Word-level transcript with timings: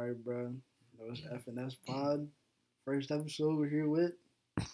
All 0.00 0.06
right, 0.06 0.24
bro. 0.24 0.54
That 0.98 1.10
was 1.10 1.20
FNS 1.20 1.76
Pod. 1.86 2.26
First 2.86 3.10
episode 3.10 3.58
we're 3.58 3.68
here 3.68 3.86
with. 3.86 4.12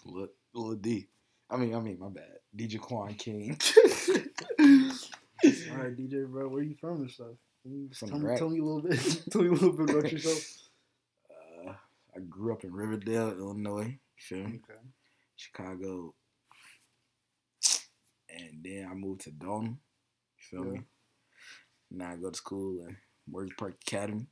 Lil, 0.05 0.29
Lil 0.55 0.77
D. 0.77 1.09
I 1.51 1.57
mean, 1.57 1.75
I 1.75 1.81
mean, 1.81 1.99
my 1.99 2.11
bad. 2.11 2.39
D'Jaquan 2.55 3.19
King. 3.19 3.59
All 4.61 5.79
right, 5.83 5.97
DJ, 5.97 6.31
bro. 6.31 6.47
Where 6.47 6.63
you 6.63 6.77
from 6.77 7.01
and 7.01 7.11
stuff? 7.11 7.35
From 7.99 8.09
tell, 8.09 8.19
me, 8.21 8.37
tell 8.39 8.51
me 8.51 8.61
a 8.61 8.63
little 8.63 8.83
bit. 8.83 9.01
tell 9.33 9.43
me 9.43 9.49
a 9.49 9.53
little 9.53 9.73
bit 9.73 9.91
about 9.91 10.13
yourself. 10.13 10.69
Uh, 11.29 11.73
I 12.15 12.21
grew 12.31 12.53
up 12.53 12.63
in 12.63 12.73
Riverdale, 12.73 13.31
Illinois. 13.31 13.99
You 13.99 14.21
feel 14.21 14.39
me? 14.45 14.61
Okay. 14.71 14.79
Chicago. 15.35 16.15
And 18.31 18.63
then 18.63 18.87
I 18.89 18.95
moved 18.95 19.23
to 19.23 19.33
Dolton. 19.33 19.77
You 20.39 20.45
feel 20.49 20.67
Yeah. 20.67 20.73
me? 20.79 20.87
Now 21.91 22.13
I 22.13 22.17
go 22.17 22.31
to 22.31 22.37
school 22.37 22.87
at 22.89 22.95
Morgan 23.27 23.57
Park 23.59 23.75
Academy. 23.85 24.29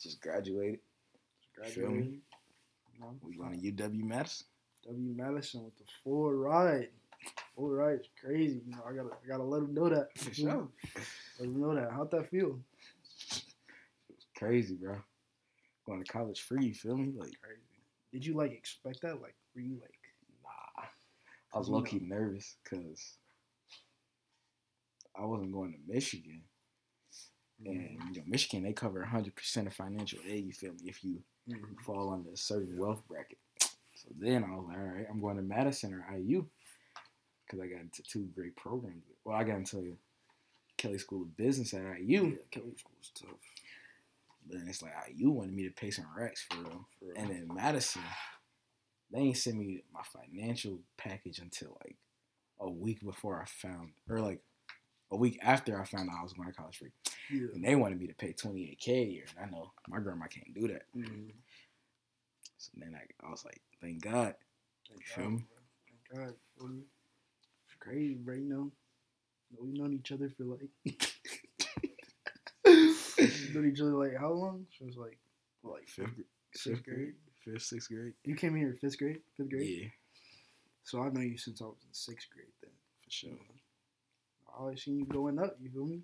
Just 0.00 0.20
graduated. 0.20 0.80
Feel 1.66 1.90
me? 1.90 2.20
Graduated. 2.98 3.20
We 3.22 3.36
going 3.36 3.60
to 3.60 3.72
UW 3.72 4.02
Madison. 4.02 4.46
W 4.86 5.14
Madison 5.14 5.64
with 5.64 5.76
the 5.76 5.84
full 6.02 6.32
ride. 6.32 6.88
Full 7.54 7.70
ride, 7.70 8.00
crazy. 8.18 8.62
You 8.66 8.72
know, 8.72 8.82
I 8.88 8.94
gotta, 8.94 9.10
I 9.10 9.28
gotta 9.28 9.42
let 9.44 9.62
him 9.62 9.74
know 9.74 9.88
that. 9.90 10.08
For 10.16 10.32
sure. 10.32 10.68
Let 11.38 11.48
him 11.48 11.60
know 11.60 11.74
that. 11.74 11.90
How'd 11.92 12.10
that 12.12 12.30
feel? 12.30 12.58
Crazy, 14.36 14.74
bro. 14.74 14.96
Going 15.86 16.02
to 16.02 16.10
college 16.10 16.42
free, 16.42 16.66
you 16.66 16.74
feel 16.74 16.96
me? 16.96 17.12
Like, 17.14 17.38
Crazy. 17.42 17.60
Did 18.12 18.26
you 18.26 18.34
like 18.34 18.52
expect 18.52 19.02
that? 19.02 19.20
Like, 19.20 19.34
were 19.54 19.60
you 19.60 19.78
like, 19.80 19.98
nah. 20.42 20.84
I 21.54 21.58
was 21.58 21.68
low 21.68 21.82
key 21.82 22.00
nervous 22.02 22.56
because 22.64 23.18
I 25.16 25.24
wasn't 25.24 25.52
going 25.52 25.72
to 25.72 25.92
Michigan. 25.92 26.42
And 27.66 27.98
you 28.14 28.20
know, 28.20 28.26
Michigan 28.26 28.62
they 28.62 28.72
cover 28.72 29.00
100% 29.04 29.66
of 29.66 29.74
financial 29.74 30.20
aid. 30.26 30.46
You 30.46 30.52
feel 30.52 30.72
me? 30.72 30.80
If 30.88 31.04
you 31.04 31.22
Mhm. 31.48 31.80
fall 31.84 32.10
under 32.12 32.30
a 32.30 32.36
certain 32.36 32.78
wealth 32.78 33.02
bracket. 33.08 33.38
So 33.94 34.08
then 34.18 34.44
I 34.44 34.54
was 34.56 34.66
like, 34.68 34.78
all 34.78 34.84
right, 34.84 35.06
I'm 35.10 35.20
going 35.20 35.36
to 35.36 35.42
Madison 35.42 35.92
or 35.94 36.06
IU 36.16 36.46
because 37.44 37.60
I 37.60 37.66
got 37.66 37.80
into 37.80 38.02
two 38.02 38.26
great 38.34 38.56
programs. 38.56 39.04
Well, 39.24 39.36
I 39.36 39.44
got 39.44 39.56
into 39.58 39.98
Kelley 40.76 40.98
School 40.98 41.22
of 41.22 41.36
Business 41.36 41.74
at 41.74 41.82
IU, 41.98 42.26
yeah, 42.28 42.36
Kelley 42.50 42.74
School's 42.78 43.10
tough. 43.14 43.30
but 44.46 44.58
then 44.58 44.68
it's 44.68 44.80
like 44.82 44.92
IU 45.08 45.30
wanted 45.30 45.52
me 45.54 45.64
to 45.64 45.70
pay 45.70 45.90
some 45.90 46.06
racks 46.16 46.42
for 46.48 46.56
them. 46.62 46.86
For 46.98 47.06
real. 47.06 47.14
And 47.16 47.30
then 47.30 47.48
Madison, 47.54 48.02
they 49.10 49.18
ain't 49.18 49.36
send 49.36 49.58
me 49.58 49.82
my 49.92 50.02
financial 50.02 50.78
package 50.96 51.38
until 51.40 51.76
like 51.84 51.96
a 52.60 52.70
week 52.70 53.00
before 53.02 53.40
I 53.40 53.44
found, 53.46 53.92
or 54.08 54.20
like 54.20 54.40
a 55.12 55.16
week 55.16 55.38
after 55.42 55.80
I 55.80 55.84
found 55.84 56.08
out 56.08 56.16
I 56.20 56.22
was 56.22 56.32
going 56.32 56.48
to 56.48 56.54
college 56.54 56.78
free. 56.78 56.92
yeah. 57.30 57.48
And 57.54 57.64
they 57.64 57.74
wanted 57.74 57.98
me 58.00 58.06
to 58.06 58.14
pay 58.14 58.32
28K 58.32 58.88
a 58.88 59.04
year. 59.06 59.24
And 59.36 59.46
I 59.46 59.50
know 59.50 59.72
my 59.88 59.98
grandma 59.98 60.26
can't 60.26 60.54
do 60.54 60.68
that. 60.68 60.82
Mhm. 60.96 61.32
So 62.58 62.70
then 62.76 62.94
I, 62.94 63.26
I 63.26 63.30
was 63.30 63.44
like, 63.44 63.60
thank 63.80 64.02
God. 64.02 64.34
Thank 64.88 65.04
Feel 65.04 65.24
God, 65.24 65.32
me? 65.32 65.44
bro. 66.12 66.18
Thank 66.18 66.26
God. 66.26 66.34
It's 67.66 67.74
crazy, 67.80 68.14
bro. 68.14 68.34
You 68.34 68.48
know, 68.48 68.70
we've 69.60 69.74
known 69.78 69.94
each 69.94 70.12
other 70.12 70.30
for 70.36 70.44
like, 70.44 70.68
we've 72.66 73.54
known 73.54 73.70
each 73.72 73.80
other 73.80 73.90
like 73.92 74.16
how 74.18 74.30
long? 74.32 74.66
So 74.78 74.86
it's 74.86 74.96
like, 74.96 75.18
what, 75.62 75.74
like 75.74 75.88
Fifth, 75.88 76.10
sixth 76.54 76.84
grade. 76.84 77.14
Fifth, 77.44 77.62
sixth 77.62 77.88
grade. 77.88 78.12
You 78.24 78.34
came 78.34 78.54
here 78.54 78.76
fifth 78.80 78.98
grade, 78.98 79.20
fifth 79.36 79.50
grade. 79.50 79.68
Yeah, 79.82 79.88
So 80.84 81.02
I've 81.02 81.14
known 81.14 81.28
you 81.30 81.38
since 81.38 81.60
I 81.62 81.64
was 81.64 81.76
in 81.86 81.92
sixth 81.94 82.28
grade. 82.34 82.52
Then 82.62 82.70
for 83.04 83.10
sure. 83.10 83.30
Always 84.58 84.82
seen 84.82 84.98
you 84.98 85.06
going 85.06 85.38
up. 85.38 85.56
You 85.60 85.70
feel 85.70 85.86
me? 85.86 86.02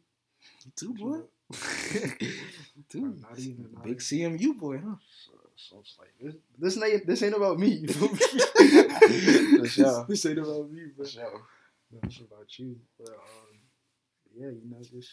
You 0.64 0.72
too, 0.76 0.94
boy. 0.94 1.20
too. 2.88 3.16
Not 3.22 3.38
even. 3.38 3.68
Not 3.72 3.84
Big 3.84 4.00
even. 4.10 4.38
CMU 4.38 4.58
boy, 4.58 4.78
huh? 4.78 4.96
So, 5.24 5.32
so 5.56 5.76
it's 5.80 5.96
like 5.98 6.12
this. 6.20 6.34
This 6.58 6.82
ain't. 6.82 7.06
This 7.06 7.22
ain't 7.22 7.34
about 7.36 7.58
me. 7.58 7.68
You 7.68 7.88
feel 7.88 8.12
me? 8.12 8.18
Sure. 9.66 10.04
This 10.08 10.26
ain't 10.26 10.38
about 10.38 10.70
me, 10.70 10.82
bro. 10.96 11.06
sure. 11.06 11.42
No, 11.92 11.98
it's 12.04 12.18
about 12.20 12.58
you. 12.58 12.76
But 12.98 13.10
um, 13.10 13.54
yeah, 14.34 14.48
you 14.50 14.62
know, 14.70 14.78
just 14.80 15.10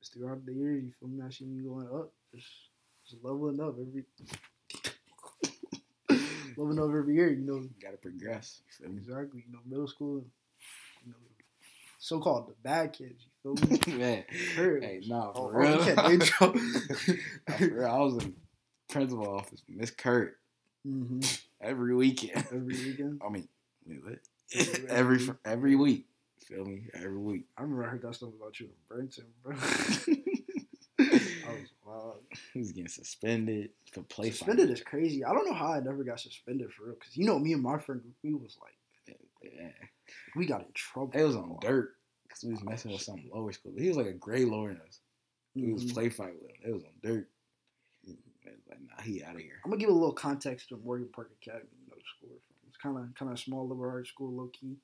just 0.00 0.14
throughout 0.14 0.44
the 0.46 0.52
years, 0.54 0.84
you 0.84 0.92
feel 1.00 1.08
me? 1.08 1.22
I 1.26 1.30
seen 1.30 1.54
you 1.56 1.64
going 1.70 1.88
up, 1.88 2.12
just 2.34 2.48
just 3.08 3.24
leveling 3.24 3.60
up 3.60 3.76
every 3.80 4.04
leveling 6.56 6.78
up 6.78 6.90
every 6.96 7.14
year. 7.14 7.30
You 7.30 7.42
know, 7.44 7.56
you 7.56 7.70
Gotta 7.82 7.96
progress. 7.96 8.60
You 8.66 8.72
feel 8.86 8.94
me? 8.94 9.00
exactly. 9.00 9.44
You 9.46 9.52
know, 9.52 9.60
middle 9.66 9.88
school, 9.88 10.24
so 12.04 12.20
called 12.20 12.48
the 12.48 12.54
bad 12.62 12.92
kids. 12.92 13.24
You 13.42 13.56
feel 13.56 13.68
me? 13.70 13.98
Man. 13.98 14.24
Hey, 14.28 15.00
nah, 15.06 15.32
for 15.32 15.54
oh, 15.54 15.58
real. 15.58 15.78
you 16.12 16.18
can't. 16.18 16.54
Nah, 17.48 17.56
for 17.56 17.66
real. 17.66 17.86
I 17.86 17.98
was 17.98 18.22
in 18.24 18.34
principal 18.90 19.26
office, 19.26 19.62
with 19.66 19.76
Miss 19.78 19.90
Kurt, 19.90 20.36
hmm 20.84 21.20
every 21.62 21.94
weekend. 21.94 22.44
Every 22.52 22.74
weekend. 22.74 23.22
I 23.26 23.30
mean, 23.30 23.48
wait, 23.86 24.04
what? 24.04 24.18
Every- 24.90 25.28
every 25.46 25.76
week. 25.76 26.06
Feel 26.46 26.66
me? 26.66 26.88
Every 26.92 27.16
week. 27.16 27.46
I 27.56 27.62
remember 27.62 27.86
I 27.86 27.88
heard 27.88 28.02
that 28.02 28.14
stuff 28.16 28.28
about 28.38 28.60
you 28.60 28.66
in 28.66 28.72
Brenton, 28.86 29.24
bro. 29.42 29.56
I 29.56 31.52
was 31.52 31.70
wild. 31.86 32.18
He 32.52 32.58
was 32.58 32.72
getting 32.72 32.88
suspended 32.88 33.70
for 33.94 34.02
play 34.02 34.30
Suspended 34.30 34.64
fighting. 34.68 34.74
is 34.74 34.82
crazy. 34.82 35.24
I 35.24 35.32
don't 35.32 35.46
know 35.46 35.54
how 35.54 35.72
I 35.72 35.80
never 35.80 36.04
got 36.04 36.20
suspended 36.20 36.70
for 36.70 36.84
real. 36.84 36.96
Cause 36.96 37.16
you 37.16 37.24
know 37.24 37.38
me 37.38 37.54
and 37.54 37.62
my 37.62 37.78
friend 37.78 38.02
we 38.22 38.34
was 38.34 38.58
like, 38.60 39.16
Yeah. 39.42 39.68
We 40.36 40.46
got 40.46 40.60
in 40.62 40.72
trouble. 40.74 41.12
It 41.14 41.22
was 41.22 41.36
on 41.36 41.56
dirt 41.60 41.94
because 42.22 42.44
we 42.44 42.50
was 42.52 42.62
messing 42.64 42.92
with 42.92 43.02
some 43.02 43.22
lower 43.32 43.52
school. 43.52 43.72
He 43.78 43.88
was 43.88 43.96
like 43.96 44.06
a 44.06 44.12
grade 44.12 44.48
lower 44.48 44.68
than 44.68 44.80
us. 44.82 45.00
We 45.54 45.72
was 45.72 45.84
Mhm. 45.84 45.92
play 45.94 46.08
fight 46.08 46.34
with 46.40 46.50
him. 46.50 46.56
It 46.64 46.72
was 46.72 46.84
on 46.84 46.90
dirt. 47.02 47.28
It 48.06 48.16
was 48.46 48.66
like, 48.68 48.80
nah, 48.82 49.02
he 49.02 49.22
out 49.22 49.36
of 49.36 49.40
here. 49.40 49.60
I'm 49.64 49.70
gonna 49.70 49.80
give 49.80 49.90
a 49.90 49.92
little 49.92 50.12
context 50.12 50.68
to 50.70 50.76
Morgan 50.76 51.08
Park 51.08 51.30
Academy. 51.40 51.68
Know, 51.88 51.96
school. 52.16 52.40
It's 52.68 52.76
kind 52.76 52.98
of 52.98 53.14
kind 53.14 53.30
of 53.30 53.38
small 53.38 53.66
liberal 53.68 53.90
arts 53.92 54.10
school, 54.10 54.32
low 54.32 54.48
key. 54.48 54.76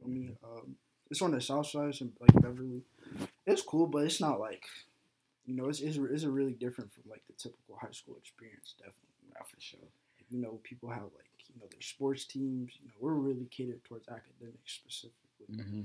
For 0.00 0.08
me, 0.08 0.30
um, 0.44 0.76
it's 1.10 1.22
on 1.22 1.32
the 1.32 1.40
south 1.40 1.66
side, 1.66 1.94
so 1.94 2.08
like 2.20 2.32
Beverly. 2.40 2.82
It's 3.46 3.62
cool, 3.62 3.86
but 3.86 4.04
it's 4.04 4.20
not 4.20 4.40
like, 4.40 4.64
you 5.46 5.54
know, 5.54 5.68
it's 5.68 5.80
it's, 5.80 5.96
it's 5.96 6.22
a 6.24 6.30
really 6.30 6.52
different 6.52 6.92
from 6.92 7.04
like 7.08 7.22
the 7.26 7.32
typical 7.34 7.76
high 7.76 7.92
school 7.92 8.16
experience. 8.16 8.74
Definitely. 8.78 9.02
Nah, 9.34 9.44
for 9.44 9.60
sure. 9.60 9.80
you 10.30 10.38
know, 10.38 10.60
people 10.62 10.90
have 10.90 11.04
like, 11.04 11.27
you 11.58 11.64
know, 11.64 11.68
their 11.70 11.80
sports 11.80 12.24
teams. 12.24 12.72
You 12.80 12.86
know, 12.88 12.94
we're 13.00 13.14
really 13.14 13.46
catered 13.50 13.82
towards 13.84 14.08
academics 14.08 14.72
specifically. 14.74 15.46
Mm-hmm. 15.50 15.82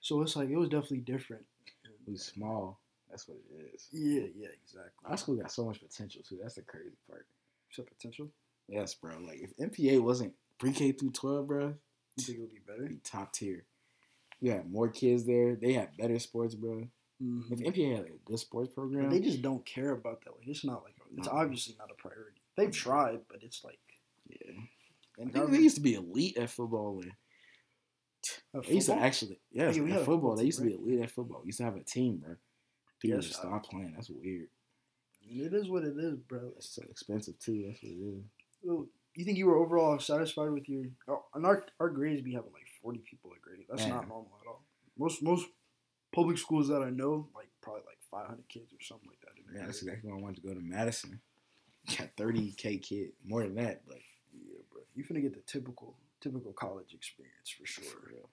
So 0.00 0.20
it's 0.22 0.36
like 0.36 0.50
it 0.50 0.56
was 0.56 0.68
definitely 0.68 0.98
different. 0.98 1.44
We 2.06 2.12
was 2.12 2.22
small. 2.24 2.78
That's 3.10 3.26
what 3.28 3.38
it 3.38 3.74
is. 3.74 3.88
Yeah, 3.92 4.26
yeah, 4.34 4.48
exactly. 4.62 4.90
Our 5.06 5.16
school 5.16 5.36
got 5.36 5.52
so 5.52 5.64
much 5.64 5.80
potential 5.80 6.22
too. 6.28 6.38
That's 6.42 6.54
the 6.56 6.62
crazy 6.62 6.96
part. 7.08 7.26
So 7.70 7.82
potential. 7.82 8.28
Yes, 8.68 8.94
bro. 8.94 9.12
Like 9.26 9.40
if 9.40 9.56
MPA 9.56 10.00
wasn't 10.02 10.34
pre 10.58 10.72
K 10.72 10.92
through 10.92 11.12
twelve, 11.12 11.46
bro, 11.46 11.74
You 12.16 12.24
think 12.24 12.38
it 12.38 12.40
would 12.40 12.50
be 12.52 12.60
better? 12.66 12.86
be 12.86 12.98
top 13.04 13.32
tier. 13.32 13.64
You 14.40 14.50
had 14.50 14.70
more 14.70 14.88
kids 14.88 15.24
there. 15.24 15.54
They 15.54 15.72
had 15.72 15.96
better 15.96 16.18
sports, 16.18 16.54
bro. 16.54 16.88
Mhm. 17.22 17.52
If 17.52 17.60
MPA 17.60 17.96
had 17.96 18.06
a 18.06 18.10
good 18.24 18.38
sports 18.38 18.72
program, 18.74 19.04
But 19.04 19.10
they 19.10 19.20
just 19.20 19.40
don't 19.40 19.64
care 19.64 19.92
about 19.92 20.22
that. 20.24 20.36
Like 20.36 20.48
it's 20.48 20.64
not 20.64 20.82
like 20.82 20.94
it's 21.16 21.28
obviously 21.28 21.76
not 21.78 21.90
a 21.90 21.94
priority. 21.94 22.40
They've 22.56 22.72
tried, 22.72 23.20
but 23.28 23.42
it's 23.42 23.64
like 23.64 23.78
yeah. 24.28 24.52
And 25.18 25.34
Like, 25.34 25.50
they, 25.50 25.58
used 25.58 25.76
to 25.76 25.82
be 25.82 25.94
elite 25.94 26.36
at 26.36 26.50
football. 26.50 27.00
And 27.02 27.12
uh, 28.54 28.60
they 28.66 28.74
used 28.74 28.88
to 28.88 28.94
actually, 28.94 29.38
Yeah, 29.52 29.70
we 29.70 29.92
at 29.92 29.98
football. 29.98 30.04
football 30.04 30.36
They 30.36 30.44
used 30.44 30.58
to 30.58 30.64
be 30.64 30.74
elite 30.74 31.00
at 31.00 31.10
football. 31.10 31.40
We 31.42 31.48
used 31.48 31.58
to 31.58 31.64
have 31.64 31.76
a 31.76 31.84
team, 31.84 32.18
bro. 32.18 32.36
People 33.00 33.16
Yes, 33.16 33.26
just 33.26 33.38
stop 33.38 33.64
playing. 33.66 33.92
That's 33.94 34.10
weird. 34.10 34.48
It 35.28 35.54
is 35.54 35.68
what 35.68 35.84
it 35.84 35.96
is, 35.98 36.16
bro. 36.16 36.52
It's 36.56 36.74
so 36.74 36.82
expensive 36.90 37.38
too. 37.38 37.64
That's 37.66 37.82
what 37.82 37.92
it 37.92 38.18
is. 38.18 38.24
Well, 38.62 38.86
you 39.14 39.24
think 39.24 39.38
you 39.38 39.46
were 39.46 39.56
overall 39.56 39.98
satisfied 39.98 40.50
with 40.50 40.68
your? 40.68 40.84
Oh, 41.08 41.24
and 41.34 41.46
our 41.46 41.66
our 41.80 41.88
grades 41.88 42.22
be 42.22 42.32
having 42.32 42.52
like 42.52 42.66
forty 42.82 42.98
people 42.98 43.30
a 43.36 43.40
grade. 43.40 43.64
That's 43.68 43.86
not 43.86 44.08
normal 44.08 44.32
at 44.42 44.48
all. 44.48 44.64
Most 44.98 45.22
most 45.22 45.46
public 46.14 46.38
schools 46.38 46.68
that 46.68 46.82
I 46.82 46.90
know, 46.90 47.28
like 47.34 47.48
probably 47.62 47.82
like 47.86 47.98
five 48.10 48.26
hundred 48.26 48.48
kids 48.48 48.72
or 48.72 48.82
something 48.82 49.08
like 49.08 49.20
that. 49.20 49.58
Yeah, 49.58 49.66
that's 49.66 49.82
exactly 49.82 50.10
why 50.10 50.18
I 50.18 50.20
wanted 50.20 50.42
to 50.42 50.48
go 50.48 50.54
to 50.54 50.60
Madison. 50.60 51.20
Got 51.98 52.08
thirty 52.16 52.52
k 52.52 52.78
kid, 52.78 53.10
more 53.24 53.42
than 53.42 53.54
that, 53.56 53.82
but 53.86 53.98
Yeah, 54.94 55.02
bro. 55.02 55.02
You 55.02 55.04
finna 55.04 55.22
get 55.22 55.34
the 55.34 55.42
typical 55.52 55.96
typical 56.20 56.52
college 56.52 56.94
experience 56.94 57.50
for 57.58 57.66
sure. 57.66 57.84
for 57.84 57.98
real, 58.08 58.28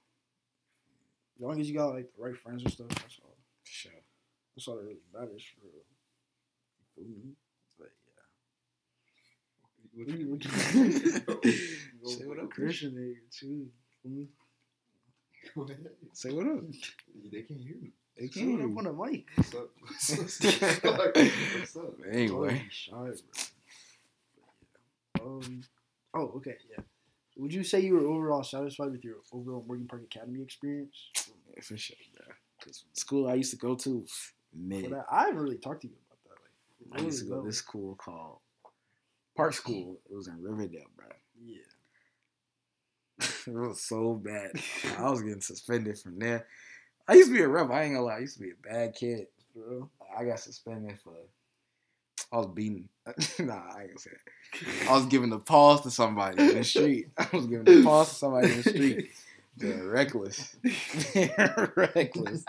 As 1.36 1.42
long 1.42 1.60
as 1.60 1.68
you 1.70 1.76
got 1.76 1.94
like 1.94 2.10
the 2.16 2.22
right 2.24 2.38
friends 2.38 2.64
and 2.64 2.72
stuff, 2.72 2.88
that's 2.90 3.20
all. 3.24 3.36
for 3.64 3.72
sure. 3.72 3.92
That's 4.56 4.68
all 4.68 4.76
that 4.78 4.84
really 4.84 5.02
matters 5.14 5.44
for 5.44 5.66
real. 5.66 5.86
You 6.80 6.86
feel 6.96 7.08
me? 7.24 7.36
But 7.80 7.92
yeah. 8.08 8.24
What 9.94 10.08
you 10.20 10.30
looking 10.32 10.52
Say 12.06 12.26
what 12.26 12.40
up, 12.40 12.50
Christian 12.50 12.96
there 12.96 13.22
too. 13.32 13.70
Say 16.14 16.32
what 16.32 16.48
up. 16.48 16.64
They 17.32 17.42
can't 17.42 17.60
hear 17.62 17.76
me. 17.82 17.92
They 18.18 18.28
Say 18.28 18.46
what 18.46 18.62
up 18.62 18.68
can. 18.68 18.78
on 18.78 18.84
the 18.86 18.94
mic. 18.94 19.26
What's 19.36 19.56
up? 19.56 19.70
What's 19.82 20.12
up? 21.76 21.94
Anyway, 22.10 22.50
Don't 22.50 22.60
be 22.60 22.70
shy, 22.70 22.92
bro. 22.92 23.14
But 25.14 25.18
yeah. 25.18 25.24
Um. 25.24 25.64
Oh, 26.14 26.32
okay, 26.38 26.56
yeah. 26.70 26.84
Would 27.38 27.54
you 27.54 27.64
say 27.64 27.80
you 27.80 27.94
were 27.94 28.06
overall 28.06 28.44
satisfied 28.44 28.92
with 28.92 29.04
your 29.04 29.18
overall 29.32 29.64
Morgan 29.66 29.88
Park 29.88 30.04
Academy 30.04 30.42
experience? 30.42 31.10
yeah, 31.16 31.62
for 31.64 31.78
sure, 31.78 31.96
bro. 32.16 32.26
Cause 32.64 32.84
school 32.94 33.28
I 33.28 33.36
used 33.36 33.52
to 33.52 33.58
go 33.58 33.76
to, 33.76 34.06
that, 34.92 35.06
I 35.12 35.22
haven't 35.22 35.38
really 35.38 35.58
talked 35.58 35.82
to 35.82 35.88
you 35.88 35.94
about 36.08 36.20
that. 36.26 36.92
Like, 36.92 37.02
I 37.02 37.06
used 37.06 37.24
to 37.24 37.30
go 37.30 37.42
to 37.42 37.48
this 37.48 37.58
school 37.58 37.96
called 37.96 38.38
Park 39.36 39.54
School. 39.54 39.98
It 40.10 40.16
was 40.16 40.28
in 40.28 40.42
Riverdale, 40.42 40.84
bro. 40.96 41.08
Yeah. 41.44 41.58
it 43.48 43.54
was 43.54 43.82
so 43.82 44.16
bad. 44.16 44.52
I 44.98 45.10
was 45.10 45.22
getting 45.22 45.42
suspended 45.42 45.98
from 45.98 46.20
there. 46.20 46.46
I 47.08 47.14
used 47.14 47.30
to 47.30 47.36
be 47.36 47.42
a 47.42 47.48
rebel. 47.48 47.74
I 47.74 47.84
ain't 47.84 47.94
gonna 47.94 48.06
lie. 48.06 48.18
I 48.18 48.20
used 48.20 48.38
to 48.38 48.44
be 48.44 48.52
a 48.52 48.70
bad 48.70 48.96
kid. 48.96 49.28
Bro. 49.56 49.90
I 50.18 50.26
got 50.26 50.40
suspended 50.40 51.00
for. 51.04 51.14
I 52.32 52.38
was 52.38 52.48
beating. 52.48 52.90
nah, 53.40 53.62
I 53.76 53.84
ain't 53.84 54.00
say 54.00 54.12
that. 54.12 54.90
I 54.90 54.94
was 54.94 55.06
giving 55.06 55.30
the 55.30 55.40
pause 55.40 55.82
to 55.82 55.92
somebody 55.92 56.42
in 56.42 56.56
the 56.56 56.64
street. 56.64 57.08
I 57.18 57.28
was 57.34 57.48
giving 57.48 57.66
the 57.66 57.84
pause 57.84 58.10
to 58.10 58.16
somebody 58.16 58.52
in 58.52 58.58
the 58.62 58.70
street. 58.70 59.12
Being 59.58 59.86
reckless. 59.86 60.56
Being 61.14 61.30
reckless. 61.76 62.46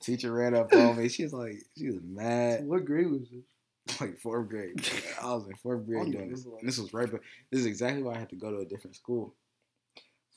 Teacher 0.00 0.32
ran 0.32 0.54
up 0.56 0.72
on 0.72 0.96
me. 0.96 1.08
She 1.08 1.22
was 1.22 1.32
like, 1.32 1.62
she 1.78 1.86
was 1.86 2.00
mad. 2.02 2.66
What 2.66 2.84
grade 2.84 3.10
was 3.10 3.22
this? 3.30 4.00
Like 4.00 4.18
fourth 4.18 4.48
grade. 4.48 4.84
I 5.22 5.32
was 5.34 5.46
in 5.46 5.54
fourth 5.54 5.86
grade 5.86 6.08
oh, 6.08 6.10
doing 6.10 6.30
this. 6.30 6.44
And 6.44 6.68
this 6.68 6.78
was 6.78 6.92
right, 6.92 7.10
but 7.10 7.20
this 7.50 7.60
is 7.60 7.66
exactly 7.66 8.02
why 8.02 8.14
I 8.14 8.18
had 8.18 8.30
to 8.30 8.36
go 8.36 8.50
to 8.50 8.58
a 8.58 8.64
different 8.64 8.96
school. 8.96 9.34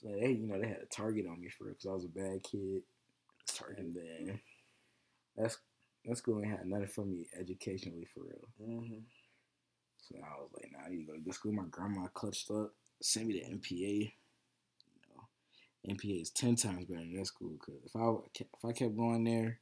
So 0.02 0.10
they, 0.10 0.30
you 0.30 0.48
know, 0.48 0.60
they 0.60 0.68
had 0.68 0.82
a 0.84 0.86
target 0.86 1.26
on 1.28 1.42
me 1.42 1.50
for 1.50 1.70
it 1.70 1.80
because 1.80 1.88
I 1.90 1.94
was 1.94 2.06
a 2.06 2.10
bad 2.10 2.44
kid. 2.44 2.84
And 3.78 3.96
then 3.96 4.40
that's 5.36 5.58
that 6.06 6.18
school 6.18 6.42
ain't 6.42 6.52
had 6.52 6.66
nothing 6.66 6.88
for 6.88 7.06
me 7.06 7.28
educationally 7.40 8.08
for 8.14 8.22
real. 8.22 8.50
Mm-hmm. 8.62 9.00
So 9.98 10.16
I 10.18 10.42
was 10.42 10.50
like, 10.56 10.72
nah, 10.72 10.86
I 10.86 10.90
need 10.90 11.06
to 11.06 11.12
go 11.12 11.14
to 11.14 11.20
good 11.20 11.34
school. 11.34 11.52
My 11.52 11.64
grandma 11.70 12.08
clutched 12.08 12.50
up, 12.52 12.74
sent 13.02 13.28
me 13.28 13.40
to 13.40 13.46
MPA. 13.46 14.12
You 14.94 15.16
know, 15.16 15.94
MPA 15.96 16.22
is 16.22 16.30
ten 16.32 16.56
times 16.56 16.86
better 16.86 17.02
than 17.02 17.16
that 17.16 17.28
school. 17.28 17.58
Cause 17.64 17.76
if 17.86 17.96
I 17.96 18.14
if 18.36 18.66
I 18.66 18.72
kept 18.72 18.98
going 18.98 19.24
there, 19.24 19.60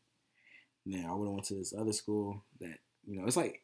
then 0.86 1.06
I 1.06 1.14
would 1.14 1.26
have 1.26 1.34
went 1.34 1.46
to 1.46 1.56
this 1.56 1.74
other 1.78 1.94
school 1.94 2.44
that 2.62 2.78
you 3.06 3.20
know 3.20 3.28
it's 3.28 3.38
like 3.38 3.64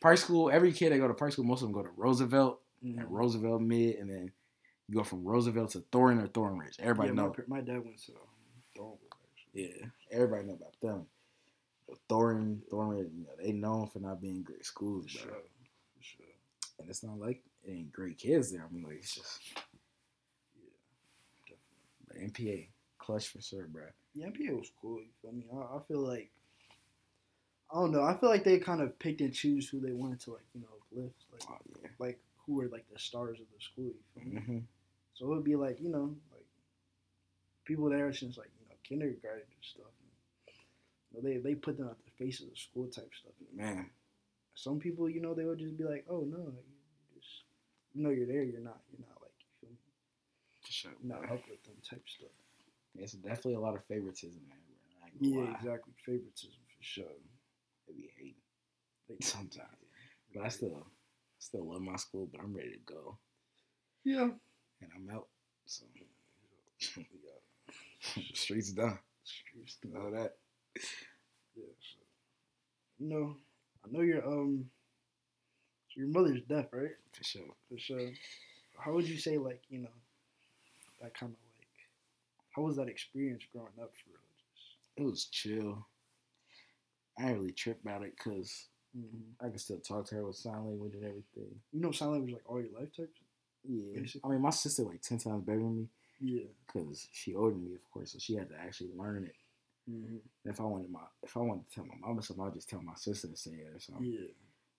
Park 0.00 0.18
School. 0.18 0.50
Every 0.50 0.72
kid 0.72 0.92
that 0.92 0.98
go 0.98 1.08
to 1.08 1.14
Park 1.14 1.32
School, 1.32 1.44
most 1.44 1.62
of 1.62 1.68
them 1.68 1.72
go 1.72 1.82
to 1.82 1.94
Roosevelt 1.96 2.60
Mm-hmm. 2.84 3.00
and 3.00 3.10
Roosevelt 3.10 3.60
Mid, 3.60 3.96
and 3.96 4.08
then 4.08 4.30
you 4.86 4.94
go 4.94 5.02
from 5.02 5.24
Roosevelt 5.24 5.70
to 5.70 5.80
Thornton 5.90 6.24
or 6.24 6.28
Thornridge. 6.28 6.78
Everybody 6.78 7.08
yeah, 7.08 7.14
know. 7.14 7.34
My, 7.48 7.56
my 7.56 7.60
dad 7.60 7.84
went 7.84 7.98
to 8.06 8.12
um, 8.12 8.18
Thornwood. 8.76 8.98
Yeah, 9.52 9.86
everybody 10.12 10.46
know 10.46 10.54
about 10.54 10.80
them. 10.80 11.06
Thornton, 12.08 12.62
Thornton, 12.70 13.10
you 13.16 13.24
know, 13.24 13.30
they 13.42 13.52
known 13.52 13.88
for 13.88 14.00
not 14.00 14.20
being 14.20 14.42
great 14.42 14.64
schools, 14.64 15.04
For 15.04 15.08
bro. 15.10 15.22
sure. 15.22 15.32
For 15.96 16.02
sure. 16.02 16.26
And 16.78 16.88
it's 16.88 17.02
not 17.02 17.18
like 17.18 17.42
it 17.64 17.70
ain't 17.70 17.92
great 17.92 18.18
kids 18.18 18.52
there. 18.52 18.66
I 18.68 18.72
mean, 18.72 18.84
like 18.84 18.96
it's 18.96 19.14
just 19.14 19.40
Yeah. 21.48 21.56
but 22.06 22.16
MPA 22.16 22.70
clutch 22.98 23.28
for 23.28 23.40
sure, 23.40 23.66
bro. 23.66 23.84
Yeah, 24.14 24.26
MPA 24.26 24.54
was 24.54 24.70
cool. 24.80 25.00
You 25.00 25.08
feel 25.22 25.32
me? 25.32 25.44
I, 25.52 25.76
I 25.76 25.80
feel 25.86 26.00
like 26.00 26.30
I 27.70 27.76
don't 27.80 27.92
know. 27.92 28.02
I 28.02 28.16
feel 28.16 28.30
like 28.30 28.44
they 28.44 28.58
kind 28.58 28.80
of 28.80 28.98
picked 28.98 29.20
and 29.20 29.32
choose 29.34 29.68
who 29.68 29.80
they 29.80 29.92
wanted 29.92 30.20
to 30.20 30.32
like, 30.32 30.46
you 30.54 30.60
know, 30.62 30.68
lift, 31.02 31.16
like, 31.32 31.42
Oh 31.48 31.58
yeah. 31.82 31.88
like 31.98 32.18
who 32.46 32.54
were 32.54 32.68
like 32.68 32.86
the 32.92 32.98
stars 32.98 33.40
of 33.40 33.46
the 33.54 33.60
school. 33.60 33.92
You 33.92 34.02
feel 34.14 34.24
me? 34.24 34.40
hmm 34.46 34.58
So 35.14 35.26
it 35.26 35.28
would 35.28 35.44
be 35.44 35.56
like, 35.56 35.80
you 35.80 35.90
know, 35.90 36.14
like 36.32 36.46
people 37.64 37.88
there 37.90 38.12
since 38.12 38.36
like 38.38 38.50
you 38.60 38.66
know 38.68 38.74
kindergarten 38.84 39.42
and 39.42 39.64
stuff. 39.64 39.92
You 41.12 41.22
know, 41.22 41.28
they 41.28 41.38
they 41.38 41.54
put 41.54 41.76
them 41.78 41.88
at 41.88 41.96
the 42.04 42.10
face 42.24 42.40
of 42.40 42.50
the 42.50 42.56
school 42.56 42.86
type 42.88 43.10
stuff. 43.14 43.32
Man, 43.54 43.90
Some 44.54 44.78
people, 44.78 45.08
you 45.08 45.20
know, 45.20 45.34
they 45.34 45.44
would 45.44 45.58
just 45.58 45.76
be 45.76 45.84
like, 45.84 46.04
oh 46.10 46.24
no, 46.28 46.38
you 46.38 47.20
just 47.20 47.44
you 47.94 48.02
know 48.02 48.10
you're 48.10 48.26
there, 48.26 48.42
you're 48.42 48.60
not, 48.60 48.80
you're 48.90 49.06
not 49.06 49.20
like 49.22 49.32
you 49.40 49.48
feel 49.60 49.70
me, 49.70 49.78
sure. 50.68 50.92
not 51.02 51.22
bro. 51.26 51.36
up 51.36 51.42
with 51.48 51.62
them 51.64 51.74
type 51.88 52.04
stuff. 52.06 52.30
It's 52.98 53.12
definitely 53.12 53.54
a 53.54 53.60
lot 53.60 53.76
of 53.76 53.84
favoritism 53.86 54.40
man. 54.48 54.58
bro. 54.66 54.76
I 55.02 55.06
ain't 55.08 55.20
gonna 55.22 55.34
Yeah, 55.46 55.50
lie. 55.52 55.58
exactly. 55.58 55.92
Favoritism 56.04 56.60
for 56.66 56.82
sure. 56.82 57.16
They 57.86 57.94
be 57.94 58.10
hating 58.18 58.34
They- 59.08 59.16
sometimes, 59.24 59.78
but 60.34 60.44
I 60.44 60.48
still, 60.48 60.86
still 61.38 61.70
love 61.72 61.80
my 61.80 61.96
school. 61.96 62.28
But 62.30 62.42
I'm 62.42 62.54
ready 62.54 62.72
to 62.72 62.84
go, 62.84 63.16
yeah. 64.04 64.28
and 64.82 64.90
I'm 64.94 65.08
out. 65.14 65.28
So 65.66 65.86
Yeah. 66.80 68.22
streets 68.34 68.72
done. 68.72 68.98
Streets 69.24 69.78
You 69.84 69.90
know 69.94 70.10
that. 70.10 70.34
Yeah, 71.56 71.64
so 71.80 71.98
you 72.98 73.08
know, 73.08 73.36
I 73.84 73.90
know 73.90 74.00
your 74.02 74.26
um, 74.26 74.70
so 75.88 76.00
your 76.00 76.08
mother's 76.08 76.42
deaf, 76.48 76.66
right? 76.72 76.90
For 77.12 77.24
sure. 77.24 77.54
For 77.68 77.78
sure. 77.78 78.10
How 78.78 78.92
would 78.94 79.08
you 79.08 79.18
say 79.18 79.38
like 79.38 79.62
you 79.68 79.80
know, 79.80 79.90
that 81.00 81.14
kind 81.14 81.32
of 81.32 81.38
like, 81.58 81.68
how 82.50 82.62
was 82.62 82.76
that 82.76 82.88
experience 82.88 83.44
growing 83.52 83.68
up 83.80 83.92
for 83.94 84.10
real? 84.10 84.18
It 84.96 85.10
was 85.10 85.26
chill. 85.26 85.86
I 87.18 87.28
ain't 87.30 87.38
really 87.38 87.52
trip 87.52 87.80
about 87.82 88.02
it 88.02 88.14
because 88.16 88.68
I 89.42 89.48
can 89.48 89.58
still 89.58 89.78
talk 89.80 90.06
to 90.08 90.16
her 90.16 90.26
with 90.26 90.36
sign 90.36 90.66
language 90.66 90.94
and 90.94 91.04
everything. 91.04 91.60
You 91.72 91.80
know, 91.80 91.92
sign 91.92 92.12
language 92.12 92.34
like 92.34 92.42
all 92.50 92.60
your 92.60 92.72
life 92.78 92.94
types. 92.96 93.20
Yeah. 93.68 94.00
Basically. 94.00 94.22
I 94.24 94.28
mean, 94.32 94.42
my 94.42 94.50
sister 94.50 94.84
like 94.84 95.02
ten 95.02 95.18
times 95.18 95.44
better 95.44 95.58
than 95.58 95.76
me 95.76 95.88
Yeah. 96.20 96.48
because 96.66 97.08
she 97.12 97.34
older 97.34 97.52
than 97.54 97.64
me, 97.64 97.74
of 97.74 97.90
course, 97.92 98.12
so 98.12 98.18
she 98.18 98.34
had 98.36 98.48
to 98.50 98.56
actually 98.60 98.90
learn 98.96 99.24
it. 99.24 99.34
Mm-hmm. 99.88 100.16
If 100.50 100.60
I 100.60 100.64
wanted 100.64 100.90
my, 100.90 101.00
if 101.22 101.36
I 101.36 101.40
wanted 101.40 101.68
to 101.68 101.74
tell 101.74 101.84
my 101.84 101.94
mama 102.00 102.22
something, 102.22 102.44
I'd 102.44 102.54
just 102.54 102.68
tell 102.68 102.82
my 102.82 102.94
sister 102.96 103.28
to 103.28 103.36
say 103.36 103.52
it 103.52 103.74
or 103.74 103.80
something. 103.80 104.04
Yeah. 104.04 104.28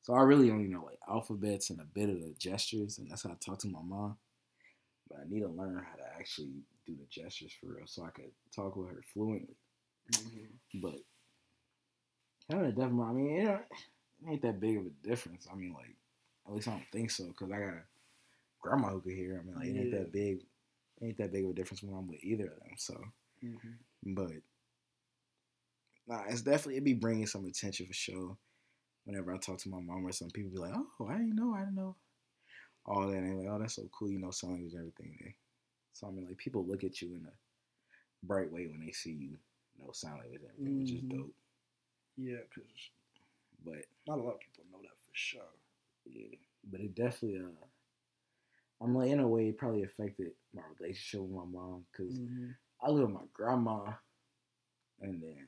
So 0.03 0.13
I 0.13 0.21
really 0.21 0.51
only 0.51 0.67
know 0.67 0.83
like 0.85 0.99
alphabets 1.07 1.69
and 1.69 1.79
a 1.79 1.83
bit 1.83 2.09
of 2.09 2.19
the 2.19 2.33
gestures, 2.37 2.97
and 2.99 3.09
that's 3.09 3.23
how 3.23 3.31
I 3.31 3.35
talk 3.43 3.59
to 3.59 3.67
my 3.67 3.81
mom. 3.83 4.17
But 5.09 5.19
I 5.21 5.23
need 5.29 5.41
to 5.41 5.47
learn 5.47 5.75
how 5.89 5.95
to 5.97 6.03
actually 6.17 6.63
do 6.85 6.95
the 6.95 7.05
gestures 7.09 7.51
for 7.59 7.67
real, 7.67 7.85
so 7.87 8.03
I 8.03 8.09
could 8.09 8.31
talk 8.55 8.75
with 8.75 8.89
her 8.89 9.01
fluently. 9.13 9.55
Mm-hmm. 10.13 10.81
But 10.81 10.95
having 12.49 12.65
a 12.65 12.71
deaf 12.71 12.91
mom, 12.91 13.09
I 13.09 13.13
mean, 13.13 13.47
it, 13.47 13.59
ain't 14.27 14.41
that 14.43 14.59
big 14.59 14.77
of 14.77 14.85
a 14.85 15.07
difference. 15.07 15.47
I 15.51 15.55
mean, 15.55 15.73
like 15.73 15.95
at 16.47 16.53
least 16.53 16.67
I 16.67 16.71
don't 16.71 16.83
think 16.91 17.11
so, 17.11 17.25
cause 17.37 17.49
I 17.51 17.59
got 17.59 17.67
a 17.73 17.81
grandma 18.61 18.89
who 18.89 19.01
could 19.01 19.13
hear. 19.13 19.41
I 19.41 19.45
mean, 19.45 19.55
like 19.55 19.67
it 19.67 19.77
ain't 19.79 19.91
Yeah. 19.93 19.99
that 19.99 20.11
big, 20.11 20.39
ain't 21.01 21.17
that 21.17 21.31
big 21.31 21.45
of 21.45 21.51
a 21.51 21.53
difference 21.53 21.83
when 21.83 21.95
I'm 21.95 22.07
with 22.07 22.23
either 22.23 22.45
of 22.45 22.59
them. 22.59 22.73
So, 22.77 22.95
Mm-hmm. 23.43 24.13
but 24.15 24.31
nah, 26.09 26.25
it's 26.29 26.43
definitely 26.43 26.77
it 26.77 26.85
be 26.85 26.95
bringing 26.95 27.27
some 27.27 27.45
attention 27.45 27.87
for 27.87 27.93
sure. 27.93 28.37
Whenever 29.05 29.33
I 29.33 29.39
talk 29.39 29.59
to 29.59 29.69
my 29.69 29.81
mom 29.81 30.05
or 30.05 30.13
some 30.13 30.31
people 30.31 30.51
be 30.51 30.57
like, 30.59 30.73
"Oh, 30.75 31.07
I 31.07 31.13
didn't 31.13 31.35
know, 31.35 31.53
I 31.55 31.61
didn't 31.61 31.75
know." 31.75 31.97
All 32.85 33.07
that 33.07 33.17
and 33.17 33.37
like, 33.39 33.47
"Oh, 33.47 33.59
that's 33.59 33.75
so 33.75 33.87
cool," 33.89 34.11
you 34.11 34.19
know, 34.19 34.31
sign 34.31 34.51
language 34.51 34.73
and 34.73 34.79
everything. 34.81 35.17
There. 35.21 35.35
So 35.93 36.07
I 36.07 36.11
mean, 36.11 36.25
like 36.25 36.37
people 36.37 36.65
look 36.65 36.83
at 36.83 37.01
you 37.01 37.15
in 37.15 37.25
a 37.27 37.33
bright 38.23 38.51
way 38.51 38.67
when 38.67 38.85
they 38.85 38.91
see 38.93 39.13
you 39.13 39.39
know 39.79 39.91
sign 39.93 40.19
language 40.19 40.41
and 40.41 40.51
everything, 40.51 40.77
which 40.79 40.93
is 40.93 41.03
Mhm. 41.03 41.09
dope. 41.09 41.35
Yeah, 42.17 42.41
because 42.43 42.91
But 43.63 43.85
not 44.07 44.19
a 44.19 44.23
lot 44.23 44.33
of 44.35 44.39
people 44.41 44.65
know 44.71 44.81
that 44.81 44.99
for 44.99 45.13
sure. 45.13 45.53
yeah, 46.05 46.35
but 46.63 46.81
it 46.81 46.95
definitely 46.95 47.39
uh, 47.39 47.65
I'm 48.81 48.93
like 48.95 49.09
in 49.09 49.19
a 49.19 49.27
way 49.27 49.47
it 49.49 49.57
probably 49.57 49.83
affected 49.83 50.33
my 50.53 50.63
relationship 50.79 51.21
with 51.21 51.31
my 51.31 51.45
mom 51.45 51.85
because 51.91 52.19
Mm-hmm. 52.19 52.51
I 52.81 52.89
live 52.91 53.09
with 53.11 53.21
my 53.21 53.27
grandma, 53.33 53.95
and 54.99 55.21
then 55.21 55.47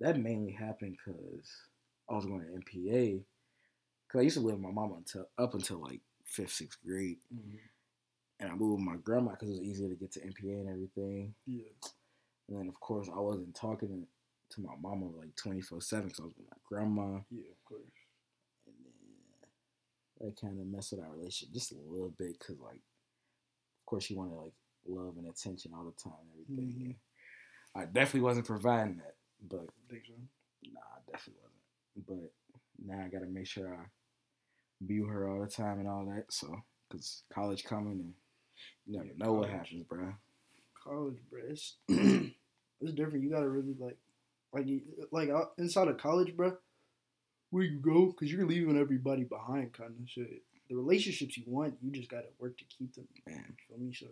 that 0.00 0.18
mainly 0.18 0.52
happened 0.52 0.96
because 1.04 1.50
I 2.10 2.14
was 2.14 2.26
going 2.26 2.40
to 2.40 2.46
MPA. 2.78 3.22
Cause 4.10 4.20
I 4.20 4.22
used 4.24 4.36
to 4.36 4.42
live 4.42 4.56
with 4.56 4.64
my 4.64 4.70
mom 4.70 4.92
until 4.96 5.26
up 5.38 5.54
until 5.54 5.80
like 5.80 6.00
fifth, 6.24 6.52
sixth 6.52 6.78
grade, 6.84 7.18
Mm-hmm. 7.34 7.56
and 8.40 8.50
I 8.50 8.54
moved 8.54 8.80
with 8.80 8.88
my 8.88 8.96
grandma 9.02 9.32
because 9.32 9.48
it 9.48 9.52
was 9.52 9.60
easier 9.62 9.88
to 9.88 9.94
get 9.96 10.12
to 10.12 10.20
MPA 10.20 10.60
and 10.60 10.68
everything. 10.68 11.34
Yeah. 11.46 11.64
And 12.48 12.58
then 12.58 12.68
of 12.68 12.78
course 12.80 13.08
I 13.14 13.18
wasn't 13.18 13.54
talking 13.56 14.06
to, 14.50 14.60
my 14.60 14.74
mama 14.80 15.06
like 15.06 15.34
twenty 15.34 15.60
four 15.60 15.80
seven 15.80 16.06
because 16.08 16.20
I 16.20 16.24
was 16.24 16.34
with 16.36 16.46
my 16.48 16.56
grandma, 16.68 17.18
Yeah, 17.30 17.50
of 17.50 17.64
course. 17.64 17.80
and 18.66 18.74
then 18.84 20.28
that 20.28 20.40
kind 20.40 20.60
of 20.60 20.66
messed 20.66 20.92
with 20.92 21.00
our 21.04 21.10
relationship 21.12 21.52
just 21.52 21.72
a 21.72 21.76
little 21.90 22.10
bit 22.16 22.38
because 22.38 22.60
like, 22.60 22.80
of 23.78 23.86
course 23.86 24.04
she 24.04 24.14
wanted 24.14 24.34
like 24.36 24.52
love 24.86 25.14
and 25.16 25.26
attention 25.28 25.72
all 25.74 25.84
the 25.84 25.92
time 26.02 26.12
and 26.34 26.44
everything. 26.58 26.80
Mhm. 26.80 26.84
and 26.86 26.94
I 27.74 27.86
definitely 27.86 28.20
wasn't 28.20 28.46
providing 28.46 28.98
that, 28.98 29.16
but. 29.48 29.66
Nah, 30.72 30.80
definitely 31.10 31.42
wasn't. 31.42 32.06
But 32.06 32.32
now 32.84 33.04
I 33.04 33.08
gotta 33.08 33.26
make 33.26 33.46
sure 33.46 33.72
I 33.74 33.84
be 34.86 35.00
with 35.00 35.10
her 35.10 35.28
all 35.28 35.40
the 35.40 35.48
time 35.50 35.78
and 35.78 35.88
all 35.88 36.04
that. 36.06 36.32
So, 36.32 36.54
cause 36.90 37.22
college 37.32 37.64
coming 37.64 38.00
and 38.00 38.14
you 38.86 38.98
never 38.98 39.06
Yeah, 39.06 39.12
know 39.26 39.32
what 39.34 39.50
happens, 39.50 39.84
bro. 39.88 40.14
college, 40.82 41.18
bro. 41.30 41.40
It's, 41.48 41.76
it's 41.88 42.92
different. 42.94 43.22
You 43.24 43.30
gotta 43.30 43.48
really 43.48 43.74
like, 43.78 43.96
like, 44.52 44.66
like 45.12 45.28
inside 45.58 45.88
of 45.88 45.98
college, 45.98 46.36
bro. 46.36 46.56
Where 47.50 47.64
you 47.64 47.78
go, 47.78 48.12
cause 48.12 48.30
you're 48.30 48.46
leaving 48.46 48.76
everybody 48.78 49.24
behind, 49.24 49.72
kind 49.72 49.94
of 50.00 50.08
shit. 50.08 50.42
The 50.68 50.74
relationships 50.74 51.36
you 51.36 51.44
want, 51.46 51.76
you 51.82 51.92
just 51.92 52.08
gotta 52.10 52.28
work 52.38 52.56
to 52.58 52.64
keep 52.64 52.94
them. 52.94 53.06
Man, 53.26 53.44
You 53.48 53.54
feel 53.68 53.78
me? 53.86 53.92
So, 53.94 54.06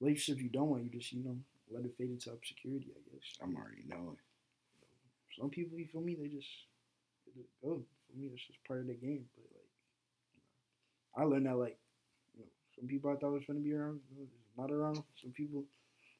relationships 0.00 0.40
you 0.40 0.48
don't 0.48 0.68
want, 0.70 0.84
you 0.84 0.90
just 0.90 1.12
you 1.12 1.22
know 1.24 1.36
let 1.70 1.84
it 1.84 1.94
fade 1.98 2.08
into 2.10 2.30
obscurity. 2.30 2.88
I 2.96 3.00
guess. 3.12 3.22
I'm 3.42 3.54
already 3.56 3.82
knowing. 3.86 4.16
Some 5.38 5.50
people, 5.50 5.78
you 5.78 5.86
feel 5.86 6.00
me? 6.00 6.16
They 6.20 6.28
just, 6.28 6.48
they 7.26 7.32
just 7.40 7.52
go. 7.62 7.82
For 8.06 8.18
me, 8.18 8.30
it's 8.32 8.46
just 8.46 8.64
part 8.66 8.80
of 8.80 8.86
the 8.86 8.94
game. 8.94 9.24
But 9.36 9.44
like, 9.54 9.70
I 11.16 11.28
learned 11.28 11.46
that 11.46 11.56
like, 11.56 11.78
you 12.34 12.40
know, 12.40 12.50
some 12.76 12.88
people 12.88 13.10
I 13.10 13.16
thought 13.16 13.32
was 13.32 13.44
gonna 13.46 13.60
be 13.60 13.74
around, 13.74 14.00
you 14.10 14.16
know, 14.22 14.28
not 14.56 14.72
around. 14.72 15.02
Some 15.20 15.32
people, 15.32 15.64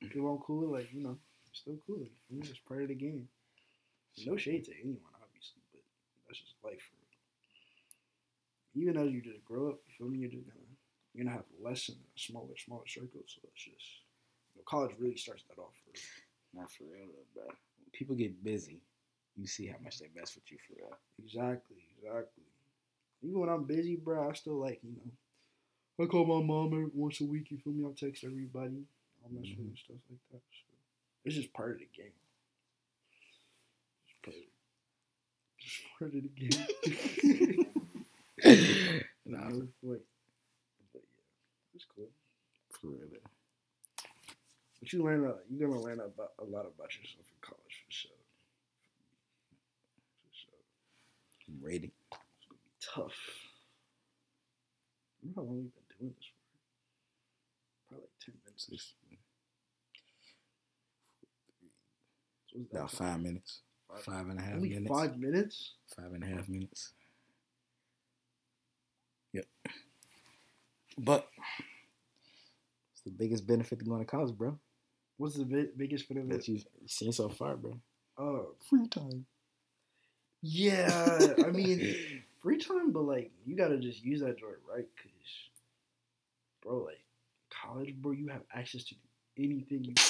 people 0.00 0.30
I'm 0.30 0.38
cool 0.38 0.60
with, 0.68 0.80
like 0.80 0.92
you 0.92 1.02
know, 1.02 1.16
still 1.52 1.78
cool. 1.86 2.04
For 2.26 2.34
me, 2.34 2.42
it's 2.48 2.58
part 2.60 2.82
of 2.82 2.88
the 2.88 2.94
game. 2.94 3.28
No 4.26 4.36
shade 4.36 4.64
to 4.64 4.72
anyone, 4.74 5.14
obviously, 5.22 5.62
but 5.72 5.82
That's 6.26 6.40
just 6.40 6.54
life. 6.62 6.80
For 6.80 6.96
real. 6.98 8.90
Even 8.90 8.96
as 8.96 9.12
you 9.12 9.22
just 9.22 9.44
grow 9.44 9.70
up, 9.70 9.78
you 9.86 9.94
feel 9.96 10.08
me? 10.08 10.18
You're 10.18 10.30
just 10.30 10.46
gonna 10.46 10.66
you're 11.14 11.24
gonna 11.24 11.36
have 11.36 11.46
less 11.62 11.88
and 11.88 11.98
smaller, 12.16 12.56
smaller 12.56 12.86
circles. 12.86 13.34
So 13.34 13.40
it's 13.44 13.64
just 13.64 13.86
you 14.54 14.60
know, 14.60 14.64
college 14.66 14.92
really 14.98 15.16
starts 15.16 15.42
that 15.48 15.60
off. 15.60 15.74
For 15.84 15.90
real. 15.90 16.02
Not 16.54 16.70
for 16.72 16.84
real, 16.84 17.06
though, 17.06 17.28
bro. 17.34 17.44
People 17.92 18.14
get 18.14 18.42
busy, 18.44 18.80
you 19.38 19.46
see 19.46 19.66
how 19.66 19.76
much 19.82 19.98
they 19.98 20.08
mess 20.14 20.34
with 20.34 20.50
you 20.50 20.58
for 20.66 20.74
real. 20.76 20.96
Exactly, 21.24 21.76
exactly. 21.96 22.44
Even 23.22 23.40
when 23.40 23.48
I'm 23.48 23.64
busy, 23.64 23.96
bro, 23.96 24.28
I 24.28 24.32
still 24.34 24.60
like 24.60 24.80
you 24.82 24.90
know. 24.90 25.12
I 26.04 26.06
call 26.06 26.24
my 26.24 26.44
mom 26.44 26.66
every 26.72 26.90
once 26.94 27.20
a 27.20 27.24
week. 27.24 27.50
You 27.50 27.58
feel 27.58 27.72
me? 27.72 27.84
I'll 27.84 27.92
text 27.92 28.24
everybody. 28.24 28.84
I'll 29.24 29.32
mess 29.32 29.46
mm-hmm. 29.46 29.62
and 29.62 29.78
stuff 29.78 29.96
like 30.10 30.20
that. 30.32 30.42
So 30.50 30.74
it's 31.24 31.34
just 31.34 31.52
part 31.52 31.72
of 31.72 31.78
the 31.78 31.88
game. 31.96 32.12
Just 34.06 34.22
part 34.22 34.36
of, 34.36 34.42
just 35.58 35.82
part 35.98 36.14
of 36.14 36.22
the 36.22 36.30
game. 36.38 37.66
nah, 39.26 39.48
like, 39.48 39.68
but 39.82 40.00
yeah, 40.94 41.00
it's 41.74 41.84
cool. 41.94 42.08
for 42.80 42.88
real. 42.88 43.20
But 44.80 44.92
you 44.92 45.02
learn 45.02 45.24
a, 45.24 45.34
you're 45.50 45.68
gonna 45.68 45.80
learn 45.80 46.00
about 46.00 46.32
a 46.38 46.44
lot 46.44 46.66
about 46.66 46.96
yourself 46.96 47.26
in 47.26 47.38
college 47.40 47.82
for 47.84 47.90
sure. 47.92 48.10
For 50.22 50.34
sure. 50.34 50.64
I'm 51.48 51.58
ready. 51.64 51.92
It's 52.12 52.46
gonna 52.48 52.60
be 52.64 52.70
tough. 52.94 53.18
Remember 55.22 55.40
how 55.40 55.46
long 55.46 55.56
we've 55.62 55.74
been 55.74 55.98
doing 55.98 56.14
this 56.16 56.26
for? 57.88 57.94
Probably 57.94 58.04
like 58.04 58.24
ten 58.24 58.34
minutes. 58.44 58.66
Six, 58.68 58.94
So 62.52 62.60
about 62.72 62.90
five 62.90 63.20
minutes. 63.20 63.60
Five- 63.88 64.02
Five 64.04 64.28
and 64.28 64.38
a 64.38 64.42
half 64.42 64.54
Only 64.54 64.68
minutes. 64.70 64.88
five 64.90 65.18
minutes? 65.18 65.72
Five 65.96 66.12
and 66.12 66.22
a 66.22 66.26
half 66.26 66.48
minutes. 66.48 66.92
Yep. 69.32 69.46
But 70.98 71.28
it's 72.92 73.02
the 73.04 73.10
biggest 73.10 73.46
benefit 73.46 73.78
to 73.78 73.84
going 73.84 74.00
to 74.00 74.04
college, 74.06 74.36
bro. 74.36 74.58
What's 75.16 75.36
the 75.36 75.44
bi- 75.44 75.68
biggest 75.76 76.08
benefit? 76.08 76.30
That 76.30 76.48
you've 76.48 76.66
seen 76.86 77.12
so 77.12 77.28
far, 77.30 77.56
bro. 77.56 77.80
Oh, 78.18 78.54
Free 78.68 78.86
time. 78.88 79.26
Yeah. 80.42 81.18
I 81.44 81.50
mean, 81.50 81.96
free 82.42 82.58
time, 82.58 82.92
but 82.92 83.02
like 83.02 83.30
you 83.44 83.56
gotta 83.56 83.78
just 83.78 84.02
use 84.04 84.20
that 84.20 84.38
joint 84.38 84.56
right, 84.68 84.86
cause, 85.02 85.12
bro, 86.62 86.84
like 86.84 87.04
college, 87.50 87.94
bro, 87.96 88.12
you 88.12 88.28
have 88.28 88.42
access 88.54 88.84
to 88.84 88.94
anything 89.36 89.84
you. 89.84 89.94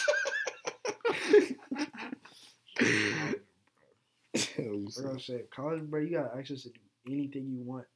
Like 4.59 5.15
I 5.15 5.19
said, 5.19 5.51
college, 5.51 5.83
bro, 5.83 6.01
you 6.01 6.11
got 6.11 6.37
access 6.37 6.63
to 6.63 6.71
do 6.71 6.81
anything 7.07 7.49
you 7.49 7.61
want. 7.63 7.87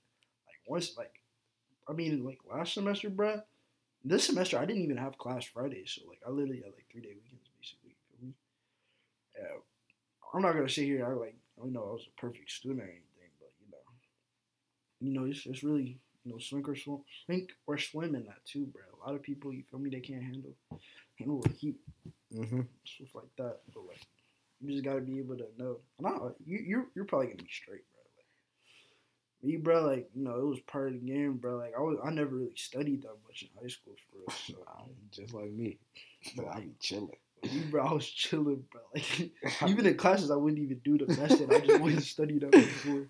Like 0.47 0.61
once, 0.67 0.97
like, 0.97 1.13
I 1.89 1.93
mean, 1.93 2.25
like 2.25 2.39
last 2.51 2.75
semester, 2.75 3.11
bro. 3.11 3.41
This 4.05 4.25
semester, 4.27 4.59
I 4.59 4.65
didn't 4.65 4.83
even 4.83 4.97
have 4.97 5.19
class 5.19 5.45
Fridays, 5.45 5.97
so 5.97 6.09
like 6.09 6.21
I 6.27 6.31
literally 6.31 6.57
had 6.57 6.73
like 6.75 6.87
three 6.91 7.03
day 7.03 7.15
weekends 7.15 7.49
basically. 7.59 7.91
You 7.91 7.95
feel 8.19 8.27
me? 8.29 8.35
Yeah, 9.39 9.59
I'm 10.35 10.43
not 10.43 10.55
gonna 10.55 10.69
sit 10.69 10.85
here. 10.85 11.05
And 11.05 11.13
I 11.13 11.17
like, 11.17 11.37
I 11.65 11.69
know 11.69 11.83
I 11.91 11.93
was 11.93 12.09
a 12.09 12.21
perfect 12.21 12.51
student 12.51 12.81
or 12.81 12.85
anything, 12.85 13.31
but 13.41 13.53
you 13.61 13.71
know, 13.71 13.79
you 15.01 15.13
know, 15.13 15.25
it's, 15.31 15.47
it's 15.47 15.63
really 15.63 15.99
you 16.25 16.33
know 16.33 16.39
sink 16.39 16.69
or 16.69 16.77
swim, 16.77 17.01
sink 17.27 17.51
or 17.67 17.79
swim 17.79 18.15
in 18.15 18.25
that 18.25 18.45
too, 18.45 18.67
bro. 18.67 18.83
A 18.95 19.07
lot 19.07 19.17
of 19.17 19.23
people, 19.23 19.53
you 19.53 19.63
feel 19.63 19.81
me? 19.81 19.91
They 19.91 20.01
can't 20.01 20.23
handle 20.23 20.55
handle 21.19 21.43
the 21.43 21.51
heat 21.53 21.77
Mm-hmm. 22.35 22.63
stuff 22.87 23.15
like 23.15 23.37
that. 23.39 23.59
But 23.75 23.87
like, 23.87 24.01
you 24.61 24.73
just 24.73 24.85
gotta 24.85 25.01
be 25.03 25.19
able 25.19 25.37
to 25.39 25.47
know. 25.59 25.79
I, 26.05 26.31
you, 26.47 26.59
you're 26.67 26.87
you're 26.95 27.05
probably 27.05 27.29
gonna 27.29 27.43
be 27.43 27.51
straight, 27.51 27.85
bro. 27.93 28.03
Like 28.17 28.27
me, 29.43 29.57
bro. 29.57 29.85
Like 29.87 30.09
you 30.15 30.25
know, 30.25 30.39
it 30.39 30.47
was 30.47 30.61
part 30.61 30.89
of 30.89 30.95
the 30.95 30.99
game, 31.07 31.35
bro. 31.37 31.57
Like 31.59 31.73
I 31.77 31.81
was, 31.81 31.99
I 32.05 32.11
never 32.11 32.37
really 32.37 32.57
studied 32.57 33.03
that 33.03 33.17
much 33.27 33.43
in 33.43 33.49
high 33.61 33.69
school 33.69 33.95
for 34.11 34.19
real. 34.19 34.29
So 34.31 34.55
Just 35.11 35.35
like 35.35 35.51
me. 35.53 35.79
But 36.37 36.49
I 36.49 36.61
be 36.61 36.73
chilling. 36.81 37.11
You, 37.43 37.61
bro, 37.71 37.85
I 37.87 37.93
was 37.93 38.09
chilling, 38.09 38.65
bro. 38.71 38.81
Like 38.95 39.33
even 39.69 39.87
in 39.87 39.97
classes, 39.97 40.31
I 40.31 40.37
wouldn't 40.37 40.63
even 40.63 40.81
do 40.85 40.99
the 40.99 41.07
best, 41.07 41.41
and 41.41 41.53
I 41.53 41.61
just 41.61 41.81
wouldn't 41.81 42.03
study 42.03 42.39
that 42.39 42.51
before. 42.51 43.07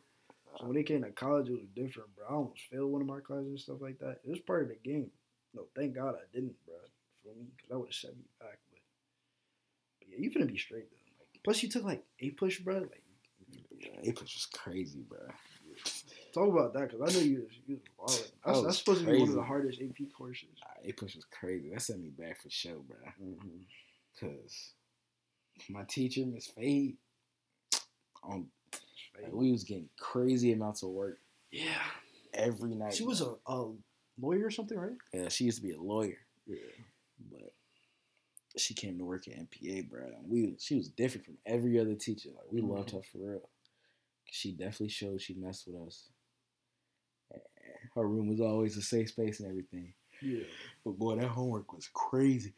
So 0.58 0.66
when 0.66 0.76
it 0.76 0.84
came 0.84 1.02
to 1.02 1.10
college, 1.10 1.48
it 1.48 1.52
was 1.52 1.66
different, 1.74 2.14
bro. 2.14 2.26
I 2.28 2.32
almost 2.34 2.60
failed 2.70 2.92
one 2.92 3.00
of 3.02 3.08
my 3.08 3.20
classes 3.20 3.46
and 3.46 3.60
stuff 3.60 3.80
like 3.80 3.98
that. 3.98 4.20
It 4.24 4.30
was 4.30 4.40
part 4.40 4.62
of 4.62 4.68
the 4.68 4.76
game. 4.76 5.10
No, 5.54 5.66
thank 5.76 5.94
God 5.94 6.14
I 6.14 6.24
didn't, 6.32 6.54
bro. 6.64 6.74
For 7.22 7.28
me, 7.38 7.46
because 7.56 7.68
that 7.70 7.78
would 7.78 7.88
have 7.88 7.94
set 7.94 8.16
me 8.16 8.24
back. 8.40 8.58
But, 8.70 8.80
but 9.98 10.08
yeah, 10.08 10.16
you 10.18 10.30
finna 10.30 10.46
be 10.50 10.58
straight 10.58 10.90
though. 10.90 10.96
Like, 11.20 11.42
plus 11.44 11.62
you 11.62 11.68
took 11.68 11.84
like 11.84 12.04
APUSH, 12.22 12.64
bro. 12.64 12.78
Like, 12.78 13.02
Yeah, 13.80 14.10
APUSH 14.10 14.34
was 14.34 14.48
crazy, 14.52 15.04
bro. 15.08 15.18
talk 16.32 16.48
about 16.48 16.72
that 16.74 16.90
because 16.90 17.00
I 17.00 17.18
know 17.18 17.24
you 17.24 17.42
was, 17.42 17.52
you 17.66 17.76
was 17.76 17.84
wild. 17.98 18.32
That's, 18.44 18.58
That 18.58 18.66
that's 18.66 18.78
supposed 18.78 19.00
to 19.00 19.06
be 19.10 19.18
one 19.18 19.28
of 19.28 19.34
the 19.34 19.42
hardest 19.42 19.80
AP 19.80 20.12
courses. 20.16 20.48
APUSH 20.86 21.16
was 21.16 21.26
crazy. 21.26 21.70
That 21.70 21.82
set 21.82 21.98
me 21.98 22.10
back 22.10 22.40
for 22.40 22.50
sure, 22.50 22.78
bro. 22.78 22.96
Mm-hmm. 23.22 23.48
Cause 24.20 24.74
my 25.68 25.82
teacher, 25.88 26.22
Miss 26.26 26.46
Fade, 26.46 26.96
on 28.22 28.46
like, 29.22 29.32
we 29.32 29.50
was 29.52 29.64
getting 29.64 29.88
crazy 29.98 30.52
amounts 30.52 30.82
of 30.82 30.90
work 30.90 31.18
Yeah, 31.50 31.78
every 32.34 32.74
night. 32.74 32.94
she 32.94 33.04
was 33.04 33.20
a, 33.20 33.34
a 33.46 33.66
lawyer 34.20 34.46
or 34.46 34.50
something, 34.50 34.78
right? 34.78 34.96
yeah. 35.12 35.28
She 35.28 35.44
used 35.44 35.58
to 35.58 35.62
be 35.62 35.72
a 35.72 35.80
lawyer, 35.80 36.18
Yeah. 36.46 36.58
but 37.30 37.52
she 38.56 38.74
came 38.74 38.98
to 38.98 39.04
work 39.04 39.26
at 39.28 39.34
MPA, 39.38 39.88
bro. 39.88 40.04
And 40.04 40.28
we 40.30 40.56
she 40.60 40.76
was 40.76 40.88
different 40.88 41.24
from 41.24 41.38
every 41.46 41.78
other 41.80 41.94
teacher. 41.94 42.30
Like 42.36 42.50
we 42.52 42.60
loved 42.60 42.88
Mm-hmm. 42.88 42.98
her 42.98 43.02
for 43.10 43.18
real. 43.18 43.48
She 44.30 44.52
definitely 44.52 44.88
showed 44.88 45.20
she 45.20 45.34
messed 45.34 45.66
with 45.66 45.76
us. 45.86 46.08
Her 47.94 48.06
room 48.06 48.28
was 48.28 48.40
always 48.40 48.76
a 48.76 48.82
safe 48.82 49.08
space 49.10 49.40
and 49.40 49.48
everything. 49.50 49.92
Yeah. 50.22 50.44
But 50.84 50.98
boy, 50.98 51.16
that 51.16 51.28
homework 51.28 51.72
was 51.72 51.88
crazy. 51.92 52.52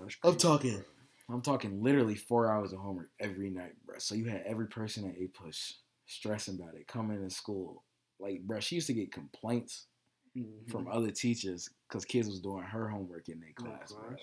That's 0.00 0.16
I'm 0.24 0.36
talking, 0.36 0.72
bro. 0.74 0.82
I'm 1.30 1.42
talking 1.42 1.82
literally 1.82 2.14
four 2.14 2.50
hours 2.50 2.72
of 2.72 2.78
homework 2.80 3.10
every 3.20 3.50
night, 3.50 3.72
bro. 3.84 3.98
So 3.98 4.14
you 4.14 4.24
had 4.26 4.42
every 4.46 4.66
person 4.66 5.08
at 5.08 5.18
APUSH 5.18 5.74
stressing 6.06 6.58
about 6.58 6.74
it, 6.74 6.86
coming 6.86 7.22
to 7.22 7.30
school. 7.34 7.84
Like, 8.18 8.40
bro, 8.42 8.60
she 8.60 8.76
used 8.76 8.86
to 8.86 8.94
get 8.94 9.12
complaints 9.12 9.86
Mhm. 10.34 10.70
from 10.70 10.88
other 10.88 11.10
teachers 11.10 11.68
because 11.86 12.04
kids 12.04 12.28
was 12.28 12.40
doing 12.40 12.62
her 12.64 12.88
homework 12.88 13.28
in 13.28 13.40
their 13.40 13.52
their 13.58 13.70
class, 13.76 13.92
bro. 13.92 14.08
Like, 14.10 14.20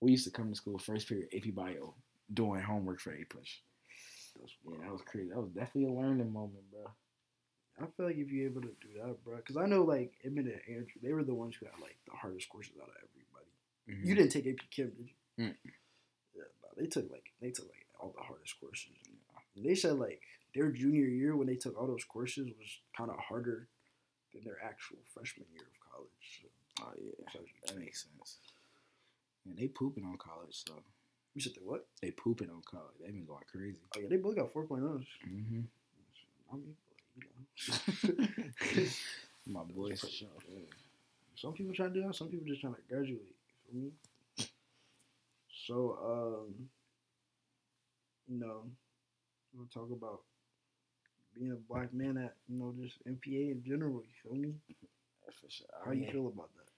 we 0.00 0.10
used 0.12 0.24
to 0.24 0.30
come 0.30 0.48
to 0.48 0.54
school 0.54 0.78
first 0.78 1.08
period 1.08 1.28
AP 1.32 1.50
Bio 1.50 1.94
doing 2.32 2.62
homework 2.62 3.00
for 3.00 3.12
APUSH. 3.12 3.62
Yeah, 4.64 4.78
that 4.78 4.92
was 4.92 5.02
crazy. 5.02 5.28
That 5.28 5.40
was 5.40 5.50
definitely 5.50 5.84
a 5.84 5.92
learning 5.92 6.32
moment, 6.32 6.70
bro. 6.70 6.90
I 7.78 7.86
feel 7.86 8.06
like 8.06 8.16
if 8.16 8.30
you're 8.30 8.46
able 8.50 8.62
to 8.62 8.74
do 8.80 8.94
that, 8.94 9.22
bro, 9.24 9.36
because 9.36 9.56
I 9.56 9.66
know 9.66 9.84
like 9.84 10.18
Emmett 10.24 10.46
and 10.46 10.76
Andrew, 10.76 11.00
they 11.02 11.12
were 11.12 11.24
the 11.24 11.34
ones 11.34 11.56
who 11.56 11.66
had 11.66 11.78
like 11.80 11.98
the 12.06 12.12
hardest 12.16 12.48
courses 12.48 12.76
out 12.80 12.88
of 12.88 12.96
everybody. 12.96 14.06
You 14.08 14.14
didn't 14.14 14.30
take 14.30 14.46
AP 14.46 14.70
Chem, 14.70 14.90
did 14.90 15.08
you? 15.08 15.44
Mm. 15.44 15.56
They 16.76 16.86
took 16.86 17.10
like 17.10 17.32
they 17.40 17.50
took 17.50 17.66
like 17.66 17.86
all 17.98 18.14
the 18.16 18.22
hardest 18.24 18.58
courses. 18.60 18.92
They 19.56 19.74
said 19.74 19.98
like 19.98 20.20
their 20.54 20.70
junior 20.70 21.06
year 21.06 21.36
when 21.36 21.46
they 21.46 21.56
took 21.56 21.78
all 21.78 21.86
those 21.86 22.04
courses 22.04 22.46
was 22.58 22.78
kind 22.96 23.10
of 23.10 23.16
harder 23.18 23.68
than 24.32 24.44
their 24.44 24.58
actual 24.64 24.98
freshman 25.14 25.46
year 25.52 25.64
of 25.64 25.90
college. 25.92 26.40
So, 26.40 26.48
Oh 26.80 26.92
yeah, 26.96 27.12
so 27.32 27.40
that 27.66 27.78
makes 27.78 28.02
sense. 28.02 28.38
And 29.44 29.56
they 29.56 29.68
pooping 29.68 30.04
on 30.04 30.16
college, 30.16 30.64
so 30.66 30.82
you 31.34 31.42
said 31.42 31.52
they 31.54 31.62
what? 31.62 31.86
they 32.00 32.10
pooping 32.10 32.48
on 32.50 32.62
college. 32.68 32.94
They've 33.00 33.12
been 33.12 33.26
going 33.26 33.44
crazy. 33.50 33.78
Oh 33.96 34.00
yeah, 34.00 34.08
they 34.08 34.16
both 34.16 34.36
got 34.36 34.52
4.0s. 34.52 35.04
Mm-hmm. 35.28 35.60
I 36.52 36.56
mean, 36.56 36.76
you 37.16 37.22
know. 38.76 38.88
My 39.46 39.64
boys 39.64 40.00
for 40.00 40.08
sure. 40.08 40.28
Some 41.34 41.52
people 41.52 41.74
trying 41.74 41.92
to 41.92 42.00
do 42.00 42.06
that. 42.06 42.14
Some 42.14 42.28
people 42.28 42.46
just 42.46 42.60
trying 42.60 42.74
to 42.74 42.80
graduate. 42.88 43.34
You 43.72 43.72
feel 43.72 43.80
me? 43.82 43.90
So, 45.66 45.98
um, 46.02 46.68
you 48.28 48.38
know, 48.40 48.64
we'll 49.54 49.66
talk 49.72 49.90
about 49.92 50.20
being 51.34 51.52
a 51.52 51.72
black 51.72 51.92
man 51.94 52.16
at 52.18 52.34
you 52.48 52.58
know 52.58 52.74
just 52.80 52.96
MPA 53.06 53.52
in 53.52 53.62
general. 53.66 54.02
You 54.02 54.10
feel 54.22 54.34
me? 54.34 54.54
For 55.40 55.48
sure. 55.48 55.66
How 55.84 55.90
I 55.92 55.94
you 55.94 56.10
feel 56.10 56.26
about 56.28 56.50
that? 56.56 56.68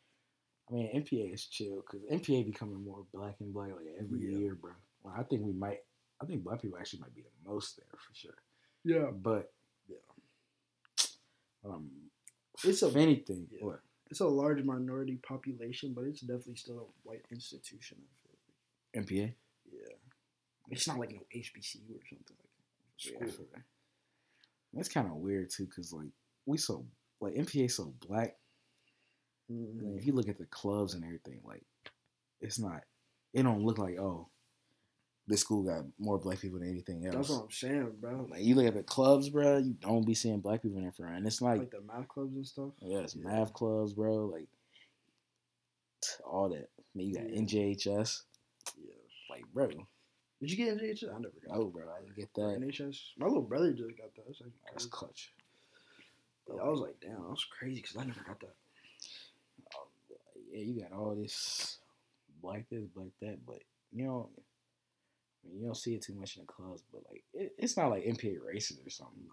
I 0.70 0.74
mean, 0.74 0.90
MPA 1.02 1.32
is 1.34 1.46
chill 1.46 1.76
because 1.82 2.02
MPA 2.10 2.44
becoming 2.46 2.82
more 2.84 3.04
black 3.12 3.36
and 3.40 3.52
black 3.52 3.70
like 3.74 3.86
every 3.98 4.20
Yeah. 4.20 4.38
year, 4.38 4.54
bro. 4.54 4.72
Well, 5.02 5.14
I 5.16 5.22
think 5.24 5.42
we 5.42 5.52
might. 5.52 5.80
I 6.20 6.26
think 6.26 6.44
black 6.44 6.62
people 6.62 6.78
actually 6.78 7.00
might 7.00 7.14
be 7.14 7.22
the 7.22 7.50
most 7.50 7.76
there 7.76 7.86
for 7.98 8.14
sure. 8.14 8.36
Yeah, 8.84 9.10
But 9.10 9.52
Yeah. 9.88 9.96
um, 11.64 12.10
It's 12.62 12.82
a- 12.82 12.88
if 12.88 12.96
anything, 12.96 13.48
yeah. 13.50 13.64
what 13.64 13.80
it's 14.10 14.20
a 14.20 14.26
large 14.28 14.62
minority 14.62 15.16
population, 15.16 15.92
but 15.94 16.04
it's 16.04 16.20
definitely 16.20 16.56
still 16.56 16.78
a 16.80 17.08
white 17.08 17.24
institution. 17.30 17.98
MPA? 18.96 19.34
Yeah, 19.70 19.94
it's 20.70 20.86
not 20.88 20.98
like 20.98 21.12
no 21.12 21.20
HBCU 21.34 21.90
or 21.90 22.04
something 22.08 22.36
like 22.38 22.50
that. 23.20 23.30
Yeah. 23.30 23.60
That's 24.72 24.88
kind 24.88 25.06
of 25.06 25.14
weird 25.14 25.50
too, 25.50 25.66
cause 25.74 25.92
like 25.92 26.08
we 26.46 26.58
so 26.58 26.86
like 27.20 27.34
MPA 27.34 27.70
so 27.70 27.94
black. 28.06 28.36
Mhm. 29.50 29.78
And 29.80 29.98
if 29.98 30.06
you 30.06 30.12
look 30.12 30.28
at 30.28 30.38
the 30.38 30.46
clubs 30.46 30.94
and 30.94 31.04
everything, 31.04 31.40
like 31.44 31.64
it's 32.40 32.58
not. 32.58 32.82
It 33.32 33.42
don't 33.42 33.62
look 33.62 33.78
like 33.78 33.98
oh, 33.98 34.28
this 35.26 35.40
school 35.40 35.62
got 35.64 35.84
more 35.98 36.18
black 36.18 36.40
people 36.40 36.58
than 36.58 36.70
anything 36.70 37.04
else. 37.06 37.14
That's 37.14 37.28
what 37.30 37.42
I'm 37.44 37.50
saying, 37.50 37.92
bro. 38.00 38.26
Like 38.30 38.42
you 38.42 38.54
look 38.54 38.66
at 38.66 38.74
the 38.74 38.82
clubs, 38.82 39.28
bro, 39.28 39.58
you 39.58 39.74
don't 39.80 40.06
be 40.06 40.14
seeing 40.14 40.40
black 40.40 40.62
people 40.62 40.78
in 40.78 40.84
there 40.84 40.92
for 40.92 41.06
and 41.06 41.26
it's 41.26 41.40
like, 41.42 41.58
Like 41.60 41.70
the 41.70 41.80
math 41.82 42.08
clubs 42.08 42.34
and 42.34 42.46
stuff. 42.46 42.70
yeah, 42.80 42.98
it's 43.00 43.14
Yeah. 43.16 43.26
math 43.28 43.52
clubs, 43.52 43.92
bro, 43.94 44.26
like 44.26 44.48
all 46.24 46.48
that. 46.50 46.68
Then 46.94 47.06
you 47.06 47.14
got. 47.14 47.24
NJHS, 47.26 48.22
Yeah. 48.76 48.94
like 49.30 49.44
bro, 49.52 49.68
Did 49.68 50.50
you 50.50 50.56
get 50.56 50.76
NHS? 50.78 51.08
I 51.10 51.18
never 51.18 51.32
got 51.46 51.56
no, 51.56 51.64
bro, 51.66 51.84
I 51.90 52.00
didn't 52.02 52.16
get 52.16 52.32
that. 52.34 52.58
NHS. 52.60 52.96
My 53.18 53.26
little 53.26 53.42
brother 53.42 53.72
just 53.72 53.96
got 53.96 54.14
that. 54.14 54.26
That's 54.26 54.40
actually 54.40 54.52
That's 54.72 54.86
clutch. 54.86 55.32
Yeah, 56.48 56.60
I 56.62 56.68
was 56.68 56.80
like, 56.80 56.96
damn, 57.00 57.22
that 57.22 57.30
was 57.30 57.44
crazy 57.50 57.80
because 57.80 57.96
I 57.96 58.04
never 58.04 58.20
got 58.26 58.40
that. 58.40 58.54
Um, 59.76 59.88
yeah, 60.52 60.60
you 60.60 60.80
got 60.80 60.92
all 60.92 61.14
this 61.14 61.78
black 62.42 62.66
this, 62.70 62.84
black 62.94 63.08
that, 63.22 63.38
but 63.46 63.60
you 63.92 64.04
know, 64.04 64.28
I 65.44 65.48
mean, 65.48 65.60
you 65.60 65.66
don't 65.66 65.76
see 65.76 65.94
it 65.94 66.02
too 66.02 66.14
much 66.14 66.36
in 66.36 66.42
the 66.42 66.46
clubs. 66.46 66.82
But 66.92 67.02
like, 67.10 67.24
it, 67.32 67.54
it's 67.58 67.76
not 67.76 67.90
like 67.90 68.04
MPA 68.04 68.38
racist 68.40 68.86
or 68.86 68.90
something. 68.90 69.22
No, 69.26 69.32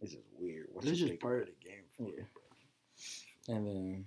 It's 0.00 0.12
just 0.12 0.24
weird. 0.38 0.68
What 0.72 0.84
It's 0.86 0.98
you 1.00 1.08
just 1.08 1.20
part 1.20 1.42
of 1.42 1.48
the 1.48 1.68
game. 1.68 1.82
For 1.96 2.04
Yeah. 2.04 2.20
it. 2.20 2.26
And 3.48 3.66
then 3.66 4.04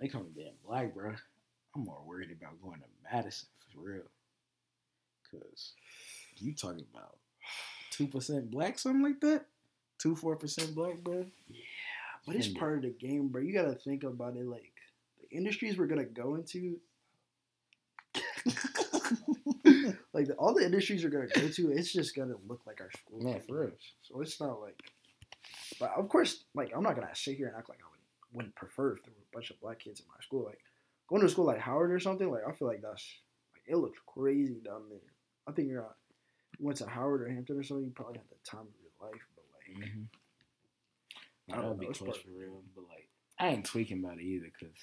they 0.00 0.08
come 0.08 0.24
to 0.24 0.30
being 0.32 0.54
black, 0.66 0.92
bro. 0.92 1.14
I'm 1.78 1.84
more 1.84 2.02
worried 2.04 2.30
about 2.32 2.60
going 2.60 2.80
to 2.80 2.86
Madison 3.12 3.48
for 3.72 3.80
real. 3.80 4.10
Cause 5.30 5.74
you 6.38 6.54
talking 6.54 6.84
about 6.92 7.18
two 7.90 8.08
percent 8.08 8.50
black, 8.50 8.78
something 8.78 9.02
like 9.02 9.20
that? 9.20 9.44
Two 9.98 10.16
four 10.16 10.36
percent 10.36 10.74
black, 10.74 10.98
bro. 11.04 11.26
Yeah. 11.48 11.60
But 12.26 12.36
it's 12.36 12.48
part 12.48 12.76
of 12.78 12.82
the 12.82 12.90
game, 12.90 13.28
bro. 13.28 13.42
You 13.42 13.52
gotta 13.52 13.74
think 13.74 14.02
about 14.04 14.36
it. 14.36 14.46
Like 14.46 14.72
the 15.20 15.36
industries 15.36 15.78
we're 15.78 15.86
gonna 15.86 16.04
go 16.04 16.34
into, 16.34 16.78
like 20.12 20.26
the, 20.26 20.34
all 20.38 20.54
the 20.54 20.64
industries 20.64 21.04
we're 21.04 21.10
gonna 21.10 21.26
go 21.28 21.48
to, 21.48 21.70
it's 21.70 21.92
just 21.92 22.16
gonna 22.16 22.36
look 22.48 22.62
like 22.66 22.80
our 22.80 22.90
school. 22.90 23.20
Yeah, 23.22 23.38
for 23.46 23.60
real. 23.60 23.72
So 24.02 24.20
it's 24.20 24.40
not 24.40 24.60
like, 24.60 24.80
but 25.78 25.92
of 25.96 26.08
course, 26.08 26.44
like 26.54 26.72
I'm 26.74 26.82
not 26.82 26.96
gonna 26.96 27.14
sit 27.14 27.36
here 27.36 27.48
and 27.48 27.56
act 27.56 27.68
like 27.68 27.78
I 27.80 27.88
would, 27.90 28.36
wouldn't 28.36 28.56
prefer 28.56 28.94
if 28.94 29.04
there 29.04 29.12
were 29.12 29.22
a 29.30 29.36
bunch 29.36 29.50
of 29.50 29.60
black 29.60 29.78
kids 29.80 30.00
in 30.00 30.06
my 30.08 30.20
school. 30.22 30.44
Like 30.44 30.60
going 31.08 31.22
to 31.22 31.28
school 31.28 31.46
like 31.46 31.60
Howard 31.60 31.92
or 31.92 32.00
something. 32.00 32.30
Like 32.30 32.42
I 32.48 32.52
feel 32.52 32.68
like 32.68 32.82
that's 32.82 33.04
like 33.54 33.62
it 33.66 33.76
looks 33.76 33.98
crazy 34.06 34.60
down 34.64 34.88
there. 34.90 35.00
I 35.46 35.52
think 35.52 35.68
you're. 35.68 35.82
Not, 35.82 35.96
you 36.58 36.66
went 36.66 36.78
to 36.78 36.86
Howard 36.86 37.22
or 37.22 37.28
Hampton 37.28 37.58
or 37.58 37.62
something. 37.62 37.84
You 37.86 37.92
probably 37.94 38.18
had 38.18 38.28
the 38.30 38.50
time 38.50 38.60
of 38.60 38.66
your 38.80 39.10
life, 39.10 39.22
but 39.34 39.44
like. 39.54 39.88
Mm-hmm. 39.88 40.02
I 41.50 41.54
don't 41.56 41.78
That'd 41.78 41.80
know, 41.80 41.88
be 41.88 41.94
close 41.94 42.18
for 42.18 42.30
real. 42.38 42.62
But 42.74 42.84
like, 42.88 43.08
I 43.38 43.48
ain't 43.48 43.64
tweaking 43.64 44.04
about 44.04 44.18
it 44.18 44.24
either 44.24 44.50
because 44.58 44.76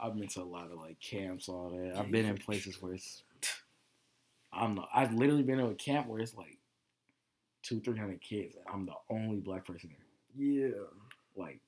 I've 0.00 0.16
been 0.16 0.28
to 0.28 0.42
a 0.42 0.44
lot 0.44 0.70
of 0.70 0.78
like 0.78 1.00
camps, 1.00 1.48
all 1.48 1.70
that. 1.70 1.98
I've 1.98 2.10
been 2.10 2.26
in 2.26 2.38
places 2.38 2.80
where 2.80 2.94
it's. 2.94 3.22
I'm 4.52 4.76
the, 4.76 4.82
I've 4.94 5.12
literally 5.12 5.42
been 5.42 5.58
to 5.58 5.66
a 5.66 5.74
camp 5.74 6.06
where 6.06 6.20
it's 6.20 6.34
like 6.34 6.58
two, 7.62 7.80
three 7.80 7.98
hundred 7.98 8.20
kids, 8.20 8.54
and 8.54 8.64
I'm 8.72 8.86
the 8.86 8.94
only 9.10 9.38
black 9.38 9.66
person 9.66 9.90
there. 9.90 10.06
Yeah, 10.36 10.84
Like, 11.36 11.60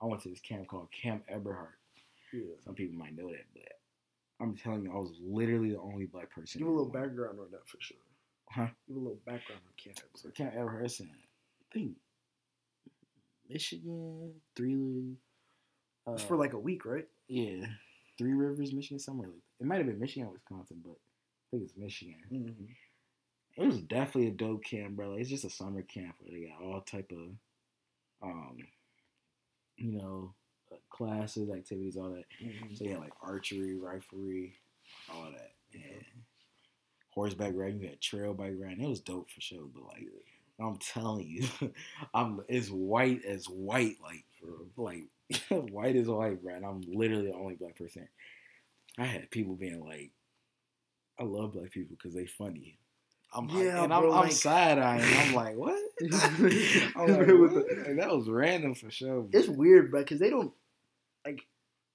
I 0.00 0.06
went 0.06 0.22
to 0.22 0.28
this 0.28 0.40
camp 0.40 0.68
called 0.68 0.88
Camp 0.92 1.24
Eberhart. 1.32 1.74
Yeah. 2.32 2.54
Some 2.64 2.74
people 2.74 2.96
might 2.98 3.16
know 3.16 3.28
that, 3.30 3.44
but 3.52 3.62
I'm 4.40 4.56
telling 4.56 4.84
you, 4.84 4.92
I 4.92 4.96
was 4.96 5.12
literally 5.20 5.70
the 5.70 5.80
only 5.80 6.06
black 6.06 6.30
person. 6.30 6.58
Give 6.58 6.68
a 6.68 6.70
little 6.70 6.90
background 6.90 7.38
on 7.38 7.50
that 7.52 7.66
for 7.66 7.78
sure. 7.80 7.96
Huh? 8.50 8.68
Give 8.86 8.96
a 8.96 9.00
little 9.00 9.20
background 9.24 9.62
on 9.66 9.72
Camp 9.82 9.98
So 10.16 10.30
Camp 10.30 10.54
Eberhart, 10.54 10.84
it's 10.84 11.00
in, 11.00 11.06
I 11.06 11.74
think 11.74 11.92
Michigan, 13.48 14.32
three. 14.56 15.16
Uh, 16.06 16.12
It's 16.12 16.24
for 16.24 16.36
like 16.36 16.52
a 16.52 16.58
week, 16.58 16.84
right? 16.84 17.06
Yeah, 17.28 17.66
Three 18.18 18.32
Rivers, 18.32 18.72
Michigan, 18.72 18.98
somewhere 18.98 19.28
like 19.28 19.42
it 19.60 19.66
might 19.66 19.78
have 19.78 19.86
been 19.86 20.00
Michigan, 20.00 20.30
Wisconsin, 20.30 20.78
but 20.84 20.92
I 20.92 21.46
think 21.50 21.62
it's 21.64 21.76
Michigan. 21.76 22.16
Mm-hmm. 22.32 23.62
It 23.62 23.66
was 23.66 23.80
definitely 23.82 24.28
a 24.28 24.32
dope 24.32 24.64
camp, 24.64 24.96
bro. 24.96 25.10
Like, 25.10 25.20
it's 25.20 25.30
just 25.30 25.44
a 25.44 25.50
summer 25.50 25.82
camp 25.82 26.14
where 26.18 26.32
they 26.32 26.46
got 26.46 26.62
all 26.62 26.80
type 26.80 27.12
of, 27.12 27.36
um, 28.22 28.56
you 29.76 29.92
know, 29.92 30.34
classes, 30.90 31.50
activities, 31.50 31.96
all 31.96 32.10
that. 32.10 32.24
Mm-hmm. 32.42 32.74
So 32.74 32.84
yeah, 32.84 32.98
like 32.98 33.12
archery, 33.22 33.76
riflery, 33.76 34.52
all 35.12 35.24
that, 35.32 35.52
and 35.74 36.04
horseback 37.10 37.52
riding. 37.54 37.80
You 37.80 37.88
had 37.88 38.00
trail 38.00 38.34
bike 38.34 38.54
riding. 38.58 38.84
It 38.84 38.88
was 38.88 39.00
dope 39.00 39.30
for 39.30 39.40
sure. 39.40 39.64
But 39.72 39.84
like, 39.84 40.06
I'm 40.60 40.78
telling 40.78 41.26
you, 41.26 41.48
I'm 42.14 42.40
it's 42.48 42.68
white 42.68 43.24
as 43.24 43.46
white, 43.46 43.96
like 44.02 44.24
like 44.76 45.06
white 45.70 45.96
as 45.96 46.08
white, 46.08 46.42
bro. 46.42 46.54
And 46.54 46.64
I'm 46.64 46.82
literally 46.86 47.26
the 47.28 47.34
only 47.34 47.54
black 47.54 47.76
person. 47.76 48.08
I 48.98 49.04
had 49.04 49.30
people 49.30 49.54
being 49.54 49.80
like, 49.84 50.10
"I 51.18 51.24
love 51.24 51.52
black 51.52 51.70
people 51.70 51.96
because 51.96 52.14
they 52.14 52.26
funny." 52.26 52.78
I'm 53.34 53.48
like, 53.48 53.64
Yeah, 53.64 53.82
and 53.84 53.94
I'm, 53.94 54.02
bro, 54.02 54.12
I'm 54.12 54.20
like- 54.24 54.32
side 54.32 54.78
eyeing. 54.78 55.02
I'm 55.02 55.34
like, 55.42 55.56
what? 55.56 55.78
I'm 56.02 56.42
like, 56.42 56.94
what? 56.94 57.54
the- 57.54 57.84
And 57.86 57.98
that 57.98 58.10
was 58.14 58.28
random 58.28 58.74
for 58.74 58.90
sure. 58.90 59.22
bro. 59.22 59.40
It's 59.40 59.48
weird, 59.48 59.90
bro, 59.90 60.02
because 60.02 60.20
they 60.20 60.28
don't 60.28 60.52
like. 60.52 60.52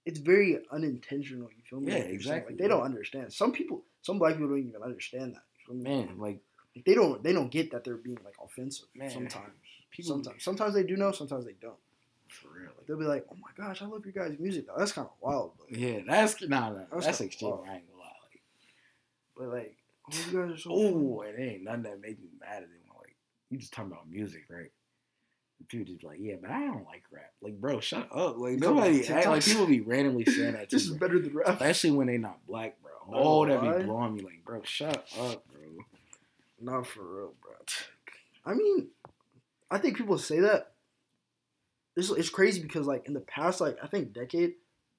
It's 0.08 0.20
very 0.20 0.60
unintentional. 0.72 1.50
You 1.56 1.64
feel 1.70 1.80
me? 1.82 1.92
Yeah, 1.92 2.00
Like 2.00 2.00
you're 2.00 2.08
saying, 2.08 2.16
exactly, 2.16 2.54
Like 2.54 2.62
they 2.62 2.68
don't 2.70 2.82
understand. 2.84 3.34
Some 3.34 3.52
people, 3.52 3.84
some 4.02 4.18
black 4.20 4.34
people 4.36 4.48
don't 4.50 4.60
even 4.60 4.82
understand 4.82 5.36
that. 5.36 5.44
You 5.60 5.66
feel 5.66 5.76
me? 5.76 5.84
man, 5.84 6.18
like 6.18 6.40
Like, 6.76 6.86
they 6.86 6.94
don't. 6.96 7.22
They 7.24 7.34
don't 7.34 7.52
get 7.52 7.72
that 7.72 7.84
they're 7.84 7.98
being 7.98 8.20
like 8.24 8.36
offensive. 8.44 8.88
Man, 8.96 9.10
sometimes. 9.10 9.54
people- 9.92 10.10
sometimes. 10.14 10.44
Sometimes 10.44 10.74
they 10.76 10.84
do 10.84 10.96
know. 10.96 11.12
Sometimes 11.12 11.44
they 11.46 11.56
don't. 11.62 11.78
for 12.28 12.48
real. 12.58 12.72
Like, 12.78 12.86
They'll 12.88 12.98
be 13.00 13.06
like, 13.06 13.26
"Oh 13.32 13.36
my 13.36 13.52
gosh, 13.56 13.82
I 13.82 13.86
love 13.86 14.06
your 14.06 14.14
guys' 14.14 14.38
music." 14.40 14.68
Though. 14.68 14.76
That's 14.78 14.92
kind 14.94 15.08
of 15.08 15.14
wild, 15.20 15.54
but, 15.60 15.78
Yeah, 15.78 16.00
that's 16.08 16.42
nah, 16.44 16.70
nah, 16.70 16.84
That's 16.92 17.06
that's, 17.06 17.22
extreme. 17.22 17.52
wild. 17.52 17.66
I 17.68 17.76
ain't 17.76 17.88
gonna 17.90 18.00
lie. 18.00 18.18
Like, 18.32 18.42
but 19.36 19.48
like, 19.58 19.76
oh, 20.10 20.18
you 20.32 20.38
guys 20.40 20.52
are 20.56 20.58
so. 20.58 20.70
oh, 20.72 21.22
it 21.22 21.36
ain't 21.40 21.64
nothing 21.64 21.84
that 21.84 22.00
made 22.02 22.20
me 22.22 22.30
mad 22.40 22.64
at 22.64 22.70
them. 22.70 22.96
Like, 22.98 23.16
you 23.50 23.58
just 23.58 23.74
talking 23.74 23.92
about 23.92 24.10
music, 24.10 24.44
right? 24.50 24.72
People 25.68 25.86
just 25.88 26.00
be 26.02 26.08
like, 26.08 26.20
yeah, 26.22 26.36
but 26.40 26.50
I 26.52 26.62
don't 26.62 26.86
like 26.86 27.04
rap. 27.12 27.32
Like, 27.42 27.60
bro, 27.60 27.80
shut 27.80 28.08
up. 28.14 28.38
Like, 28.38 28.58
nobody 28.60 29.06
act 29.08 29.28
like 29.28 29.44
people 29.44 29.66
be 29.66 29.82
randomly 29.82 30.24
saying 30.32 30.54
that. 30.54 30.70
This 30.70 30.84
is 30.86 30.92
better 30.92 31.20
than 31.20 31.34
rap. 31.34 31.48
especially 31.50 31.92
when 31.92 32.08
they 32.08 32.18
not 32.18 32.46
black, 32.48 32.78
bro. 32.82 32.92
No, 33.10 33.18
Oh, 33.18 33.46
that 33.46 33.62
be 33.80 33.84
blowing 33.84 34.16
me. 34.16 34.22
Like, 34.22 34.46
bro, 34.46 34.62
shut 34.64 34.96
up, 35.20 35.44
bro. 35.52 35.64
Not 36.62 36.88
for 36.88 37.02
real, 37.04 37.34
bro. 37.42 37.54
I 38.46 38.54
mean, 38.54 38.88
I 39.70 39.78
think 39.78 39.98
people 39.98 40.18
say 40.18 40.40
that. 40.42 40.74
It's, 41.96 42.12
it's 42.12 42.30
crazy 42.30 42.62
because 42.62 42.86
like 42.86 43.08
in 43.08 43.14
the 43.14 43.20
past 43.22 43.60
like 43.60 43.78
I 43.84 43.88
think 43.88 44.14
decade, 44.14 44.54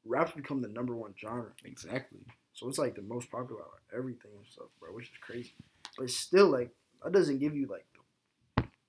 rap's 0.05 0.33
become 0.33 0.61
the 0.63 0.69
number 0.69 0.95
one 0.95 1.15
genre. 1.19 1.53
Exactly. 1.65 2.19
So 2.53 2.69
it's 2.69 2.79
like 2.79 2.97
the 2.97 3.03
most 3.03 3.31
popular 3.31 3.63
out 3.63 3.69
of 3.93 3.99
everything 3.99 4.33
and 4.37 4.47
stuff, 4.51 4.67
bro, 4.81 4.91
which 4.93 5.07
is 5.07 5.13
crazy. 5.21 5.55
But 5.97 6.11
still 6.11 6.49
like 6.49 6.71
that 7.05 7.13
doesn't 7.13 7.39
give 7.39 7.55
you 7.55 7.67
like 7.69 7.87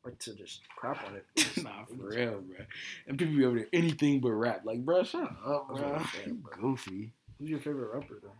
like 0.09 0.19
to 0.19 0.33
just 0.33 0.61
crap 0.75 1.05
on 1.07 1.15
it. 1.15 1.25
nah, 1.63 1.85
for 1.85 2.07
real, 2.09 2.41
bro. 2.41 2.65
And 3.07 3.17
people 3.17 3.35
be 3.35 3.45
over 3.45 3.57
there 3.57 3.67
anything 3.73 4.19
but 4.19 4.31
rap. 4.31 4.61
Like, 4.65 4.83
bro, 4.83 5.03
shut 5.03 5.21
up, 5.45 5.67
bro. 5.67 6.01
Saying, 6.23 6.37
bro. 6.37 6.51
goofy. 6.71 7.11
Who's 7.39 7.49
your 7.49 7.59
favorite 7.59 7.93
rapper 7.93 8.19
though? 8.21 8.31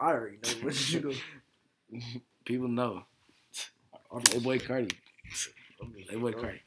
I, 0.00 0.06
I 0.06 0.12
already 0.12 0.36
know. 0.42 0.66
What 0.66 0.92
you 0.92 1.00
know? 1.92 2.00
People 2.44 2.68
know. 2.68 3.02
Playboi 4.12 4.62
Carti. 4.62 4.92
Playboi 5.82 6.34
Carti. 6.34 6.60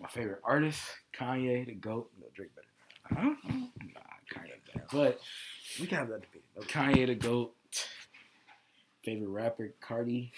My 0.00 0.08
favorite 0.08 0.40
artist, 0.44 0.80
Kanye, 1.18 1.66
the 1.66 1.74
GOAT. 1.74 2.10
No, 2.20 2.26
Drake 2.34 2.50
better. 2.54 3.20
Huh? 3.22 3.34
Nah, 3.48 4.00
Kanye 4.32 4.52
better. 4.72 4.86
But 4.92 5.20
We 5.80 5.86
can 5.86 5.98
have 5.98 6.08
that 6.08 6.20
debate. 6.22 6.44
Okay. 6.58 6.68
Kanye, 6.68 7.06
the 7.06 7.14
GOAT. 7.14 7.54
Favorite 9.04 9.28
rapper, 9.28 9.74
Carti. 9.80 10.30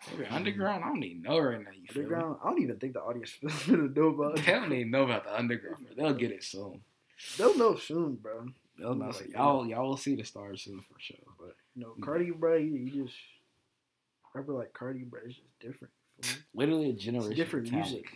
Favorite 0.00 0.28
hmm. 0.28 0.34
underground? 0.34 0.84
I 0.84 0.88
don't 0.88 1.02
even 1.02 1.22
know 1.22 1.38
right 1.38 1.60
now. 1.60 1.70
You? 1.74 1.88
Underground. 1.94 2.36
I 2.42 2.48
don't 2.48 2.62
even 2.62 2.76
think 2.76 2.92
the 2.92 3.00
audience 3.00 3.32
is 3.42 3.62
gonna 3.66 3.88
know 3.88 4.08
about 4.08 4.36
They 4.36 4.52
don't 4.52 4.72
even 4.72 4.90
know 4.90 5.02
about 5.02 5.24
the 5.24 5.36
underground. 5.36 5.86
Bro. 5.86 5.94
They'll 5.96 6.14
get 6.14 6.30
it 6.30 6.44
soon. 6.44 6.80
They'll 7.36 7.56
know 7.56 7.76
soon, 7.76 8.14
bro. 8.16 8.46
They'll 8.78 8.94
know. 8.94 9.06
Like. 9.06 9.32
Y'all, 9.32 9.66
y'all 9.66 9.88
will 9.88 9.96
see 9.96 10.14
the 10.14 10.24
stars 10.24 10.62
soon 10.62 10.80
for 10.80 10.98
sure. 10.98 11.16
But 11.38 11.56
you 11.74 11.82
know, 11.82 11.94
Carti, 12.00 12.32
bro, 12.32 12.58
he 12.58 12.92
just 12.94 13.14
rapper 14.34 14.52
like 14.52 14.72
Carti, 14.72 15.04
bro, 15.04 15.20
is 15.26 15.34
just 15.34 15.58
different. 15.60 15.92
you? 16.22 16.30
Literally 16.54 16.90
a 16.90 16.92
It's 16.92 17.02
generation. 17.02 17.34
different 17.34 17.66
of 17.66 17.72
music. 17.72 18.06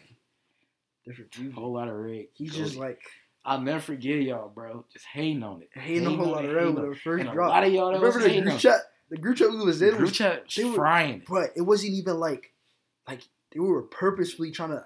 Different 1.05 1.37
music. 1.39 1.59
Whole 1.59 1.73
Lotta 1.73 1.93
Red. 1.95 2.27
He's 2.35 2.55
just 2.55 2.77
like 2.77 3.01
I'll 3.45 3.61
never 3.61 3.81
forget 3.81 4.23
y'all, 4.23 4.49
bro. 4.49 4.85
Just 4.93 5.07
hating 5.07 5.43
on 5.43 5.63
it. 5.63 5.71
hating 5.73 6.07
a 6.07 6.11
Whole 6.11 6.27
Lotta 6.27 6.49
Red 6.49 6.65
hating 6.65 6.75
when 6.77 6.93
it 6.93 6.99
first 6.99 7.21
And 7.21 7.31
a 7.31 7.33
dropped. 7.33 7.51
lot 7.51 7.65
of 7.65 7.73
y'all 7.73 7.87
that 7.91 8.01
Remember 8.01 8.19
was 8.19 8.25
the 8.25 8.29
hating 8.29 8.43
group 8.45 8.65
on 8.65 8.71
it. 8.73 8.81
The 9.13 9.19
group 9.19 9.37
chat 9.37 9.51
we 9.51 9.59
was 9.59 9.81
in 9.83 9.91
group 9.91 10.01
was, 10.01 10.13
chat 10.13 10.45
was 10.47 10.55
they 10.57 10.65
were- 10.65 10.75
frying 10.75 11.21
it. 11.21 11.27
but 11.29 11.51
it 11.55 11.61
wasn't 11.63 11.93
even 11.93 12.19
like, 12.19 12.53
like 13.07 13.21
they 13.53 13.61
were 13.61 13.83
purposefully 13.83 14.51
trying 14.51 14.71
to. 14.71 14.85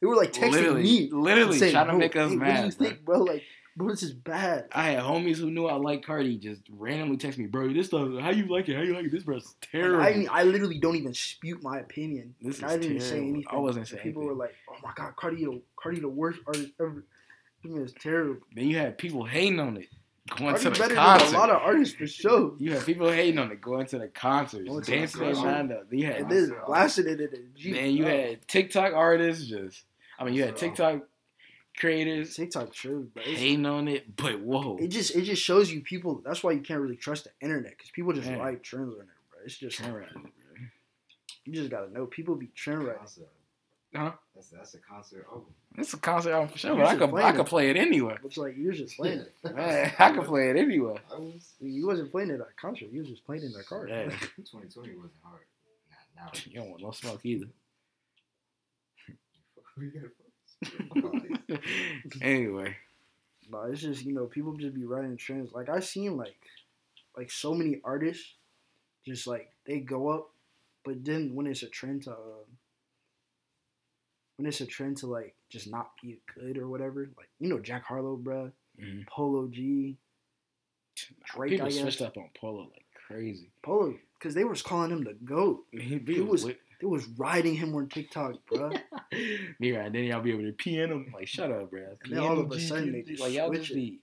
They 0.00 0.06
were 0.06 0.14
like 0.16 0.32
texting 0.32 0.52
literally, 0.52 0.82
me, 0.84 1.10
literally 1.12 1.58
saying, 1.58 1.72
trying 1.72 1.88
to 1.88 1.94
make 1.98 2.14
us 2.14 2.30
hey, 2.30 2.36
mad. 2.36 2.46
What 2.46 2.56
do 2.56 2.66
you 2.66 2.72
bro. 2.78 2.86
think, 2.88 3.04
bro? 3.04 3.18
Like, 3.24 3.42
bro, 3.76 3.88
this 3.90 4.04
is 4.04 4.12
bad. 4.12 4.68
I 4.72 4.90
had 4.90 5.00
homies 5.02 5.38
who 5.38 5.50
knew 5.50 5.66
I 5.66 5.74
liked 5.74 6.06
Carti 6.06 6.38
just 6.40 6.62
randomly 6.70 7.16
text 7.16 7.36
me, 7.36 7.46
bro. 7.46 7.72
This 7.72 7.88
stuff, 7.88 8.08
how 8.20 8.30
you 8.30 8.46
like 8.46 8.68
it? 8.68 8.76
How 8.76 8.82
you 8.82 8.94
like 8.94 9.06
it? 9.06 9.10
This 9.10 9.24
bro's 9.24 9.56
terrible. 9.72 10.00
I, 10.04 10.26
I 10.30 10.44
literally 10.44 10.78
don't 10.78 10.94
even 10.94 11.14
spew 11.14 11.58
my 11.60 11.80
opinion. 11.80 12.36
This 12.40 12.62
Like, 12.62 12.70
is 12.70 12.76
I 12.76 12.80
didn't 12.80 13.00
say 13.00 13.18
anything. 13.18 13.44
I 13.50 13.56
wasn't 13.56 13.88
saying 13.88 14.04
People 14.04 14.22
anything. 14.22 14.38
were 14.38 14.44
like, 14.44 14.54
"Oh 14.70 14.76
my 14.84 14.92
god, 14.94 15.16
Carti, 15.16 15.60
Carti, 15.76 16.00
the 16.00 16.08
worst 16.08 16.38
artist 16.46 16.70
ever." 16.80 17.04
This 17.64 17.90
is 17.90 17.94
terrible. 18.00 18.36
then 18.54 18.68
you 18.68 18.78
had 18.78 18.98
people 18.98 19.24
hating 19.24 19.58
on 19.58 19.78
it, 19.78 19.88
going 20.30 20.54
Carti 20.54 20.62
to 20.62 20.70
the 20.70 20.78
better 20.78 20.94
concert. 20.94 21.26
than 21.26 21.34
a 21.34 21.38
lot 21.38 21.50
of 21.50 21.62
artists 21.62 21.94
for 21.94 22.06
sure. 22.06 22.54
you 22.58 22.72
had 22.72 22.84
people 22.84 23.10
hating 23.10 23.38
on 23.38 23.50
it 23.52 23.60
going 23.60 23.86
to 23.86 23.98
the 23.98 24.08
concerts, 24.08 24.68
Going 24.68 24.82
to 24.82 24.90
the 24.90 24.96
dancing 24.96 25.20
their 25.20 25.32
concert. 25.34 25.46
mind 25.50 25.72
up. 25.72 25.86
You 25.92 26.06
had 26.06 26.16
And 26.16 26.30
then 26.30 26.54
blasted 26.66 27.06
it 27.06 27.20
in 27.20 27.30
the 27.30 27.44
Jeep. 27.56 27.72
man, 27.74 27.90
you 27.92 28.04
bro. 28.04 28.12
had 28.16 28.48
TikTok 28.48 28.92
artists 28.94 29.46
just. 29.46 29.84
I 30.18 30.24
mean, 30.24 30.34
you 30.34 30.42
had 30.44 30.56
TikTok 30.56 31.02
creators 31.76 32.34
TikTok 32.34 32.72
true, 32.72 33.08
but 33.14 33.24
it's, 33.26 33.38
hating 33.40 33.64
on 33.66 33.86
it, 33.88 34.16
but 34.16 34.40
whoa, 34.40 34.76
it 34.80 34.88
just 34.88 35.14
it 35.14 35.22
just 35.22 35.40
shows 35.42 35.70
you 35.70 35.80
people. 35.80 36.20
That's 36.24 36.42
why 36.42 36.50
you 36.52 36.60
can't 36.60 36.80
really 36.80 36.96
trust 36.96 37.24
the 37.24 37.30
internet 37.40 37.76
because 37.76 37.90
people 37.92 38.12
just 38.12 38.26
Yeah. 38.28 38.38
write 38.38 38.62
trends 38.64 38.94
on 38.94 39.00
it, 39.02 39.06
bro. 39.30 39.40
It's 39.44 39.56
just 39.56 39.76
Trend 39.76 39.94
writing, 39.96 40.32
you 41.44 41.52
just 41.54 41.70
gotta 41.70 41.92
know 41.92 42.06
people 42.06 42.34
be 42.34 42.48
trend 42.48 42.82
writing. 42.84 43.06
Concert. 43.94 44.10
Huh? 44.12 44.16
That's 44.34 44.48
that's 44.50 44.74
a 44.74 44.78
concert 44.78 45.26
album. 45.30 45.46
It's 45.76 45.92
a 45.94 45.98
concert 45.98 46.32
album 46.32 46.48
for 46.48 46.58
sure, 46.58 46.76
but 46.76 46.86
I 46.86 46.96
could 46.96 47.10
play 47.10 47.22
I 47.22 47.30
it. 47.30 47.36
could 47.36 47.46
play 47.46 47.70
it 47.70 47.76
anywhere. 47.76 48.18
Looks 48.22 48.36
like 48.36 48.56
you 48.56 48.68
was 48.68 48.78
just 48.78 48.96
playing 48.96 49.20
it. 49.20 49.34
Man, 49.56 49.92
I 49.98 50.12
could 50.12 50.24
play 50.24 50.50
it 50.50 50.56
anywhere. 50.56 50.98
I 51.12 51.18
was 51.18 51.54
You 51.60 51.86
wasn't 51.86 52.10
playing 52.10 52.30
it 52.30 52.34
at 52.34 52.40
a 52.40 52.46
concert. 52.60 52.88
You 52.92 53.00
was 53.00 53.08
just 53.08 53.24
playing 53.24 53.42
it 53.42 53.46
in 53.46 53.52
the 53.52 53.62
car. 53.64 53.88
Yeah. 53.88 54.04
2020 54.36 54.94
wasn't 54.96 55.12
hard. 55.22 55.40
Nah, 56.16 56.24
now 56.24 56.30
You 56.46 56.60
don't 56.60 56.70
want 56.70 56.82
no 56.82 56.90
smoke 56.90 57.20
either. 57.24 57.46
anyway, 62.22 62.76
But 63.50 63.70
it's 63.70 63.82
just 63.82 64.04
you 64.04 64.14
know 64.14 64.26
people 64.26 64.56
just 64.56 64.74
be 64.74 64.86
writing 64.86 65.16
trends. 65.16 65.52
Like 65.52 65.68
I've 65.68 65.84
seen 65.84 66.16
like 66.16 66.36
like 67.16 67.30
so 67.30 67.54
many 67.54 67.80
artists 67.84 68.34
just 69.06 69.26
like 69.26 69.50
they 69.66 69.80
go 69.80 70.08
up, 70.08 70.30
but 70.84 71.04
then 71.04 71.34
when 71.34 71.46
it's 71.46 71.62
a 71.62 71.68
trend 71.68 72.02
to 72.04 72.12
uh, 72.12 72.44
when 74.38 74.46
it's 74.46 74.60
a 74.62 74.66
trend 74.66 74.96
to 74.98 75.06
like 75.06 75.34
just 75.50 75.70
not 75.70 75.90
be 76.02 76.18
good 76.34 76.56
or 76.56 76.68
whatever, 76.68 77.10
like 77.18 77.28
you 77.38 77.48
know 77.48 77.58
Jack 77.58 77.84
Harlow, 77.84 78.16
bruh, 78.16 78.50
Mhm. 78.80 79.06
Polo 79.06 79.48
G, 79.48 79.96
Drake, 81.26 81.50
people 81.50 81.66
I 81.66 81.70
guess. 81.70 81.80
switched 81.80 82.02
up 82.02 82.16
on 82.16 82.30
Polo 82.40 82.62
like 82.72 82.86
crazy. 82.94 83.50
Polo, 83.62 83.94
because 84.18 84.34
they 84.34 84.44
was 84.44 84.62
calling 84.62 84.90
him 84.90 85.04
the 85.04 85.14
goat. 85.14 85.66
He, 85.72 85.98
He 86.06 86.20
was- 86.20 86.46
They 86.80 86.86
was 86.86 87.06
riding 87.18 87.56
him 87.56 87.74
on 87.74 87.88
TikTok, 87.88 88.34
bruh. 88.48 88.80
Me 89.58 89.72
right 89.76 89.92
then 89.92 90.04
y'all 90.04 90.20
be 90.22 90.30
able 90.30 90.44
to 90.44 90.52
PN 90.52 90.90
him 90.92 91.10
like 91.12 91.26
shut 91.26 91.50
up, 91.50 91.72
bro. 91.72 91.96
And 92.04 92.12
then 92.12 92.20
all 92.20 92.38
of 92.38 92.52
a 92.52 92.60
sudden 92.60 92.92
they 92.92 93.02
just 93.02 93.20
like 93.20 93.32
y'all 93.32 93.52
just 93.52 93.72
it. 93.72 93.74
be 93.74 93.98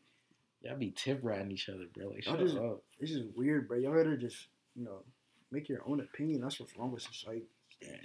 y'all 0.61 0.75
be 0.75 0.91
tip 0.91 1.21
riding 1.23 1.51
each 1.51 1.69
other, 1.69 1.85
bro. 1.93 2.09
Like 2.09 2.23
shut 2.23 2.37
just- 2.39 2.57
up. 2.57 2.83
This 2.99 3.11
is 3.11 3.23
weird, 3.33 3.69
bro. 3.69 3.77
Y'all 3.77 3.93
gotta 3.93 4.17
just 4.17 4.47
you 4.75 4.83
know 4.83 5.03
make 5.51 5.69
your 5.69 5.83
own 5.87 6.01
opinion. 6.01 6.41
That's 6.41 6.59
what's 6.59 6.75
wrong 6.75 6.91
with 6.91 7.01
society. 7.03 7.45
Yeah. 7.81 7.95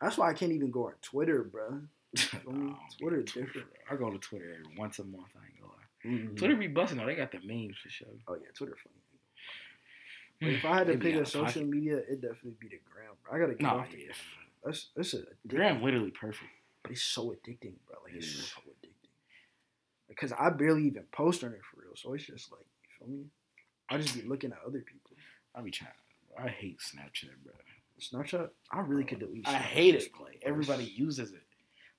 That's 0.00 0.16
why 0.18 0.30
I 0.30 0.34
can't 0.34 0.52
even 0.52 0.70
go 0.70 0.86
on 0.86 0.94
Twitter, 1.02 1.42
bro. 1.44 1.80
Me? 2.52 2.74
Twitter 2.98 3.22
different. 3.22 3.66
I 3.90 3.96
go 3.96 4.10
to 4.10 4.18
Twitter 4.18 4.54
every 4.60 4.76
once 4.78 4.98
a 4.98 5.04
month. 5.04 5.28
I 5.36 5.44
ain't 5.46 5.60
gonna 5.60 5.72
lie. 5.72 5.78
Mm-hmm. 6.06 6.34
Twitter 6.36 6.56
be 6.56 6.66
busting 6.68 6.98
though. 6.98 7.06
They 7.06 7.14
got 7.16 7.32
the 7.32 7.40
memes 7.44 7.76
for 7.82 7.88
sure. 7.90 8.08
Oh 8.26 8.34
yeah, 8.34 8.48
Twitter 8.56 8.76
funny. 8.82 8.94
But 10.40 10.50
if 10.50 10.64
I 10.64 10.78
had 10.78 10.86
to 10.86 10.96
pick 10.96 11.16
a 11.16 11.26
social 11.26 11.44
pocket. 11.46 11.66
media, 11.68 11.96
it'd 11.98 12.22
definitely 12.22 12.54
be 12.60 12.68
the 12.68 12.78
gram. 12.90 13.10
Bro. 13.24 13.34
I 13.36 13.40
gotta 13.40 13.54
get 13.54 13.62
Nah, 13.62 13.78
off 13.78 13.90
the 13.90 13.98
yeah. 13.98 14.12
That's 14.64 14.88
that's 14.96 15.14
a 15.14 15.22
Gram 15.48 15.82
literally 15.82 16.10
perfect. 16.12 16.50
but 16.82 16.92
it's 16.92 17.02
so 17.02 17.30
addicting, 17.30 17.74
bro. 17.86 17.96
Like 18.04 18.14
it's 18.14 18.28
so 18.52 18.60
addicting. 18.68 19.08
Because 20.08 20.32
I 20.32 20.50
barely 20.50 20.84
even 20.86 21.04
post 21.12 21.42
on 21.44 21.52
it 21.52 21.60
for 21.70 21.80
real, 21.82 21.92
so 21.96 22.14
it's 22.14 22.24
just 22.24 22.50
like 22.52 22.62
you 22.84 23.06
feel 23.06 23.08
me. 23.16 23.24
I 23.90 23.98
just 23.98 24.14
be 24.14 24.22
looking 24.26 24.52
at 24.52 24.58
other 24.66 24.80
people. 24.80 25.10
I 25.54 25.60
be 25.62 25.70
trying. 25.70 25.90
I 26.38 26.48
hate 26.48 26.78
Snapchat, 26.78 27.30
bro. 27.44 27.52
Snapchat, 28.00 28.48
I 28.72 28.80
really 28.80 29.04
could 29.04 29.20
delete. 29.20 29.48
I 29.48 29.54
hate 29.54 29.94
at 29.94 30.02
it. 30.02 30.12
Like 30.20 30.42
everybody 30.44 30.84
uses 30.84 31.32
it, 31.32 31.42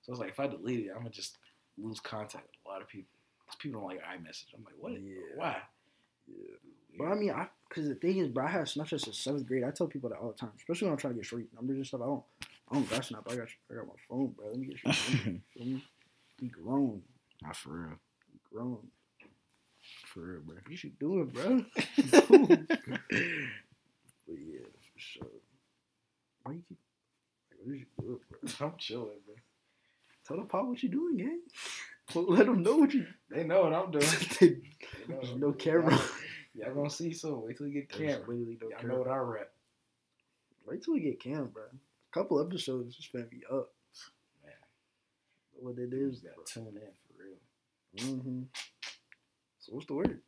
so 0.02 0.12
it's 0.12 0.20
like 0.20 0.30
if 0.30 0.40
I 0.40 0.48
delete 0.48 0.86
it, 0.86 0.92
I'm 0.94 1.00
gonna 1.00 1.10
just 1.10 1.38
lose 1.78 2.00
contact 2.00 2.48
with 2.48 2.66
a 2.66 2.70
lot 2.70 2.82
of 2.82 2.88
people. 2.88 3.10
Cause 3.48 3.56
people 3.60 3.82
don't 3.82 3.90
like 3.90 4.00
iMessage. 4.04 4.54
I'm 4.56 4.64
like, 4.64 4.76
what? 4.78 4.92
Yeah. 4.94 5.16
Why? 5.36 5.58
Yeah. 6.28 6.56
But 6.98 7.06
I 7.08 7.16
mean, 7.16 7.32
I 7.32 7.48
because 7.68 7.88
the 7.88 7.96
thing 7.96 8.18
is, 8.18 8.28
bro, 8.28 8.46
I 8.46 8.50
had 8.50 8.62
Snapchat 8.64 9.02
since 9.02 9.18
seventh 9.20 9.48
grade. 9.48 9.64
I 9.64 9.72
tell 9.72 9.88
people 9.88 10.10
that 10.10 10.18
all 10.18 10.30
the 10.30 10.38
time, 10.38 10.52
especially 10.58 10.86
when 10.88 10.94
I'm 10.94 10.98
trying 11.00 11.14
to 11.14 11.18
get 11.20 11.26
shorty 11.26 11.48
numbers 11.56 11.78
and 11.78 11.88
stuff. 11.88 12.02
I 12.02 12.06
don't, 12.06 12.24
I 12.72 12.76
don't 12.76 12.90
got 12.90 13.06
Snap. 13.06 13.24
I 13.30 13.36
got, 13.36 13.48
I 13.72 13.74
got 13.76 13.88
my 13.88 13.94
phone, 14.08 14.34
bro. 14.38 14.48
Let 14.50 14.58
me 14.60 14.68
get 14.68 14.84
your 14.84 14.94
number. 14.94 15.42
feel? 15.54 15.80
Be 16.40 16.48
grown, 16.48 17.02
Not 17.42 17.56
for 17.56 17.70
real. 17.70 18.00
be 18.32 18.40
grown. 18.54 18.78
For 20.14 20.20
real, 20.22 20.42
bro. 20.42 20.56
You 20.70 20.78
should 20.78 20.98
do 21.00 21.22
it, 21.22 21.34
bro. 21.34 21.64
But 24.28 24.38
yeah, 24.38 24.60
for 24.62 25.00
sure. 25.00 25.26
Why 26.43 26.54
you 26.54 26.62
keep? 26.67 26.78
Like, 27.52 27.60
what 27.65 27.75
you 27.75 27.86
do 27.99 28.19
it, 28.21 28.58
bro? 28.60 28.67
I'm 28.67 28.73
chilling, 28.78 29.19
bro. 29.25 29.36
Tell 30.28 30.38
the 30.38 30.43
pop 30.43 30.65
what 30.67 30.82
you're 30.84 30.91
doing, 30.91 31.17
gang. 31.17 31.41
Let 32.15 32.45
them 32.47 32.63
know 32.63 32.78
what 32.78 32.93
you. 32.93 33.06
They 33.30 33.43
know 33.43 33.63
what 33.63 33.73
I'm 33.73 33.91
doing. 33.91 34.06
There's 34.39 34.39
They 34.39 34.58
know. 35.08 35.36
no 35.38 35.52
camera. 35.54 35.97
Y'all 36.56 36.73
gonna 36.73 36.89
see 36.89 37.13
soon. 37.13 37.41
Wait 37.43 37.58
till 37.58 37.67
we 37.67 37.73
get 37.73 37.89
camera. 37.89 38.19
literally 38.28 38.58
no 38.62 38.69
Y'all 38.69 38.80
camera. 38.80 38.95
know 38.95 39.02
what 39.02 39.12
I 39.12 39.17
rap. 39.17 39.49
Wait 40.65 40.84
till 40.84 40.93
we 40.95 40.99
get 41.02 41.19
cam, 41.19 41.47
bro. 41.47 41.63
A 41.63 42.12
couple 42.13 42.39
episodes 42.43 42.97
is 42.97 43.08
gonna 43.12 43.25
be 43.25 43.43
up. 43.52 43.71
Man. 44.43 44.54
What 45.54 45.78
it 45.78 45.93
is? 45.93 45.99
You 45.99 46.08
is, 46.10 46.19
just 46.21 46.23
gotta 46.23 46.43
tune 46.65 46.67
in 46.78 46.91
for 46.91 48.04
real. 48.04 48.13
Mm-hmm. 48.15 48.41
So 49.60 49.73
what's 49.73 49.86
the 49.88 49.93
word? 49.93 50.19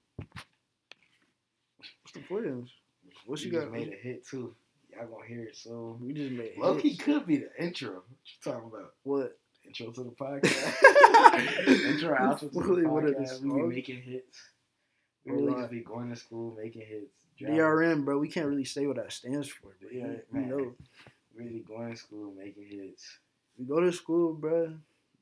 What's 2.03 2.13
the 2.13 2.19
plans? 2.21 2.69
What 3.25 3.41
you 3.41 3.49
We 3.51 3.55
got? 3.57 3.61
just 3.61 3.71
made 3.73 3.87
a 3.89 3.95
hit 3.95 4.25
too. 4.27 4.55
Y'all 5.01 5.09
gonna 5.09 5.27
hear 5.27 5.43
it 5.45 5.55
soon. 5.55 5.97
We 5.99 6.13
just 6.13 6.31
made 6.31 6.53
Loki 6.57 6.95
could 6.95 7.25
be 7.25 7.37
the 7.37 7.49
intro. 7.59 7.93
What 7.93 8.03
you 8.25 8.51
talking 8.51 8.69
about? 8.69 8.93
What? 9.03 9.37
Intro 9.65 9.91
to 9.91 10.03
the 10.03 10.11
podcast. 10.11 11.87
intro, 11.89 12.15
outro 12.15 12.39
to 12.39 12.45
the 12.49 12.61
Fully 12.61 12.85
one 12.85 13.05
of 13.05 13.15
the 13.15 13.19
podcast. 13.19 13.41
We 13.41 13.61
be 13.61 13.75
making 13.75 14.01
hits. 14.01 14.39
We 15.25 15.31
really 15.31 15.53
just 15.53 15.71
be 15.71 15.79
going 15.79 16.09
to 16.09 16.15
school, 16.15 16.55
making 16.55 16.81
hits. 16.81 17.11
driving. 17.37 17.57
DRM, 17.57 18.05
bro. 18.05 18.19
We 18.19 18.27
can't 18.27 18.45
really 18.45 18.65
say 18.65 18.85
what 18.85 18.97
that 18.97 19.11
stands 19.11 19.47
for, 19.47 19.75
but 19.81 19.91
yeah, 19.91 20.07
we 20.31 20.39
man. 20.39 20.49
know. 20.49 20.73
Really 21.35 21.63
going 21.67 21.91
to 21.91 21.97
school, 21.97 22.33
making 22.37 22.67
hits, 22.67 23.17
We 23.57 23.65
go 23.65 23.79
to 23.79 23.91
school, 23.91 24.33
bro. 24.33 24.75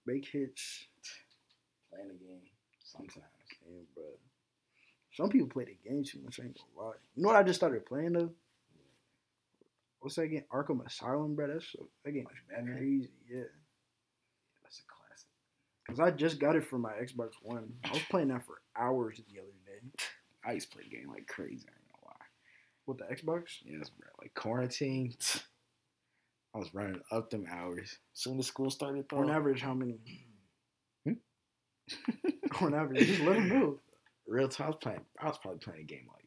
Make 0.05 0.27
hits, 0.27 0.87
playing 1.89 2.09
the 2.09 2.15
game 2.15 2.41
sometimes. 2.83 3.23
bro. 3.95 4.03
Some 5.13 5.29
people 5.29 5.47
play 5.47 5.65
the 5.65 5.89
game 5.89 6.03
too 6.03 6.19
much. 6.23 6.39
I 6.39 6.43
ain't 6.45 6.57
gonna 6.57 6.87
lie. 6.87 6.95
You 7.15 7.23
know 7.23 7.29
what 7.29 7.37
I 7.37 7.43
just 7.43 7.59
started 7.59 7.85
playing 7.85 8.13
though? 8.13 8.31
What's 10.01 10.15
that 10.15 10.27
game? 10.27 10.43
Arkham 10.53 10.85
Asylum, 10.85 11.35
bro. 11.35 11.47
That's 11.47 11.75
that 12.05 12.11
game 12.11 12.25
is 12.31 12.37
Batman? 12.49 12.75
crazy. 12.77 13.09
Yeah. 13.29 13.43
That's 14.63 14.79
a 14.79 14.83
classic. 14.87 15.27
Cause 15.87 15.99
I 15.99 16.11
just 16.11 16.39
got 16.39 16.55
it 16.55 16.65
for 16.65 16.77
my 16.77 16.91
Xbox 16.93 17.31
One. 17.41 17.73
I 17.83 17.91
was 17.91 18.01
playing 18.09 18.29
that 18.29 18.45
for 18.45 18.61
hours 18.77 19.17
the 19.17 19.39
other 19.39 19.49
day. 19.65 19.89
I 20.45 20.53
used 20.53 20.69
to 20.71 20.77
play 20.77 20.85
the 20.89 20.95
game 20.97 21.09
like 21.09 21.27
crazy. 21.27 21.65
I 21.67 21.73
ain't 21.75 21.91
gonna 21.91 22.05
lie. 22.05 22.25
With 22.85 22.97
the 22.99 23.05
Xbox? 23.15 23.43
Yes, 23.65 23.89
bro. 23.89 24.07
Like 24.21 24.33
quarantine. 24.35 25.15
I 26.55 26.57
was 26.57 26.73
running 26.73 27.01
up 27.11 27.29
them 27.29 27.45
hours. 27.51 27.99
Soon 28.13 28.39
as 28.39 28.47
school 28.47 28.71
started, 28.71 29.05
though. 29.09 29.17
On 29.17 29.29
average, 29.29 29.61
how 29.61 29.73
many? 29.73 29.99
Hmm? 31.05 31.13
On 32.65 32.73
average, 32.73 33.05
just 33.05 33.21
let 33.21 33.35
them 33.35 33.49
know. 33.49 33.79
Real 34.27 34.47
time, 34.47 34.65
I 34.65 34.69
was 34.69 34.77
playing. 34.81 35.05
I 35.19 35.27
was 35.27 35.37
probably 35.37 35.59
playing 35.59 35.81
a 35.81 35.83
game 35.83 36.07
like 36.13 36.18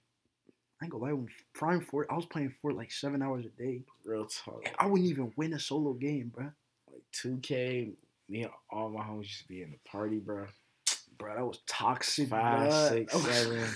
I 0.83 0.87
ain't 0.87 0.93
gonna 0.93 1.05
lie. 1.05 1.13
When 1.13 1.29
Prime 1.53 1.81
Fort, 1.81 2.09
I 2.11 2.17
was 2.17 2.27
playing 2.27 2.53
Fort 2.61 2.75
like 2.75 2.91
seven 2.91 3.23
hours 3.23 3.45
a 3.47 3.51
day. 3.51 3.83
real 4.05 4.27
talk. 4.27 4.63
And 4.65 4.75
I 4.81 4.87
wouldn't 4.87 5.09
even 5.09 5.33
win 5.37 5.53
a 5.53 5.59
solo 5.61 5.93
game, 5.93 6.33
bro. 6.35 6.51
like 6.91 7.05
2K. 7.13 7.93
Me 8.29 8.43
and 8.43 8.51
all 8.69 8.89
my 8.91 9.05
homies 9.05 9.23
used 9.25 9.43
to 9.43 9.49
be 9.49 9.63
in 9.63 9.71
the 9.71 9.79
party, 9.89 10.19
bro. 10.19 10.47
Bro, 11.19 11.37
that 11.37 11.47
was 11.47 11.61
toxic. 11.69 12.31
Five, 12.31 12.69
bruh. 12.69 12.89
six, 12.89 13.13
seven, 13.23 13.69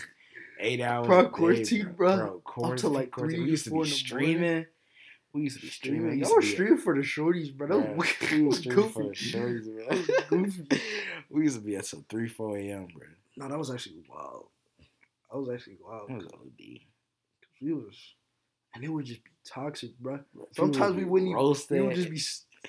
eight 0.59 0.81
hours. 0.81 1.07
Bro, 1.07 1.19
a 1.21 1.23
day, 1.23 1.29
quarantine, 1.29 1.95
bro. 1.97 2.09
Up 2.13 2.19
to, 2.19 2.41
quarantine, 2.41 2.93
like, 2.93 3.15
three, 3.15 3.39
We 3.39 3.51
used 3.51 3.65
to 3.65 3.71
be 3.71 3.79
in 3.79 3.85
streaming. 3.85 4.67
We 5.33 5.43
used 5.43 5.61
to 5.61 5.63
be 5.63 5.71
streaming. 5.71 6.19
Y'all 6.19 6.35
were 6.35 6.43
streaming 6.43 6.79
for 6.79 6.97
the 6.97 7.03
shorties, 7.03 7.57
bro. 7.57 7.69
That 7.69 7.97
was, 7.97 8.09
we 8.33 8.43
was 8.43 8.59
streaming 8.59 8.89
for 8.89 9.03
the 9.05 9.11
shorties, 9.11 9.65
bro. 10.29 10.43
goofy. 10.43 10.67
we 11.31 11.45
used 11.45 11.57
to 11.57 11.63
be 11.63 11.77
at 11.77 11.87
some 11.87 12.05
3, 12.09 12.29
4 12.29 12.59
a.m., 12.59 12.89
bro. 12.93 13.07
No, 13.37 13.49
that 13.49 13.59
was 13.59 13.71
actually 13.71 14.03
wild. 14.09 14.47
That 15.31 15.39
was 15.39 15.51
actually 15.51 15.77
wild. 15.85 16.09
That 16.09 16.17
was 16.17 16.27
OD. 16.27 16.81
We 17.61 17.73
was, 17.73 17.97
and 18.75 18.85
it 18.85 18.89
would 18.89 19.07
just 19.07 19.25
be 19.25 19.31
toxic, 19.47 19.99
bro. 19.99 20.21
Bro, 20.35 20.49
Sometimes 20.55 20.97
we 20.97 21.05
wouldn't 21.05 21.31
even. 21.31 21.43
We 21.71 21.81
would 21.87 21.95
just 21.97 22.11
be 22.11 22.21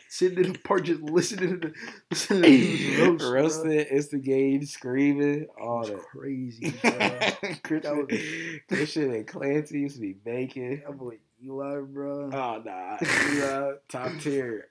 sitting 0.09 0.43
in 0.45 0.53
the 0.53 0.59
park, 0.59 0.83
just 0.85 1.01
listening 1.01 1.59
to 1.61 1.67
the 1.69 1.73
listening 2.11 2.41
to 2.43 2.47
the 2.47 2.97
roast, 3.03 3.19
bro. 3.19 3.31
roasted, 3.31 3.87
instigating, 3.87 4.65
screaming, 4.65 5.47
all 5.59 5.85
that. 5.85 5.99
crazy, 6.03 6.73
bro. 6.81 7.19
Christian, 7.63 8.07
was- 8.09 8.21
Christian 8.69 9.13
and 9.13 9.27
Clancy 9.27 9.79
used 9.81 9.95
to 9.95 10.01
be 10.01 10.13
baking. 10.13 10.81
that 10.85 10.97
boy 10.97 11.17
Eli, 11.43 11.79
bro. 11.81 12.29
Oh 12.33 12.61
nah, 12.65 12.97
Eli, 13.33 13.71
top 13.89 14.11
tier 14.19 14.67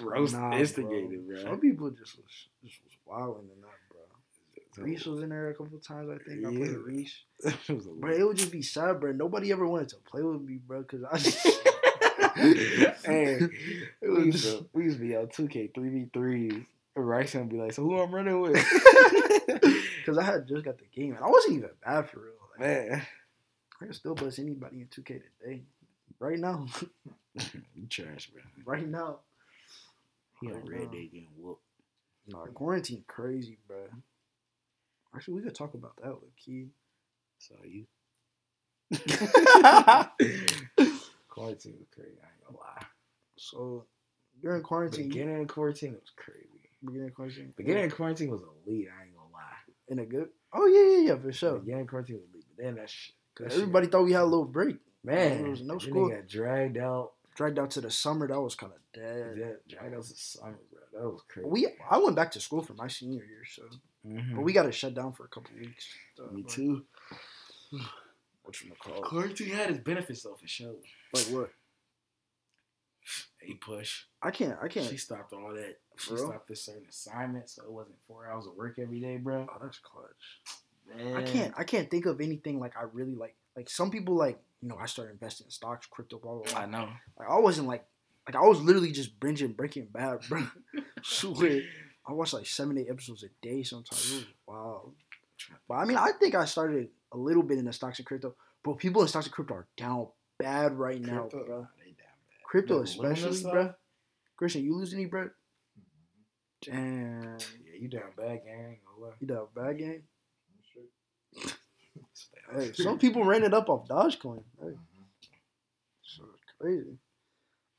roast 0.00 0.34
Nah, 0.34 0.56
instigated, 0.58 1.26
bro. 1.26 1.42
Some 1.42 1.60
people 1.60 1.90
just 1.90 2.16
was 2.16 2.26
just 2.64 2.80
was 2.84 2.92
wilding 3.06 3.48
in 3.54 3.60
that, 3.62 3.68
bro. 3.83 3.83
Reese 4.78 5.06
was 5.06 5.22
in 5.22 5.30
there 5.30 5.50
a 5.50 5.54
couple 5.54 5.78
times, 5.78 6.10
I 6.10 6.18
think. 6.22 6.46
I 6.46 6.50
played 6.50 6.76
Reese. 6.76 7.14
It 7.44 7.68
was 7.68 7.86
Bro, 7.86 8.12
it 8.12 8.26
would 8.26 8.36
just 8.36 8.52
be 8.52 8.62
sad, 8.62 9.00
bro. 9.00 9.12
Nobody 9.12 9.52
ever 9.52 9.66
wanted 9.66 9.88
to 9.90 9.96
play 9.96 10.22
with 10.22 10.40
me, 10.40 10.58
bro, 10.66 10.82
because 10.82 11.04
I 11.04 11.18
just. 11.18 11.46
hey, 13.04 13.38
it 14.02 14.10
we 14.10 14.24
used, 14.24 14.44
to, 14.44 14.66
we 14.72 14.84
used 14.84 14.98
to 14.98 15.02
be 15.02 15.16
on 15.16 15.26
2K 15.26 15.72
3v3s. 15.72 16.66
Rice 16.96 17.34
gonna 17.34 17.46
be 17.46 17.56
like, 17.56 17.72
so 17.72 17.82
who 17.82 17.98
I'm 17.98 18.14
running 18.14 18.40
with? 18.40 18.56
Because 20.04 20.18
I 20.18 20.22
had 20.24 20.46
just 20.46 20.66
got 20.66 20.76
the 20.76 20.84
game, 20.94 21.14
and 21.14 21.24
I 21.24 21.28
wasn't 21.28 21.56
even 21.56 21.70
bad 21.82 22.10
for 22.10 22.20
real. 22.20 22.32
Like, 22.50 22.60
Man, 22.60 23.06
I 23.80 23.84
can 23.86 23.94
still 23.94 24.14
bust 24.14 24.38
anybody 24.38 24.82
in 24.82 24.88
2K 24.88 25.22
today. 25.40 25.62
Right 26.18 26.38
now. 26.38 26.66
you 27.34 27.86
trash, 27.88 28.30
bro. 28.30 28.42
right 28.66 28.86
now. 28.86 29.20
He 30.42 30.48
on 30.48 30.62
red 30.66 30.90
day 30.90 31.06
getting 31.06 31.28
whooped. 31.38 31.62
Nah, 32.26 32.44
quarantine 32.46 33.04
crazy, 33.06 33.56
bro. 33.66 33.86
Actually, 35.14 35.34
we 35.34 35.42
could 35.42 35.54
talk 35.54 35.74
about 35.74 35.92
that, 36.02 36.08
low 36.10 36.22
key. 36.36 36.68
So 37.38 37.54
you. 37.64 37.86
quarantine 41.28 41.74
was 41.78 41.88
crazy. 41.94 42.18
I 42.22 42.26
ain't 42.26 42.44
gonna 42.46 42.58
lie. 42.58 42.86
So 43.36 43.86
during 44.42 44.62
quarantine, 44.62 45.08
Beginning 45.08 45.42
of 45.42 45.48
quarantine 45.48 45.92
was 45.92 46.10
crazy. 46.16 46.48
beginning 46.84 47.08
of 47.08 47.14
quarantine, 47.14 47.52
Beginning 47.56 47.84
of 47.86 47.94
quarantine 47.94 48.30
was 48.30 48.40
elite. 48.42 48.88
I 48.98 49.04
ain't 49.04 49.14
gonna 49.16 49.32
lie. 49.32 49.40
in 49.88 49.98
a 49.98 50.06
good. 50.06 50.28
Oh 50.52 50.66
yeah, 50.66 50.98
yeah, 50.98 51.12
yeah, 51.14 51.20
for 51.20 51.32
sure. 51.32 51.58
Beginning 51.58 51.82
of 51.82 51.88
quarantine 51.88 52.16
was 52.16 52.24
elite, 52.32 52.46
but 52.56 52.64
then 52.64 52.74
that 52.76 52.90
shit. 52.90 53.14
shit- 53.38 53.52
Everybody 53.52 53.86
thought 53.88 54.04
we 54.04 54.12
had 54.12 54.22
a 54.22 54.24
little 54.24 54.44
break. 54.44 54.76
man, 55.02 55.42
there 55.42 55.50
was 55.50 55.62
no 55.62 55.78
school. 55.78 56.08
Got 56.10 56.28
dragged 56.28 56.78
out. 56.78 57.12
Dragged 57.34 57.58
out 57.58 57.70
to 57.72 57.80
the 57.80 57.90
summer. 57.90 58.28
That 58.28 58.40
was 58.40 58.54
kind 58.54 58.72
of 58.72 58.78
dead. 58.92 59.36
That 59.36 59.68
dragged 59.68 59.94
out 59.94 60.04
to 60.04 60.14
summer, 60.14 60.58
bro. 60.70 60.80
That 61.02 61.10
was 61.10 61.22
crazy. 61.28 61.48
We 61.48 61.66
I 61.90 61.98
went 61.98 62.14
back 62.16 62.30
to 62.32 62.40
school 62.40 62.62
for 62.62 62.74
my 62.74 62.86
senior 62.88 63.24
year, 63.24 63.44
so 63.44 63.62
Mhm. 64.06 64.36
but 64.36 64.42
we 64.42 64.52
got 64.52 64.64
to 64.64 64.72
shut 64.72 64.94
down 64.94 65.12
for 65.12 65.24
a 65.24 65.28
couple 65.28 65.50
weeks. 65.58 65.86
Uh, 66.18 66.30
Me 66.32 66.42
but- 66.42 66.50
too. 66.52 66.84
What 68.44 68.60
you 68.62 68.70
call 68.78 68.96
it? 68.98 69.02
Quarantine 69.02 69.48
had 69.48 69.70
its 69.70 69.80
benefits 69.80 70.22
though, 70.22 70.34
for 70.34 70.46
sure. 70.46 70.74
Like 71.12 71.24
what? 71.26 71.50
APUSH. 73.48 74.04
I 74.22 74.30
can't. 74.30 74.56
I 74.62 74.68
can't. 74.68 74.88
She 74.88 74.96
stopped 74.96 75.32
all 75.32 75.52
that. 75.54 75.76
She 75.98 76.14
real? 76.14 76.26
stopped 76.28 76.48
this 76.48 76.62
certain 76.62 76.86
assignment, 76.88 77.50
so 77.50 77.62
it 77.64 77.70
wasn't 77.70 77.96
four 78.06 78.26
hours 78.26 78.46
of 78.46 78.54
work 78.54 78.78
every 78.78 79.00
day, 79.00 79.16
bro. 79.18 79.46
Oh, 79.52 79.58
that's 79.62 79.78
clutch. 79.80 80.40
Man. 80.96 81.16
I 81.16 81.22
can't. 81.22 81.54
I 81.58 81.64
can't 81.64 81.90
think 81.90 82.06
of 82.06 82.20
anything 82.20 82.58
like 82.60 82.76
I 82.76 82.82
really 82.92 83.14
like. 83.14 83.34
Like 83.56 83.70
some 83.70 83.90
people 83.90 84.16
like 84.16 84.38
you 84.60 84.68
know 84.68 84.76
I 84.80 84.86
started 84.86 85.12
investing 85.12 85.46
in 85.46 85.50
stocks, 85.50 85.86
crypto, 85.86 86.18
blah 86.18 86.34
blah 86.34 86.52
blah. 86.52 86.60
I 86.60 86.66
know. 86.66 86.88
Like 87.18 87.28
I 87.30 87.38
wasn't 87.38 87.68
like 87.68 87.84
like 88.26 88.36
I 88.36 88.46
was 88.46 88.60
literally 88.60 88.92
just 88.92 89.18
binging 89.20 89.56
Breaking 89.56 89.86
Bad, 89.92 90.20
bro. 90.28 90.46
Swear. 91.02 91.60
I 92.06 92.12
watched 92.12 92.34
like 92.34 92.46
seven, 92.46 92.76
eight 92.78 92.88
episodes 92.90 93.22
a 93.24 93.28
day 93.46 93.62
sometimes. 93.62 94.26
wow. 94.46 94.92
But 95.68 95.74
I 95.74 95.84
mean, 95.84 95.96
I 95.96 96.10
think 96.20 96.34
I 96.34 96.44
started 96.44 96.88
a 97.12 97.16
little 97.16 97.42
bit 97.42 97.58
in 97.58 97.64
the 97.64 97.72
stocks 97.72 97.98
and 97.98 98.06
crypto. 98.06 98.34
But 98.62 98.78
people 98.78 99.02
in 99.02 99.08
stocks 99.08 99.26
and 99.26 99.32
crypto 99.34 99.54
are 99.54 99.66
down 99.76 100.08
bad 100.38 100.72
right 100.78 101.00
now, 101.00 101.22
Crypto, 101.28 101.44
bro. 101.46 101.60
nah, 101.60 101.66
they 101.78 101.90
damn 101.90 101.96
bad. 101.96 102.44
Crypto 102.46 102.82
especially, 102.82 103.42
bro. 103.42 103.74
Christian, 104.36 104.64
you 104.64 104.74
lose 104.76 104.92
any, 104.94 105.04
bro? 105.06 105.24
Mm-hmm. 105.24 106.72
Damn. 106.72 107.38
Yeah, 107.64 107.78
you 107.80 107.88
down 107.88 108.10
bad, 108.16 108.40
gang. 108.44 108.64
I 108.66 108.70
ain't 108.70 108.78
gonna 108.84 109.06
lie. 109.06 109.14
You 109.20 109.26
down 109.26 109.46
bad 109.54 109.78
game? 109.78 110.02
Hey, 112.54 112.72
some 112.74 112.98
people 112.98 113.24
ran 113.24 113.44
it 113.44 113.54
up 113.54 113.68
off 113.68 113.88
Dogecoin. 113.88 114.42
Hey, 114.58 114.66
mm-hmm. 114.66 115.02
so 116.02 116.24
it's 116.42 116.52
crazy. 116.58 116.98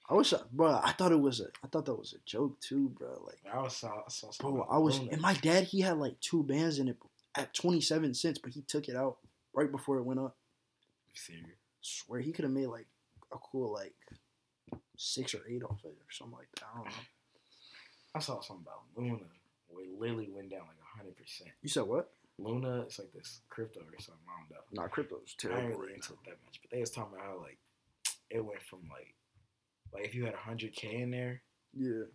I 0.09 0.13
wish, 0.13 0.33
I, 0.33 0.37
bro. 0.51 0.79
I 0.83 0.91
thought 0.91 1.11
it 1.11 1.19
was 1.19 1.39
a. 1.39 1.45
I 1.63 1.67
thought 1.67 1.85
that 1.85 1.95
was 1.95 2.13
a 2.13 2.19
joke 2.25 2.59
too, 2.59 2.89
bro. 2.97 3.23
Like, 3.25 3.39
I 3.51 3.61
was 3.61 3.75
saw, 3.75 3.89
I 3.89 4.09
saw 4.09 4.29
bro, 4.39 4.67
I 4.69 4.77
was, 4.77 4.99
and 4.99 5.19
my 5.19 5.33
dad, 5.33 5.63
he 5.63 5.81
had 5.81 5.97
like 5.97 6.19
two 6.19 6.43
bands 6.43 6.77
in 6.77 6.87
it 6.87 6.97
at 7.35 7.53
twenty 7.53 7.81
seven 7.81 8.13
cents, 8.13 8.39
but 8.39 8.51
he 8.51 8.61
took 8.61 8.87
it 8.87 8.95
out 8.95 9.17
right 9.53 9.71
before 9.71 9.97
it 9.97 10.03
went 10.03 10.19
up. 10.19 10.35
Serious. 11.15 11.45
swear 11.81 12.19
he 12.19 12.31
could 12.31 12.43
have 12.43 12.53
made 12.53 12.67
like 12.67 12.87
a 13.31 13.37
cool 13.37 13.73
like 13.73 13.95
six 14.97 15.33
or 15.33 15.41
eight 15.49 15.63
off 15.63 15.79
it 15.83 15.87
or 15.87 16.11
something 16.11 16.37
like 16.37 16.49
that. 16.59 16.65
I 16.71 16.77
don't 16.77 16.85
know. 16.85 16.91
I 18.13 18.19
saw 18.19 18.41
something 18.41 18.65
about 18.65 18.83
Luna 18.95 19.25
where 19.67 19.85
it 19.85 19.99
literally 19.99 20.29
went 20.29 20.51
down 20.51 20.61
like 20.61 20.77
hundred 20.97 21.15
percent. 21.15 21.49
You 21.61 21.69
said 21.69 21.83
what? 21.83 22.11
Luna, 22.37 22.81
it's 22.81 22.99
like 22.99 23.11
this 23.13 23.41
crypto 23.49 23.79
or 23.79 23.99
something. 23.99 24.23
I 24.27 24.41
don't 24.41 24.51
know. 24.75 24.81
Nah, 24.83 24.87
crypto's 24.89 25.35
I 25.43 25.47
ain't 25.47 25.53
terrible. 25.63 25.79
really 25.81 25.93
into 25.93 26.13
that 26.25 26.37
much, 26.45 26.59
but 26.61 26.69
they 26.71 26.79
was 26.81 26.91
talking 26.91 27.13
about 27.15 27.25
how 27.25 27.39
like 27.41 27.59
it 28.29 28.43
went 28.43 28.61
from 28.63 28.81
like 28.89 29.15
like 29.93 30.05
if 30.05 30.13
you 30.15 30.25
had 30.25 30.35
hundred 30.35 30.73
k 30.73 31.01
in 31.01 31.11
there, 31.11 31.41
Yeah, 31.73 32.05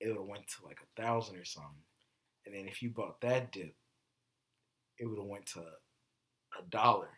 it 0.00 0.08
would 0.08 0.16
have 0.16 0.26
went 0.26 0.46
to 0.48 0.64
like 0.66 0.78
a 0.82 1.00
thousand 1.02 1.36
or 1.36 1.44
something, 1.44 1.82
and 2.46 2.54
then 2.54 2.66
if 2.68 2.82
you 2.82 2.90
bought 2.90 3.20
that 3.20 3.52
dip, 3.52 3.74
it 4.98 5.06
would 5.06 5.18
have 5.18 5.26
went 5.28 5.46
to 5.46 5.60
a 5.60 6.62
dollar, 6.70 7.08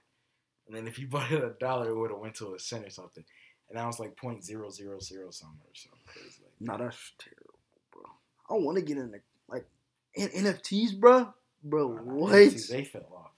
and 0.67 0.77
then 0.77 0.89
if 0.89 0.99
you 0.99 1.07
bought 1.11 1.31
it 1.31 1.45
a 1.45 1.55
dollar, 1.61 1.91
it 1.91 1.97
would 1.97 2.11
have 2.11 2.19
went 2.21 2.35
to 2.37 2.55
a 2.55 2.59
cent 2.59 2.87
or 2.87 2.91
something, 2.91 3.25
and 3.69 3.79
that 3.79 3.87
was 3.87 4.01
like 4.01 4.17
point 4.17 4.45
zero 4.45 4.71
zero 4.71 4.99
zero 4.99 5.31
something 5.31 5.61
or 5.63 5.75
something 5.75 6.01
crazy 6.07 6.43
like. 6.43 6.55
nah, 6.61 6.77
that's 6.77 7.13
terrible, 7.19 7.61
bro. 7.93 8.03
I 8.49 8.55
want 8.61 8.77
to 8.79 8.83
get 8.85 8.97
into 8.99 9.21
like 9.49 9.67
N- 10.17 10.31
NFTs, 10.45 10.99
bro. 10.99 11.33
Bro, 11.63 11.93
nah, 11.93 12.01
what? 12.03 12.33
They 12.33 12.85
fell 12.85 13.09
off. 13.15 13.31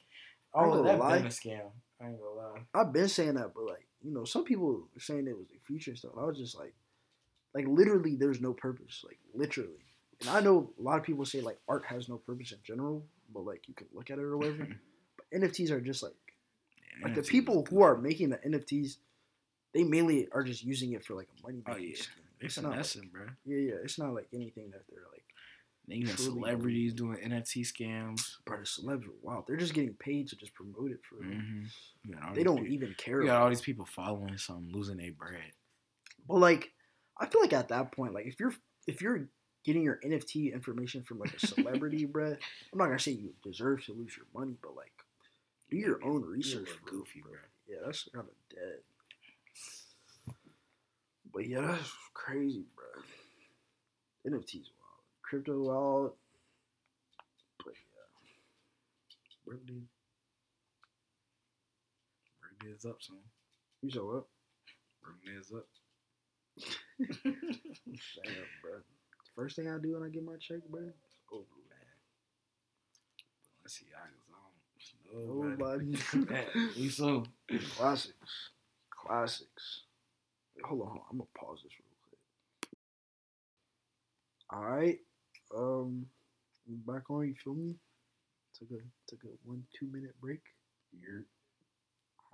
All 0.54 0.74
of 0.74 0.80
oh, 0.80 0.82
that 0.84 0.98
lie. 0.98 1.18
been 1.18 1.26
a 1.26 1.30
scam. 1.30 1.70
I 2.00 2.08
ain't 2.08 2.18
gonna 2.20 2.34
lie. 2.34 2.60
I've 2.74 2.92
been 2.92 3.08
saying 3.08 3.34
that, 3.34 3.52
but 3.54 3.64
like 3.64 3.86
you 4.02 4.12
know, 4.12 4.24
some 4.24 4.44
people 4.44 4.88
were 4.92 5.00
saying 5.00 5.26
it 5.26 5.36
was 5.36 5.48
the 5.48 5.58
future 5.66 5.90
and 5.90 5.98
stuff. 5.98 6.12
I 6.18 6.24
was 6.24 6.36
just 6.36 6.58
like, 6.58 6.74
like 7.54 7.66
literally, 7.66 8.16
there's 8.16 8.40
no 8.40 8.52
purpose. 8.52 9.02
Like 9.04 9.18
literally, 9.34 9.84
and 10.20 10.30
I 10.30 10.40
know 10.40 10.70
a 10.78 10.82
lot 10.82 10.98
of 10.98 11.04
people 11.04 11.24
say 11.24 11.40
like 11.40 11.58
art 11.68 11.84
has 11.86 12.08
no 12.08 12.16
purpose 12.16 12.52
in 12.52 12.58
general, 12.64 13.04
but 13.32 13.44
like 13.44 13.68
you 13.68 13.74
can 13.74 13.86
look 13.92 14.10
at 14.10 14.18
it 14.18 14.22
or 14.24 14.36
whatever. 14.36 14.68
but 15.16 15.40
NFTs 15.40 15.70
are 15.70 15.80
just 15.80 16.02
like 16.02 16.14
like 17.02 17.14
the 17.14 17.22
people 17.22 17.66
who 17.70 17.82
are 17.82 17.96
making 17.96 18.30
the 18.30 18.38
NFTs, 18.38 18.96
they 19.74 19.84
mainly 19.84 20.28
are 20.32 20.42
just 20.42 20.62
using 20.62 20.92
it 20.92 21.04
for 21.04 21.14
like 21.14 21.28
a 21.38 21.46
money 21.46 21.62
Oh 21.66 21.72
making 21.72 21.90
yeah, 21.90 21.96
scheme. 21.96 22.24
It's 22.40 22.60
not 22.60 22.76
like, 22.76 23.12
bro. 23.12 23.26
yeah, 23.44 23.58
yeah. 23.58 23.74
It's 23.84 23.98
not 23.98 24.14
like 24.14 24.28
anything 24.34 24.70
that 24.72 24.82
they're 24.90 25.06
like, 25.12 25.24
Got 25.90 26.16
truly 26.16 26.30
celebrities 26.40 26.94
doing 26.94 27.18
NFT 27.18 27.66
scams. 27.66 28.36
bro. 28.46 28.58
The 28.58 28.64
celebs 28.64 29.04
are 29.06 29.12
wild. 29.20 29.44
They're 29.46 29.56
just 29.56 29.74
getting 29.74 29.94
paid 29.94 30.28
to 30.28 30.36
just 30.36 30.54
promote 30.54 30.90
it 30.92 31.00
for. 31.02 31.16
Mm-hmm. 31.24 31.64
You 32.04 32.14
got 32.14 32.28
all 32.28 32.34
They 32.34 32.44
don't 32.44 32.58
people- 32.58 32.72
even 32.74 32.94
care. 32.96 33.20
You 33.20 33.26
got 33.26 33.32
about 33.34 33.42
all 33.42 33.48
these 33.50 33.60
people 33.60 33.84
following 33.86 34.38
something, 34.38 34.70
losing 34.72 34.96
their 34.98 35.12
bread. 35.12 35.52
But 36.28 36.36
like, 36.38 36.70
I 37.20 37.26
feel 37.26 37.40
like 37.40 37.52
at 37.52 37.68
that 37.68 37.92
point, 37.92 38.14
like 38.14 38.26
if 38.26 38.38
you're 38.40 38.54
if 38.86 39.02
you're 39.02 39.28
getting 39.64 39.82
your 39.82 39.98
NFT 40.04 40.52
information 40.54 41.02
from 41.02 41.18
like 41.18 41.34
a 41.34 41.46
celebrity, 41.46 42.06
bruh, 42.12 42.36
I'm 42.72 42.78
not 42.78 42.86
gonna 42.86 42.98
say 42.98 43.12
you 43.12 43.34
deserve 43.42 43.84
to 43.86 43.92
lose 43.92 44.16
your 44.16 44.26
money, 44.34 44.56
but 44.62 44.74
like, 44.76 44.92
do 45.70 45.76
your 45.76 45.98
Yeah, 46.00 46.08
own 46.08 46.22
research. 46.22 46.68
goofy, 46.86 47.22
bro. 47.22 47.32
Yeah, 47.68 47.78
that's 47.84 48.08
kind 48.14 48.26
of 48.28 48.56
dead. 48.56 48.78
But 51.32 51.48
yeah, 51.48 51.60
that's 51.62 51.92
crazy, 52.14 52.64
bro. 52.76 53.02
NFTs 54.30 54.68
wild, 54.78 54.81
crypto 55.32 55.62
wild. 55.62 56.12
But 57.64 57.72
yeah, 57.72 58.36
Birthday. 59.46 59.80
Birthday 62.42 62.76
is 62.76 62.84
up, 62.84 63.00
son. 63.00 63.16
you 63.80 63.90
show 63.90 64.10
up. 64.10 64.28
Birthday 65.02 65.40
is 65.40 65.50
up. 65.56 65.64
Damn, 67.24 67.32
bro. 68.60 68.72
First 69.34 69.56
thing 69.56 69.70
I 69.70 69.78
do 69.78 69.94
when 69.94 70.02
I 70.02 70.10
get 70.10 70.22
my 70.22 70.36
check, 70.38 70.58
bro, 70.68 70.82
oh, 70.82 70.84
it's 70.84 71.16
over, 71.32 71.44
Let's 73.64 73.78
see, 73.78 73.86
I 73.96 74.04
man. 75.16 75.48
on. 75.48 75.56
Nobody. 75.56 75.96
Man, 76.30 76.44
we 76.76 76.88
soon. 76.90 77.26
Classics. 77.76 78.50
Classics. 78.90 79.84
Wait, 80.54 80.66
hold 80.66 80.82
on, 80.82 80.88
hold 80.88 80.98
on. 80.98 81.06
I'm 81.10 81.18
gonna 81.18 81.28
pause 81.34 81.60
this 81.64 81.72
real 81.78 81.96
quick. 82.10 82.20
Alright. 84.52 84.98
Um 85.56 86.06
back 86.86 87.10
on, 87.10 87.26
you 87.28 87.34
feel 87.42 87.54
me? 87.54 87.76
Took 88.58 88.70
a 88.70 88.80
took 89.10 89.24
a 89.24 89.28
one, 89.44 89.64
two 89.78 89.86
minute 89.86 90.14
break. 90.20 90.40
You're 90.98 91.24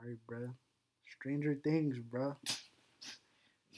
Alright, 0.00 0.18
bruh. 0.30 0.52
Stranger 1.18 1.58
Things, 1.64 1.96
bruh. 1.98 2.36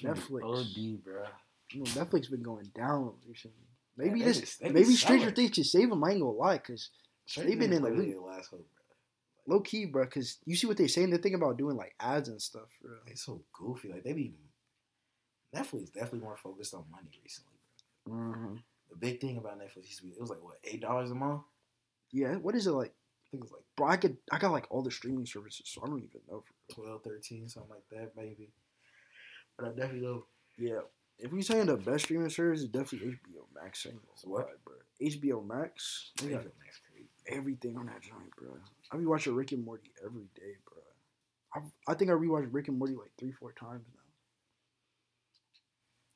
Netflix. 0.03 0.43
OD, 0.45 1.05
bro. 1.05 1.25
You 1.73 1.81
know, 1.81 1.85
Netflix 1.91 2.31
been 2.31 2.43
going 2.43 2.71
down 2.75 3.13
recently. 3.29 3.57
Maybe 3.97 4.21
they 4.21 4.25
this 4.27 4.41
just- 4.41 4.63
maybe 4.63 4.85
Stranger. 4.95 5.31
Things 5.31 5.55
should 5.55 5.67
save 5.67 5.91
them, 5.91 6.03
I 6.05 6.11
ain't 6.13 6.21
gonna 6.21 6.33
lie, 6.33 6.59
cause 6.59 6.91
They've 7.37 7.59
been 7.59 7.73
in 7.73 7.83
the 7.83 7.89
literally 7.91 8.15
loop. 8.15 8.27
last 8.27 8.49
hope, 8.51 8.67
bro. 9.47 9.55
low 9.57 9.61
key, 9.61 9.87
bruh, 9.87 10.11
cause 10.11 10.39
you 10.47 10.57
see 10.57 10.67
what 10.67 10.77
they 10.79 10.89
saying, 10.89 11.11
they're 11.11 11.19
thinking 11.21 11.41
about 11.41 11.59
doing 11.59 11.77
like 11.77 11.95
ads 12.01 12.29
and 12.29 12.41
stuff, 12.43 12.69
bro. 12.83 12.97
They 13.07 13.15
so 13.15 13.43
goofy. 13.53 13.89
Like 13.89 14.03
they 14.05 14.13
be 14.13 14.35
Netflix 15.55 15.93
definitely 15.93 16.21
more 16.21 16.37
focused 16.43 16.75
on 16.75 16.85
money 16.91 17.11
recently, 17.23 17.53
bro. 18.05 18.15
Mm-hmm. 18.15 18.55
The 18.91 18.97
big 18.97 19.21
thing 19.21 19.37
about 19.39 19.59
Netflix 19.59 19.87
used 19.87 19.99
to 19.99 20.05
be 20.05 20.11
it 20.11 20.21
was 20.21 20.31
like 20.31 20.43
what 20.43 20.59
eight 20.65 20.81
dollars 20.81 21.11
a 21.11 21.15
month. 21.15 21.43
Yeah, 22.13 22.35
what 22.37 22.55
is 22.57 22.67
it 22.67 22.73
like? 22.73 22.91
I 22.91 23.27
think 23.31 23.43
it 23.45 23.47
was 23.47 23.53
like 23.53 23.65
Bro, 23.77 23.89
I 23.89 23.97
could 23.97 24.17
I 24.33 24.39
got 24.39 24.53
like 24.53 24.67
all 24.71 24.83
the 24.83 24.91
streaming 24.91 25.27
services, 25.27 25.63
so 25.67 25.83
I 25.83 25.87
don't 25.87 25.99
even 25.99 26.21
know. 26.29 26.43
For 26.69 26.75
12, 26.75 27.03
13, 27.05 27.49
something 27.49 27.71
like 27.71 27.89
that, 27.93 28.13
maybe. 28.17 28.51
But 29.57 29.67
I 29.67 29.69
definitely 29.71 30.01
know. 30.03 30.25
yeah, 30.59 30.81
if 31.19 31.33
we 31.33 31.43
saying 31.43 31.67
the 31.67 31.77
best 31.77 32.05
streaming 32.05 32.31
service, 32.31 32.63
it's 32.63 32.71
definitely 32.71 33.11
HBO 33.13 33.45
Max. 33.55 33.87
I 33.87 33.91
ain't 33.91 33.99
gonna 34.03 34.17
So 34.17 34.29
what? 34.29 34.47
lie, 34.47 34.53
bro? 34.65 34.75
HBO 35.01 35.43
Max, 35.47 36.11
they 36.23 36.31
got 36.31 36.45
everything 37.29 37.77
on 37.77 37.87
that 37.87 38.01
joint, 38.03 38.35
bro. 38.37 38.51
I 38.91 38.97
be 38.97 39.07
watching 39.07 39.35
Rick 39.35 39.53
and 39.53 39.65
Morty 39.65 39.93
every 40.05 40.29
day, 40.35 40.55
bro. 40.67 40.83
I, 41.55 41.93
I 41.93 41.95
think 41.95 42.11
I 42.11 42.15
rewatched 42.15 42.49
Rick 42.53 42.69
and 42.69 42.79
Morty 42.79 42.95
like 42.95 43.13
three, 43.19 43.33
four 43.33 43.53
times 43.53 43.85
now. 43.95 44.01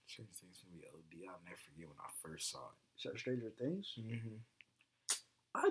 Stranger 0.07 0.33
Things 0.41 0.59
gonna 0.63 0.77
be 0.81 0.87
D. 1.25 1.29
I'll 1.31 1.41
never 1.45 1.57
forget 1.57 1.89
when 1.89 1.99
I 1.99 2.11
first 2.23 2.51
saw 2.51 2.59
it. 2.59 3.19
Stranger 3.19 3.53
Things. 3.59 3.93
Mm-hmm. 3.99 4.37
I 5.55 5.71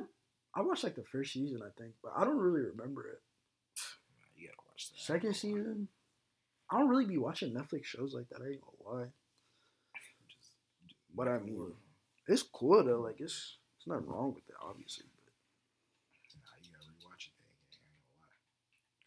I 0.55 0.61
watched 0.61 0.83
like 0.83 0.95
the 0.95 1.03
first 1.03 1.33
season, 1.33 1.61
I 1.63 1.69
think, 1.79 1.93
but 2.01 2.13
I 2.15 2.23
don't 2.25 2.37
really 2.37 2.61
remember 2.61 3.07
it. 3.07 3.21
you 4.37 4.47
gotta 4.47 4.57
watch 4.67 4.89
that. 4.91 4.99
Second 4.99 5.35
season, 5.35 5.87
I 6.69 6.79
don't 6.79 6.89
really 6.89 7.05
be 7.05 7.17
watching 7.17 7.53
Netflix 7.53 7.85
shows 7.85 8.13
like 8.13 8.29
that. 8.29 8.41
I 8.41 8.51
ain't 8.51 8.61
gonna 8.61 8.97
lie. 8.99 9.07
Just, 10.29 10.51
But 11.15 11.27
I 11.27 11.39
mean, 11.39 11.73
it's 12.27 12.43
cool 12.43 12.83
though. 12.83 13.01
Like 13.01 13.19
it's 13.19 13.57
it's 13.77 13.87
nothing 13.87 14.07
wrong 14.07 14.33
with 14.35 14.47
it, 14.47 14.55
obviously. 14.61 15.05
Nah, 16.35 16.53
you 16.61 16.69
gotta 16.71 16.91
rewatch 16.91 17.27
it. 17.27 17.33
Then, 17.39 17.49
I 17.49 17.73
ain't 17.73 18.05
gonna 18.05 18.21
lie. 18.21 18.37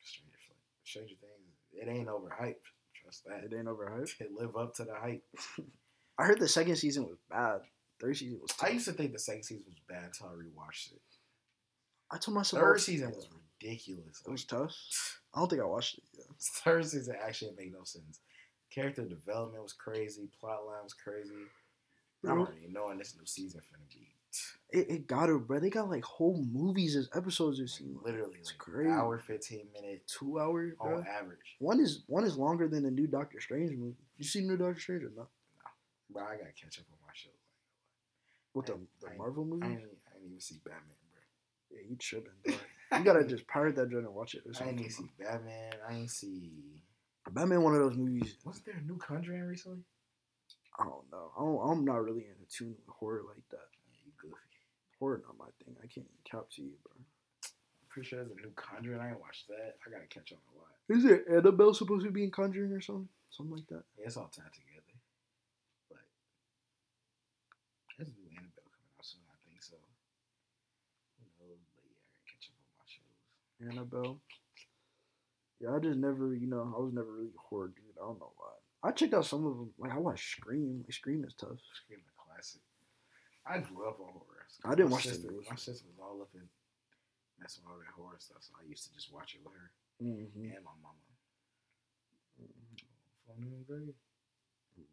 Stranger, 0.02 0.54
Stranger 0.84 1.16
Things, 1.20 1.56
it 1.72 1.88
ain't 1.88 2.08
overhyped. 2.08 2.66
Trust 2.94 3.24
that. 3.26 3.44
it 3.44 3.54
ain't 3.56 3.68
overhyped. 3.68 4.14
It 4.20 4.32
live 4.32 4.56
up 4.56 4.74
to 4.76 4.84
the 4.84 4.94
hype. 4.94 5.24
I 6.18 6.24
heard 6.24 6.40
the 6.40 6.48
second 6.48 6.76
season 6.76 7.04
was 7.04 7.18
bad. 7.30 7.60
Third 8.00 8.16
season 8.16 8.38
was. 8.40 8.50
I 8.62 8.70
used 8.70 8.86
to 8.86 8.92
think 8.92 9.12
the 9.12 9.18
second 9.18 9.42
season 9.44 9.64
was 9.68 9.78
bad 9.88 10.04
until 10.04 10.28
I 10.28 10.30
rewatched 10.32 10.92
it. 10.92 11.00
I 12.10 12.18
told 12.18 12.36
myself 12.36 12.62
Third 12.62 12.80
season 12.80 13.10
was 13.10 13.28
ridiculous. 13.60 14.22
It 14.26 14.30
was 14.30 14.44
tough. 14.44 14.74
I 15.34 15.40
don't 15.40 15.48
think 15.50 15.62
I 15.62 15.66
watched 15.66 15.98
it 15.98 16.04
yet. 16.16 16.26
Third 16.40 16.86
season 16.86 17.16
actually 17.22 17.52
made 17.58 17.72
no 17.72 17.84
sense. 17.84 18.20
Character 18.74 19.04
development 19.04 19.62
was 19.62 19.72
crazy. 19.72 20.28
Plot 20.40 20.64
line 20.66 20.82
was 20.84 20.94
crazy. 20.94 21.30
I'm 22.24 22.40
already 22.40 22.66
knowing 22.70 22.98
this 22.98 23.14
new 23.16 23.26
season 23.26 23.60
finna 23.60 23.88
be 23.88 24.08
It, 24.70 24.90
it 24.90 25.06
got 25.06 25.28
it, 25.28 25.46
bro. 25.46 25.60
They 25.60 25.70
got 25.70 25.88
like 25.88 26.02
whole 26.04 26.42
movies 26.52 26.96
as 26.96 27.08
episodes 27.14 27.58
this 27.58 27.74
season. 27.74 27.98
literally 28.04 28.38
It's 28.40 28.50
like 28.50 28.58
crazy. 28.58 28.90
hour 28.90 29.18
fifteen 29.18 29.66
minute 29.74 30.02
Two 30.06 30.40
hours, 30.40 30.72
bro. 30.80 30.96
on 30.96 31.06
average. 31.06 31.56
One 31.60 31.78
is 31.78 32.02
one 32.08 32.24
is 32.24 32.36
longer 32.36 32.66
than 32.68 32.82
the 32.82 32.90
new 32.90 33.06
Doctor 33.06 33.40
Strange 33.40 33.76
movie. 33.76 33.94
You 34.16 34.24
see 34.24 34.40
new 34.40 34.56
Doctor 34.56 34.80
Strange 34.80 35.04
or 35.04 35.12
not? 35.16 35.28
Bro, 36.10 36.22
I 36.24 36.36
gotta 36.36 36.52
catch 36.52 36.78
up 36.78 36.86
on 36.92 36.98
my 37.06 37.12
shows. 37.14 37.32
What 38.52 38.66
the 38.66 38.78
the 39.00 39.10
I- 39.12 39.16
Marvel 39.16 39.44
I 39.44 39.46
movie? 39.46 39.66
ain't, 39.66 39.82
I 39.82 40.16
ain't 40.16 40.26
even 40.26 40.40
see 40.40 40.60
Batman, 40.64 40.96
bro. 41.10 41.20
Yeah, 41.70 41.82
you 41.88 41.96
tripping, 41.96 42.32
bro. 42.44 42.54
You 42.98 43.04
gotta 43.04 43.24
just 43.28 43.46
pirate 43.48 43.76
that 43.76 43.90
joint 43.90 44.06
and 44.06 44.14
watch 44.14 44.34
it. 44.34 44.42
I 44.60 44.68
ain't 44.68 44.78
even 44.80 44.90
see 44.90 45.10
Batman. 45.18 45.72
I 45.88 45.94
ain't 45.94 46.10
see. 46.10 46.82
Batman, 47.30 47.62
one 47.62 47.74
of 47.74 47.80
those 47.80 47.96
movies. 47.96 48.36
Wasn't 48.44 48.64
there 48.64 48.76
a 48.78 48.82
new 48.82 48.98
Conjuring 48.98 49.42
recently? 49.42 49.82
I 50.78 50.84
don't 50.84 51.10
know. 51.10 51.32
I 51.36 51.40
don't, 51.40 51.70
I'm 51.70 51.84
not 51.84 52.04
really 52.04 52.26
into 52.28 52.46
tune 52.48 52.76
with 52.86 52.94
horror 52.94 53.22
like 53.26 53.42
that. 53.50 53.66
Yeah, 53.82 53.96
you 54.06 54.12
goofy. 54.20 54.36
Horror 55.00 55.22
not 55.26 55.36
my 55.36 55.50
thing. 55.64 55.74
I 55.82 55.86
can't 55.88 56.06
cap 56.30 56.44
to 56.54 56.62
you, 56.62 56.72
bro. 56.84 56.92
I'm 56.96 57.88
pretty 57.88 58.08
sure 58.08 58.20
there's 58.20 58.30
a 58.30 58.36
new 58.40 58.52
Conjuring. 58.54 59.00
I 59.00 59.08
ain't 59.10 59.20
watched 59.20 59.48
that. 59.48 59.76
I 59.84 59.90
gotta 59.90 60.06
catch 60.06 60.30
up 60.32 60.38
on 60.48 60.54
a 60.54 60.58
lot. 60.62 60.72
Is 60.88 61.04
it 61.04 61.24
Annabelle 61.28 61.74
supposed 61.74 62.04
to 62.06 62.12
be 62.12 62.22
in 62.24 62.30
Conjuring 62.30 62.70
or 62.72 62.80
something? 62.80 63.08
Something 63.30 63.56
like 63.56 63.66
that. 63.68 63.82
Yeah, 63.98 64.06
it's 64.06 64.16
all 64.16 64.30
tied 64.30 64.52
together. 64.54 64.94
But 65.90 66.04
there's 67.98 68.12
a 68.12 68.16
new 68.20 68.30
Annabelle 68.38 68.70
coming 68.70 68.92
out 68.94 69.02
soon, 69.02 69.24
I 69.26 69.36
think 69.48 69.58
so. 69.64 69.74
Who 71.18 71.24
knows? 71.42 71.58
But 71.74 71.84
yeah, 71.88 71.98
I 71.98 72.06
gotta 72.14 72.28
catch 72.30 72.46
up 72.52 72.60
on 72.60 72.70
my 72.78 72.86
shows. 72.86 73.16
Annabelle. 73.70 74.20
Yeah, 75.60 75.74
I 75.74 75.78
just 75.78 75.98
never, 75.98 76.34
you 76.34 76.46
know, 76.46 76.72
I 76.76 76.80
was 76.80 76.92
never 76.92 77.10
really 77.12 77.32
a 77.36 77.40
horror 77.48 77.68
dude. 77.68 77.96
I 77.96 78.04
don't 78.06 78.18
know 78.20 78.32
why. 78.36 78.52
I 78.88 78.92
checked 78.92 79.14
out 79.14 79.24
some 79.24 79.46
of 79.46 79.56
them. 79.56 79.70
Like 79.78 79.92
I 79.92 79.98
watched 79.98 80.30
Scream. 80.36 80.82
Like 80.84 80.92
Scream 80.92 81.24
is 81.24 81.34
tough. 81.34 81.58
Scream 81.84 82.00
the 82.04 82.12
classic. 82.16 82.60
I 83.46 83.58
grew 83.58 83.88
up 83.88 83.98
on 84.00 84.12
horror. 84.12 84.44
I 84.64 84.74
didn't 84.74 84.90
watch 84.90 85.04
sister, 85.04 85.30
newest 85.30 85.50
My 85.50 85.56
sister 85.56 85.86
was 85.88 85.98
all 86.00 86.20
up 86.22 86.28
in 86.34 86.42
messing 87.40 87.64
with 87.64 87.72
all 87.72 87.78
that 87.78 87.92
horror 87.94 88.16
stuff, 88.18 88.38
so 88.40 88.52
I 88.60 88.68
used 88.68 88.84
to 88.88 88.94
just 88.94 89.12
watch 89.12 89.34
it 89.34 89.40
with 89.44 89.54
her 89.54 89.70
Mm-hmm. 90.02 90.44
and 90.44 90.64
my 90.64 90.76
mama. 90.82 91.00
Baby. 93.68 93.92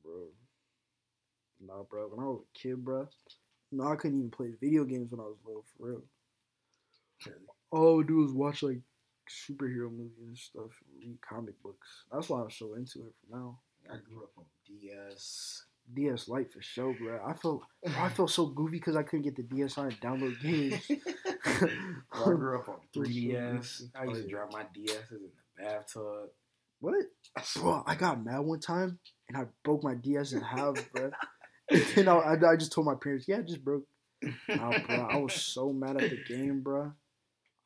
Bro. 0.01 0.27
Nah, 1.65 1.83
bro. 1.83 2.07
When 2.07 2.25
I 2.25 2.29
was 2.29 2.41
a 2.43 2.57
kid, 2.57 2.83
bro, 2.83 3.07
no, 3.71 3.91
I 3.91 3.95
couldn't 3.95 4.17
even 4.17 4.31
play 4.31 4.53
video 4.59 4.83
games 4.85 5.11
when 5.11 5.19
I 5.19 5.23
was 5.23 5.35
little, 5.45 5.65
for 5.77 5.87
real. 5.87 6.01
All 7.73 7.93
I 7.93 7.95
would 7.95 8.07
do 8.07 8.23
is 8.23 8.31
watch 8.31 8.61
like 8.61 8.81
superhero 9.27 9.89
movies 9.91 10.27
and 10.27 10.37
stuff, 10.37 10.71
and 10.85 10.99
read 10.99 11.17
comic 11.27 11.61
books. 11.63 12.03
That's 12.11 12.29
why 12.29 12.41
I'm 12.41 12.51
so 12.51 12.75
into 12.75 12.99
it 12.99 13.13
for 13.19 13.35
now. 13.35 13.59
I 13.91 13.97
grew 13.97 14.23
up 14.23 14.29
on 14.37 14.45
DS. 14.67 15.65
DS 15.93 16.27
Lite 16.29 16.51
for 16.53 16.61
sure, 16.61 16.93
bro. 16.93 17.19
I 17.25 17.33
felt 17.33 17.63
I 17.97 18.09
felt 18.09 18.29
so 18.29 18.45
goofy 18.45 18.77
because 18.77 18.95
I 18.95 19.01
couldn't 19.03 19.23
get 19.23 19.35
the 19.35 19.43
DSi 19.43 19.77
and 19.79 19.99
download 19.99 20.39
games. 20.41 20.87
I 22.13 22.23
grew 22.23 22.59
up 22.59 22.69
on 22.69 22.75
It 22.93 22.99
was 22.99 23.09
so 23.09 23.11
3DS. 23.11 23.83
I 23.99 24.03
used 24.05 24.21
to 24.21 24.27
drop 24.29 24.53
my 24.53 24.63
DSs 24.63 25.11
in 25.11 25.19
the 25.23 25.31
bathtub. 25.57 26.29
what? 26.79 26.93
Bro, 27.55 27.83
I 27.87 27.95
got 27.95 28.23
mad 28.23 28.39
one 28.39 28.59
time 28.59 28.99
and 29.27 29.37
I 29.37 29.45
broke 29.63 29.83
my 29.83 29.95
DS 29.95 30.33
in 30.33 30.41
half, 30.41 30.75
bro. 30.93 31.11
And 31.95 32.09
I, 32.09 32.15
I, 32.17 32.51
I 32.51 32.55
just 32.55 32.71
told 32.73 32.85
my 32.85 32.95
parents, 33.01 33.25
yeah, 33.27 33.37
I 33.37 33.41
just 33.41 33.63
broke. 33.63 33.85
Nah, 34.47 34.77
bro, 34.85 35.07
I 35.09 35.17
was 35.17 35.33
so 35.33 35.71
mad 35.73 35.95
at 36.01 36.09
the 36.09 36.19
game, 36.27 36.61
bro. 36.61 36.91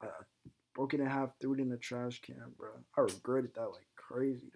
Uh, 0.01 0.07
I 0.07 0.09
I 0.09 0.49
broke 0.79 0.93
it 0.93 0.99
in 0.99 1.07
half, 1.07 1.31
threw 1.41 1.53
it 1.55 1.59
in 1.59 1.69
the 1.69 1.77
trash 1.77 2.21
can, 2.21 2.35
bro. 2.57 2.69
I 2.97 3.01
regretted 3.01 3.55
that 3.55 3.67
like 3.69 3.87
crazy, 3.95 4.51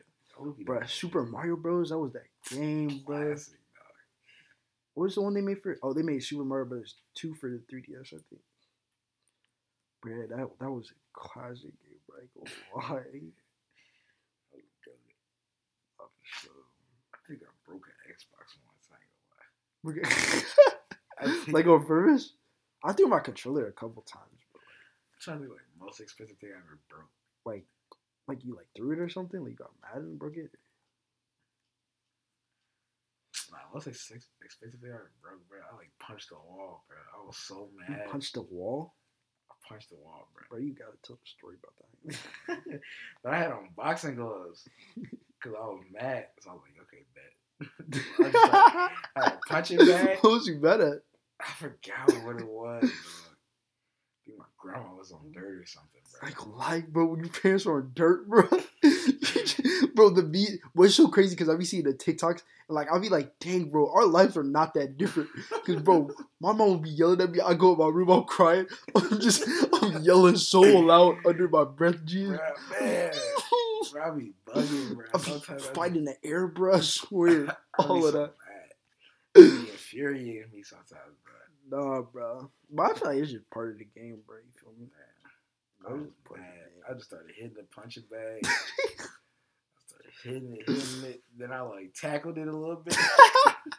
bro. 0.66 0.82
Super 0.86 1.24
Mario 1.24 1.56
Bros. 1.56 1.90
That 1.90 1.98
was 1.98 2.14
that 2.14 2.28
game, 2.50 3.02
bro. 3.06 3.26
Classic, 3.34 3.54
dog. 3.76 3.86
What 4.94 5.04
was 5.06 5.16
the 5.16 5.22
one 5.22 5.34
they 5.34 5.42
made 5.42 5.62
for? 5.64 5.78
Oh, 5.82 5.94
they 5.94 6.04
made 6.04 6.24
Super 6.24 6.44
Mario 6.44 6.66
Bros. 6.66 6.96
two 7.16 7.34
for 7.36 7.50
the 7.50 7.58
3DS, 7.74 8.14
I 8.14 8.18
think. 8.30 8.42
Bro, 10.02 10.28
that 10.30 10.50
that 10.60 10.72
was 10.72 10.92
a 10.92 11.20
classic 11.20 11.74
game, 11.80 12.00
bro. 12.08 12.18
I 12.82 12.98
ain't. 13.14 13.34
I. 14.54 14.58
Oh, 16.00 16.10
sure. 16.22 16.52
I 17.14 17.18
think 17.28 17.42
I 17.44 17.50
broke 17.68 17.86
an 17.88 18.14
Xbox 18.14 18.58
once. 18.66 18.88
I 18.92 18.98
ain't 19.02 19.14
gonna 19.18 19.34
lie. 19.38 19.50
We're 19.84 19.94
good. 19.94 20.06
I 21.20 21.44
think- 21.46 21.54
like 21.54 21.68
on 21.68 21.86
purpose? 21.86 22.34
I 22.84 22.94
threw 22.94 23.08
my 23.08 23.20
controller 23.20 23.68
a 23.68 23.72
couple 23.72 24.02
times, 24.04 24.31
but 25.26 25.32
I'm 25.32 25.40
trying 25.40 25.50
to 25.50 25.54
think 25.56 25.60
like 25.60 25.88
most 25.88 26.00
expensive 26.00 26.38
thing 26.38 26.50
I 26.54 26.58
ever 26.58 26.80
broke. 26.90 27.10
like, 27.46 27.66
like 28.28 28.44
you 28.44 28.56
like 28.56 28.68
threw 28.76 28.92
it 28.94 29.00
or 29.00 29.10
something. 29.10 29.42
Like 29.42 29.52
you 29.52 29.58
got 29.58 29.72
mad 29.82 30.02
and 30.04 30.20
broke 30.20 30.38
it. 30.38 30.52
Nah, 33.52 33.58
most 33.74 33.88
ex- 33.88 34.12
expensive 34.44 34.80
thing 34.80 34.92
I 34.92 34.96
ever 34.96 35.12
broke, 35.22 35.48
bro. 35.50 35.60
I 35.72 35.76
like 35.76 35.92
punched 36.00 36.30
the 36.30 36.36
wall, 36.36 36.84
bro. 36.88 36.98
I 37.22 37.26
was 37.26 37.36
so 37.38 37.70
mad. 37.78 38.04
You 38.06 38.12
punched 38.12 38.34
the 38.34 38.42
wall, 38.44 38.94
I 39.52 39.56
punched 39.68 39.90
the 39.90 39.98
wall, 39.98 40.28
bro. 40.34 40.44
bro. 40.50 40.60
You 40.60 40.74
gotta 40.74 40.98
tell 41.04 41.18
the 41.18 41.30
story 41.30 41.58
about 41.62 41.74
that. 41.78 42.82
but 43.24 43.34
I 43.34 43.38
had 43.38 43.52
on 43.52 43.70
boxing 43.76 44.16
gloves 44.16 44.68
because 44.96 45.58
I 45.58 45.66
was 45.66 45.84
mad. 45.92 46.28
So 46.42 46.52
I 46.52 46.54
was 46.54 46.62
like, 46.64 46.78
okay, 46.88 47.04
bet. 47.14 47.34
I 48.20 48.32
just 48.32 48.50
like, 48.54 48.92
I 49.16 49.24
had 49.24 49.34
a 49.34 49.40
punching 49.48 49.78
bag. 49.86 50.18
what 50.22 50.34
was 50.34 50.48
you 50.48 50.56
mad 50.60 50.82
at? 50.82 51.02
I 51.40 51.52
forgot 51.58 52.24
what 52.26 52.40
it 52.40 52.48
was. 52.48 52.82
Bro. 52.82 52.90
I 52.90 54.20
think 54.26 54.38
my 54.38 54.46
grandma 54.62 54.94
was 54.98 55.12
on 55.12 55.20
mm-hmm. 55.20 55.32
dirt 55.32 55.62
or 55.62 55.66
something, 55.66 56.02
bro. 56.12 56.20
I 56.22 56.28
ain't 56.30 56.58
lie, 56.58 56.84
bro. 56.88 57.06
When 57.08 57.20
your 57.20 57.30
parents 57.30 57.66
were 57.66 57.78
on 57.78 57.92
dirt, 57.94 58.28
bro, 58.30 58.44
bro, 59.96 60.10
the 60.12 60.24
beat 60.24 60.60
was 60.76 60.96
so 60.96 61.08
crazy 61.08 61.36
because 61.36 61.50
I 61.50 61.56
be 61.56 61.66
seeing 61.66 61.84
the 61.84 61.94
TikToks 61.94 62.42
and 62.68 62.76
like 62.76 62.92
I'll 62.92 63.00
be 63.00 63.10
like, 63.10 63.40
dang, 63.40 63.70
bro, 63.70 63.92
our 63.92 64.06
lives 64.06 64.38
are 64.38 64.44
not 64.44 64.74
that 64.76 64.98
different. 64.98 65.30
Cause 65.66 65.78
bro, 65.78 66.10
my 66.40 66.54
mom 66.54 66.70
would 66.72 66.82
be 66.84 66.90
yelling 66.90 67.22
at 67.22 67.32
me. 67.32 67.40
I 67.42 67.54
go 67.54 67.74
in 67.74 67.80
my 67.80 67.88
room, 67.88 68.10
I'm 68.10 68.24
crying. 68.24 68.68
I'm 68.96 69.20
just, 69.20 69.44
I'm 69.82 70.02
yelling 70.04 70.38
so 70.38 70.62
loud 70.62 71.18
under 71.26 71.48
my 71.50 71.64
breath, 71.64 72.04
Jesus. 72.06 72.40
Man, 72.80 73.12
bro, 73.92 74.04
I 74.04 74.12
be 74.12 74.34
bugging, 74.48 74.96
bro. 74.96 75.06
I'm 75.14 75.60
fighting 75.60 76.06
the 76.06 76.16
air, 76.24 76.48
bro. 76.48 76.76
I 76.76 76.80
swear, 76.82 77.58
I 77.80 77.84
be 77.84 77.90
all 77.90 77.98
of 77.98 78.04
so 78.04 78.12
that. 78.12 78.20
mad. 78.22 79.44
It 79.44 79.66
be 79.66 79.72
infuriating 79.72 80.52
me 80.54 80.64
sometimes, 80.64 81.18
Nah, 81.72 82.02
bro. 82.02 82.52
But 82.70 82.92
I 82.92 82.94
feel 82.94 83.08
like 83.08 83.18
it's 83.20 83.32
just 83.32 83.50
part 83.50 83.72
of 83.72 83.78
the 83.78 83.86
game, 83.86 84.20
bro. 84.28 84.38
You 84.38 84.52
feel 84.62 84.74
me? 84.78 84.88
I 85.88 85.94
was 85.94 86.02
just 86.04 86.38
mad. 86.38 86.46
I 86.90 86.94
just 86.94 87.06
started 87.06 87.32
hitting 87.36 87.54
the 87.56 87.64
punching 87.74 88.04
bag. 88.12 88.42
I 88.46 88.50
started 89.88 90.12
hitting 90.24 90.58
it, 90.60 90.70
hitting 90.70 91.10
it. 91.10 91.22
Then 91.38 91.52
I 91.52 91.62
like 91.62 91.94
tackled 91.94 92.38
it 92.38 92.48
a 92.48 92.56
little 92.56 92.84
bit. 92.84 92.98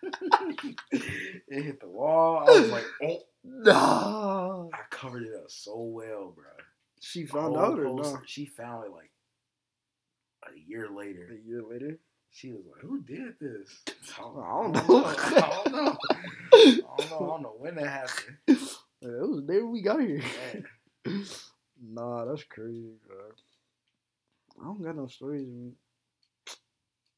it 0.93 1.63
hit 1.63 1.81
the 1.81 1.89
wall. 1.89 2.45
I 2.49 2.61
was 2.61 2.71
like, 2.71 2.87
oh. 3.05 3.19
Nah. 3.45 4.69
I 4.73 4.79
covered 4.91 5.25
it 5.25 5.35
up 5.35 5.51
so 5.51 5.77
well, 5.77 6.33
bro. 6.35 6.45
She 7.01 7.27
found 7.27 7.57
out 7.57 7.79
or 7.79 7.95
not? 7.95 8.23
She 8.27 8.47
found 8.47 8.87
it 8.87 8.93
like 8.93 9.11
a 10.49 10.59
year 10.67 10.89
later. 10.89 11.29
A 11.31 11.47
year 11.47 11.63
later. 11.63 11.99
She 12.33 12.53
was 12.53 12.65
like, 12.67 12.81
"Who 12.83 13.01
did 13.03 13.39
this?" 13.41 13.83
I 14.19 14.23
I 14.43 14.63
don't, 14.63 14.73
don't 14.73 14.89
know. 14.89 15.05
I 15.39 15.63
don't 15.65 15.73
know. 15.73 15.99
I 16.83 16.97
don't 16.99 17.11
know. 17.11 17.17
I 17.17 17.27
don't 17.29 17.43
know 17.43 17.55
when 17.59 17.75
that 17.77 17.89
happened. 17.89 18.39
Yeah, 18.47 18.55
it 19.03 19.29
was 19.29 19.43
the 19.47 19.53
day 19.53 19.63
we 19.63 19.83
got 19.83 20.01
here. 20.01 20.23
Man, 20.23 20.67
Nah, 21.81 22.25
that's 22.25 22.45
crazy, 22.45 22.95
bro. 23.07 23.33
I 24.61 24.65
don't 24.65 24.83
got 24.83 24.97
no 24.97 25.07
stories. 25.09 25.47
I 25.47 25.51
mean, 25.51 25.77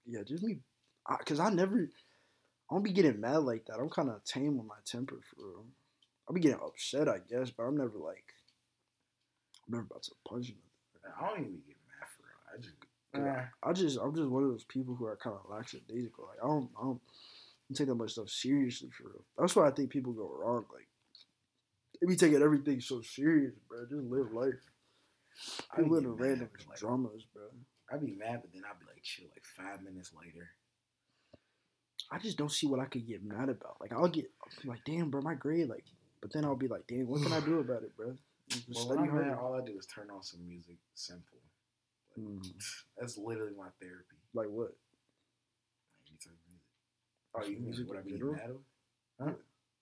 yeah, 0.06 0.22
just 0.26 0.42
me, 0.42 0.58
I, 1.06 1.16
cause 1.16 1.40
I 1.40 1.50
never, 1.50 1.88
I 2.70 2.74
don't 2.74 2.82
be 2.82 2.92
getting 2.92 3.20
mad 3.20 3.38
like 3.38 3.66
that. 3.66 3.78
I'm 3.80 3.90
kind 3.90 4.10
of 4.10 4.24
tame 4.24 4.58
with 4.58 4.66
my 4.66 4.76
temper 4.86 5.20
for 5.22 5.42
real. 5.46 5.66
I'll 6.28 6.34
be 6.34 6.40
getting 6.40 6.60
upset, 6.64 7.08
I 7.08 7.18
guess, 7.28 7.50
but 7.50 7.64
I'm 7.64 7.76
never 7.76 7.98
like, 7.98 8.24
I'm 9.66 9.72
never 9.74 9.84
about 9.84 10.02
to 10.04 10.12
punch 10.28 10.48
you. 10.48 10.54
I 11.18 11.28
don't 11.28 11.40
even 11.40 11.60
get 11.66 11.76
mad 11.88 12.08
for 12.16 12.22
real. 12.22 12.54
I 12.54 12.60
just, 12.62 12.74
Yeah. 13.14 13.46
I 13.62 13.72
just, 13.72 13.98
I'm 13.98 14.14
just 14.14 14.28
one 14.28 14.42
of 14.42 14.50
those 14.50 14.64
people 14.64 14.94
who 14.94 15.06
are 15.06 15.16
kind 15.16 15.36
of 15.36 15.50
lackadaisical. 15.50 16.26
Like 16.28 16.42
I 16.42 16.46
don't, 16.46 16.68
I 16.78 16.82
don't, 16.84 17.00
take 17.74 17.88
that 17.88 17.94
much 17.94 18.12
stuff 18.12 18.28
seriously 18.28 18.88
for 18.96 19.08
real. 19.08 19.24
That's 19.36 19.56
why 19.56 19.66
I 19.66 19.72
think 19.72 19.90
people 19.90 20.12
go 20.12 20.30
wrong. 20.38 20.64
Like 20.72 20.86
they 22.00 22.06
be 22.06 22.16
taking 22.16 22.42
everything 22.42 22.80
so 22.80 23.00
serious, 23.00 23.54
bro. 23.68 23.84
Just 23.88 24.04
live 24.10 24.32
life. 24.32 24.54
I 25.72 25.78
be 25.78 25.82
People 25.82 25.96
getting 25.96 26.10
live 26.10 26.20
mad, 26.20 26.26
random 26.28 26.48
like, 26.68 26.78
dramas, 26.78 27.24
bro. 27.32 27.42
I'd 27.92 28.00
be 28.00 28.12
mad, 28.12 28.40
but 28.42 28.52
then 28.52 28.62
I'd 28.68 28.78
be 28.78 28.86
like, 28.86 29.02
chill, 29.02 29.26
like 29.32 29.44
five 29.44 29.82
minutes 29.82 30.12
later. 30.14 30.50
I 32.10 32.18
just 32.18 32.38
don't 32.38 32.52
see 32.52 32.66
what 32.66 32.80
I 32.80 32.84
could 32.84 33.06
get 33.08 33.24
mad 33.24 33.48
about. 33.48 33.80
Like 33.80 33.92
I'll 33.92 34.08
get 34.08 34.30
I'll 34.42 34.62
be 34.62 34.68
like, 34.68 34.84
damn, 34.84 35.10
bro, 35.10 35.20
my 35.22 35.34
grade, 35.34 35.68
like, 35.68 35.84
but 36.20 36.32
then 36.32 36.44
I'll 36.44 36.56
be 36.56 36.68
like, 36.68 36.86
damn, 36.86 37.08
what 37.08 37.22
can 37.22 37.32
I 37.32 37.40
do 37.40 37.58
about 37.60 37.82
it, 37.82 37.96
bro? 37.96 38.14
Just 38.48 38.68
Well, 38.68 38.84
study 38.84 39.08
when 39.08 39.22
I'm 39.22 39.28
mad, 39.28 39.38
all 39.38 39.54
I 39.54 39.64
do 39.64 39.76
is 39.78 39.86
turn 39.86 40.10
on 40.10 40.22
some 40.22 40.46
music, 40.46 40.76
simple. 40.94 41.38
Like, 42.16 42.24
Mm. 42.26 42.52
That's 42.98 43.18
literally 43.18 43.54
my 43.56 43.68
therapy. 43.80 44.16
Like 44.34 44.48
what? 44.48 44.72
Any 46.06 46.16
type 46.22 46.32
of 46.32 46.46
music. 46.46 46.62
Oh, 47.34 47.42
you 47.42 47.56
mean 47.56 47.64
music 47.64 47.88
what 47.88 47.98
I 47.98 48.02
general? 48.08 48.32
mad 48.34 48.50
over? 49.20 49.36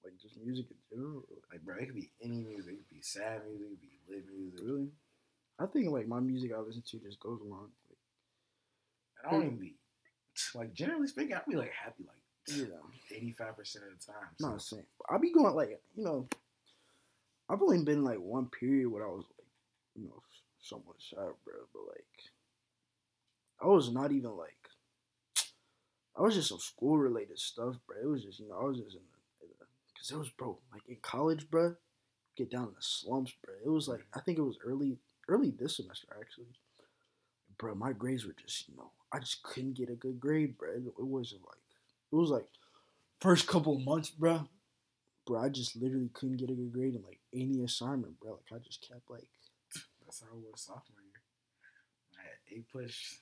Like 0.04 0.14
just 0.20 0.36
music 0.42 0.66
in 0.70 0.76
general? 0.90 1.24
Like, 1.50 1.60
bro, 1.62 1.76
it 1.76 1.86
could 1.86 1.94
be 1.94 2.10
any 2.22 2.42
music. 2.42 2.72
It 2.74 2.76
could 2.88 2.96
be 2.96 3.02
sad 3.02 3.42
music. 3.46 3.66
It 3.66 3.70
could 3.70 3.80
be 3.80 3.98
lit 4.08 4.24
music. 4.36 4.60
Really? 4.64 4.88
I 5.58 5.66
think 5.66 5.90
like 5.92 6.08
my 6.08 6.20
music 6.20 6.52
I 6.56 6.60
listen 6.60 6.82
to 6.90 6.98
just 6.98 7.20
goes 7.20 7.40
along. 7.40 7.68
Like, 7.88 7.98
And 9.18 9.26
I 9.28 9.30
don't 9.32 9.46
even 9.46 9.58
be 9.58 9.74
like 10.54 10.72
generally 10.72 11.06
speaking. 11.08 11.34
I'd 11.34 11.46
be 11.46 11.56
like 11.56 11.72
happy 11.72 12.04
like 12.08 12.16
eighty 13.14 13.32
five 13.32 13.56
percent 13.56 13.84
of 13.84 13.90
the 13.98 14.04
time. 14.12 14.22
I'm 14.30 14.36
So, 14.38 14.48
not 14.48 14.62
saying. 14.62 14.86
I 15.10 15.18
be 15.18 15.30
going 15.32 15.54
like 15.54 15.78
you 15.94 16.04
know. 16.04 16.26
I've 17.48 17.60
only 17.60 17.84
been 17.84 18.02
like 18.02 18.18
one 18.18 18.46
period 18.48 18.88
where 18.88 19.06
I 19.06 19.10
was 19.10 19.24
like, 19.38 19.46
you 19.94 20.04
know, 20.08 20.22
somewhat 20.62 20.96
sad, 21.00 21.18
uh, 21.18 21.32
bro. 21.44 21.54
But 21.72 21.82
like, 21.88 22.06
I 23.60 23.66
was 23.66 23.90
not 23.92 24.12
even 24.12 24.36
like. 24.36 24.56
I 26.16 26.22
was 26.22 26.34
just 26.34 26.48
some 26.50 26.58
school 26.58 26.98
related 26.98 27.38
stuff, 27.38 27.76
bro. 27.86 27.96
It 28.02 28.06
was 28.06 28.22
just 28.22 28.38
you 28.40 28.48
know 28.48 28.58
I 28.58 28.64
was 28.64 28.78
just 28.78 28.96
in 28.96 29.02
the, 29.40 29.46
because 29.94 30.10
it 30.10 30.18
was 30.18 30.28
bro 30.30 30.58
like 30.72 30.82
in 30.88 30.96
college, 31.02 31.50
bro. 31.50 31.74
Get 32.36 32.50
down 32.50 32.68
in 32.68 32.74
the 32.74 32.82
slumps, 32.82 33.32
bro. 33.44 33.54
It 33.64 33.70
was 33.70 33.88
like 33.88 34.06
I 34.14 34.20
think 34.20 34.38
it 34.38 34.42
was 34.42 34.58
early 34.64 34.98
early 35.28 35.50
this 35.50 35.76
semester 35.76 36.08
actually. 36.20 36.48
Bro, 37.58 37.76
my 37.76 37.92
grades 37.92 38.26
were 38.26 38.34
just 38.34 38.68
you 38.68 38.76
know 38.76 38.90
I 39.12 39.18
just 39.18 39.42
couldn't 39.42 39.74
get 39.74 39.90
a 39.90 39.94
good 39.94 40.18
grade, 40.20 40.58
bro. 40.58 40.70
It 40.74 40.92
wasn't 40.98 41.42
like 41.42 41.62
it 42.12 42.16
was 42.16 42.30
like 42.30 42.48
first 43.20 43.46
couple 43.46 43.78
months, 43.78 44.10
bro. 44.10 44.48
Bro, 45.26 45.40
I 45.40 45.48
just 45.50 45.76
literally 45.76 46.10
couldn't 46.14 46.38
get 46.38 46.50
a 46.50 46.54
good 46.54 46.72
grade 46.72 46.94
in 46.94 47.02
like 47.02 47.20
any 47.34 47.62
assignment, 47.64 48.20
bro. 48.20 48.32
Like 48.32 48.60
I 48.60 48.64
just 48.64 48.86
kept 48.86 49.10
like 49.10 49.28
that's 50.12 50.20
how 50.30 50.36
it 50.36 50.44
was 50.52 50.60
sophomore 50.60 51.00
year. 51.00 51.22
I 52.18 52.22
had 52.22 52.64
APUSH. 52.64 53.20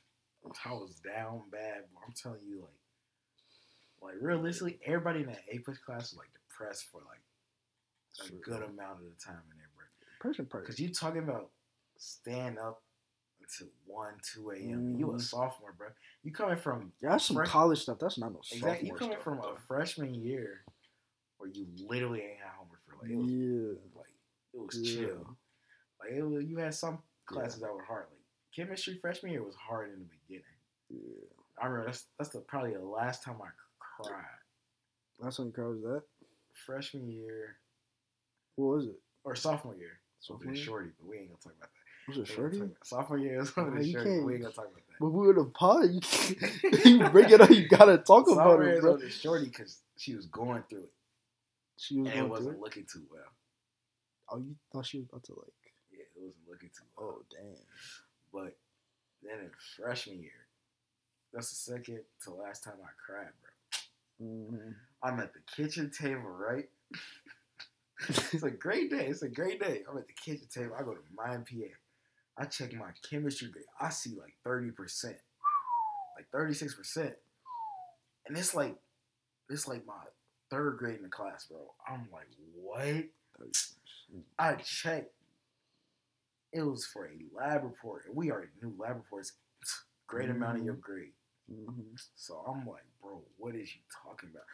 I 0.66 0.72
was 0.72 0.96
down 0.96 1.42
bad. 1.52 1.84
But 1.94 2.00
I'm 2.06 2.12
telling 2.14 2.40
you, 2.44 2.66
like, 4.02 4.14
like 4.14 4.22
realistically, 4.22 4.80
everybody 4.84 5.20
in 5.20 5.26
that 5.26 5.44
APUSH 5.52 5.80
class 5.86 6.10
was 6.12 6.16
like 6.18 6.30
depressed 6.32 6.86
for 6.90 7.00
like 7.08 7.20
a 8.20 8.26
Sure. 8.26 8.38
good 8.42 8.62
amount 8.68 8.98
of 8.98 9.04
the 9.04 9.14
time 9.24 9.40
in 9.52 9.56
there, 9.58 9.68
bro. 9.76 9.84
person 10.18 10.46
part. 10.46 10.64
Because 10.64 10.80
you 10.80 10.92
talking 10.92 11.22
about 11.22 11.50
staying 11.96 12.58
up 12.58 12.82
until 13.40 13.68
one, 13.86 14.14
two 14.24 14.50
a.m. 14.50 14.96
You 14.98 15.12
a 15.12 15.14
Mhm. 15.14 15.20
sophomore, 15.20 15.72
bro. 15.72 15.90
You 16.24 16.32
coming 16.32 16.56
from 16.58 16.92
Yeah, 17.00 17.10
that's 17.10 17.24
some 17.26 17.36
fresh- 17.36 17.48
college 17.48 17.78
stuff. 17.82 17.98
That's 18.00 18.18
not 18.18 18.32
no 18.32 18.40
exactly. 18.40 18.88
You 18.88 18.94
coming 18.94 19.12
stuff, 19.12 19.22
from 19.24 19.38
a 19.38 19.56
freshman 19.68 20.12
year 20.14 20.64
where 21.38 21.50
you 21.50 21.66
literally 21.86 22.22
ain't 22.22 22.40
had 22.40 22.50
homework 22.50 22.82
for 22.82 22.96
like 22.96 23.10
it 23.10 23.16
was 23.16 23.30
yeah, 23.30 23.74
like 23.94 24.14
it 24.54 24.60
was 24.60 24.76
yeah. 24.82 25.06
chill. 25.06 25.36
Like 26.00 26.12
it 26.12 26.22
was, 26.22 26.44
you 26.44 26.58
had 26.58 26.74
some 26.74 26.98
classes 27.26 27.60
that 27.60 27.72
were 27.72 27.82
hard. 27.82 28.06
Like 28.10 28.20
chemistry 28.56 28.94
freshman 29.00 29.32
year 29.32 29.42
was 29.42 29.54
hard 29.56 29.92
in 29.92 30.00
the 30.00 30.06
beginning. 30.26 30.44
yeah. 30.88 31.24
I 31.62 31.66
remember 31.66 31.86
that's 31.86 32.06
that's 32.18 32.30
the, 32.30 32.40
probably 32.40 32.72
the 32.72 32.80
last 32.84 33.22
time 33.22 33.36
I 33.42 33.48
cried. 33.78 34.24
Last 35.18 35.36
time 35.36 35.46
you 35.46 35.52
cried 35.52 35.66
was 35.68 35.82
that? 35.82 36.02
Freshman 36.66 37.08
year 37.08 37.56
What 38.56 38.76
was 38.76 38.86
it? 38.86 38.98
or 39.24 39.34
sophomore 39.34 39.76
year. 39.76 39.98
Sophomore 40.20 40.54
year? 40.54 40.64
shorty, 40.64 40.90
but 40.98 41.08
we 41.08 41.18
ain't 41.18 41.28
gonna 41.28 41.38
talk 41.42 41.52
about 41.58 41.68
that. 41.70 42.08
Was 42.08 42.18
it 42.18 42.32
shorty? 42.32 42.62
Sophomore 42.82 43.18
year 43.18 43.38
was 43.40 43.54
Nah, 43.56 43.64
the 43.70 43.70
shorty, 43.70 43.92
but 43.92 43.92
we 43.92 43.92
can't- 43.92 44.32
ain't 44.32 44.42
gonna 44.42 44.54
talk 44.54 44.64
about 44.64 44.74
that. 44.74 44.96
But 45.00 45.10
we 45.10 45.26
were 45.26 45.34
the 45.34 45.44
pod. 45.44 45.84
You, 46.84 47.08
bring 47.10 47.30
it 47.30 47.40
up. 47.40 47.50
You 47.50 47.68
gotta 47.68 47.98
talk 47.98 48.26
about 48.26 48.36
Sophomore 48.36 48.62
it, 48.64 48.74
was 48.76 48.80
bro. 48.82 48.96
the 48.96 49.10
shorty 49.10 49.46
because 49.46 49.78
she 49.96 50.14
was 50.14 50.26
going 50.26 50.62
through 50.68 50.84
it 50.84 50.92
She 51.76 51.96
was 52.00 52.10
and 52.10 52.14
it 52.14 52.18
going 52.20 52.28
through 52.28 52.30
wasn't 52.30 52.56
it. 52.56 52.60
looking 52.60 52.86
too 52.90 53.02
well. 53.10 53.22
Oh, 54.30 54.38
you 54.38 54.54
thought 54.72 54.86
she 54.86 54.98
was 54.98 55.06
about 55.10 55.24
to 55.24 55.32
like? 55.34 55.52
Wasn't 56.30 56.48
looking 56.48 56.70
too 56.70 56.84
well. 56.96 57.18
Oh, 57.18 57.22
damn. 57.30 57.56
But 58.32 58.56
then 59.22 59.40
in 59.40 59.50
freshman 59.76 60.20
year, 60.20 60.46
that's 61.32 61.50
the 61.50 61.72
second 61.72 62.00
to 62.24 62.32
last 62.34 62.64
time 62.64 62.74
I 62.82 62.90
cried, 63.04 63.32
bro. 64.18 64.28
hmm 64.28 64.70
I'm 65.02 65.20
at 65.20 65.32
the 65.32 65.40
kitchen 65.56 65.90
table, 65.90 66.30
right? 66.30 66.68
it's 68.08 68.42
a 68.42 68.50
great 68.50 68.90
day. 68.90 69.06
It's 69.06 69.22
a 69.22 69.28
great 69.28 69.60
day. 69.60 69.82
I'm 69.90 69.96
at 69.98 70.06
the 70.06 70.12
kitchen 70.12 70.46
table. 70.52 70.74
I 70.78 70.82
go 70.82 70.94
to 70.94 71.00
my 71.16 71.34
MPA. 71.34 71.70
I 72.38 72.44
check 72.46 72.72
my 72.74 72.90
chemistry 73.08 73.48
grade. 73.48 73.64
I 73.80 73.90
see 73.90 74.16
like 74.18 74.34
30%, 74.46 75.16
like 76.16 76.30
36%. 76.34 77.14
And 78.26 78.36
it's 78.36 78.54
like, 78.54 78.76
it's 79.50 79.68
like 79.68 79.86
my 79.86 79.94
third 80.50 80.78
grade 80.78 80.96
in 80.98 81.02
the 81.04 81.08
class, 81.08 81.46
bro. 81.46 81.58
I'm 81.88 82.08
like, 82.12 82.28
what? 82.54 83.04
I 84.38 84.54
checked. 84.54 85.12
It 86.52 86.62
was 86.62 86.84
for 86.86 87.06
a 87.06 87.18
lab 87.34 87.64
report. 87.64 88.06
And 88.06 88.16
we 88.16 88.30
already 88.30 88.50
knew 88.60 88.74
lab 88.78 88.96
reports, 88.96 89.32
great 90.06 90.30
amount 90.30 90.58
of 90.58 90.64
your 90.64 90.74
grade. 90.74 91.12
hmm 91.48 91.94
So 92.14 92.36
I'm 92.46 92.66
like, 92.66 92.84
bro, 93.02 93.22
what 93.38 93.54
is 93.54 93.74
you 93.74 93.80
talking 94.04 94.30
about? 94.30 94.44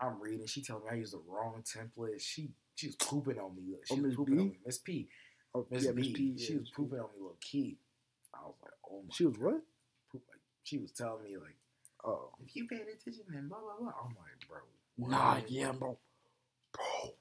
I'm 0.00 0.20
reading. 0.20 0.46
She 0.46 0.62
telling 0.62 0.84
me 0.84 0.90
I 0.92 0.94
used 0.96 1.14
the 1.14 1.22
wrong 1.26 1.62
template. 1.64 2.20
She 2.20 2.50
she 2.74 2.88
was 2.88 2.96
pooping 2.96 3.38
on 3.38 3.54
me. 3.56 3.74
She 3.84 3.94
Oh, 3.96 3.96
was 4.00 4.10
pooping 4.14 4.38
B? 4.38 4.40
on 4.40 4.50
me. 4.50 4.58
Miss 4.64 4.78
P. 4.78 5.08
Oh, 5.54 5.66
Miss 5.70 5.86
yeah, 5.86 5.92
B. 5.92 6.12
P. 6.12 6.34
she 6.36 6.54
yeah, 6.54 6.56
was 6.56 6.64
Miss 6.64 6.70
P. 6.70 6.90
pooping 6.90 6.98
on 6.98 7.06
me, 7.14 7.20
little 7.20 7.38
key. 7.40 7.78
I 8.34 8.42
was 8.46 8.56
like, 8.62 8.74
oh 8.90 9.02
my. 9.08 9.14
She 9.14 9.24
was 9.26 9.38
God. 9.38 9.52
what? 9.52 9.62
Poop, 10.10 10.22
like, 10.28 10.40
she 10.64 10.78
was 10.78 10.92
telling 10.92 11.24
me 11.24 11.36
like, 11.36 11.56
Oh, 12.04 12.30
if 12.40 12.54
you 12.56 12.66
paid 12.68 12.82
attention, 12.88 13.24
then 13.30 13.48
blah 13.48 13.60
blah 13.60 13.76
blah. 13.78 13.92
I'm 14.02 14.14
like, 14.16 14.48
bro. 14.48 14.58
nah, 14.98 15.40
yeah, 15.48 15.72
bro, 15.72 15.98
bro, 16.72 17.14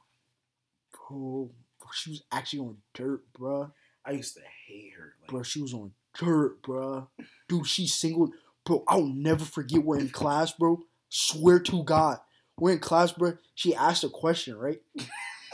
bro. 0.92 1.50
She 1.94 2.12
was 2.12 2.24
actually 2.32 2.60
on 2.60 2.78
dirt, 2.94 3.22
bruh. 3.34 3.72
I 4.06 4.12
used 4.12 4.36
to 4.36 4.42
hate 4.68 4.94
her. 4.98 5.14
Like, 5.22 5.30
Bro, 5.30 5.44
she 5.44 5.62
was 5.62 5.74
on 5.74 5.92
dirt, 6.20 6.62
bro. 6.62 7.10
Dude, 7.48 7.68
she 7.68 7.88
singled. 7.88 8.34
Bro, 8.66 8.84
I'll 8.88 9.06
never 9.06 9.44
forget 9.44 9.84
we're 9.84 10.00
in 10.00 10.10
class, 10.10 10.52
bro. 10.54 10.82
Swear 11.10 11.60
to 11.62 11.84
God. 11.84 12.20
We're 12.58 12.74
in 12.74 12.80
class, 12.80 13.12
bro. 13.12 13.38
She 13.56 13.76
asked 13.76 14.04
a 14.04 14.10
question, 14.10 14.56
right? 14.58 14.82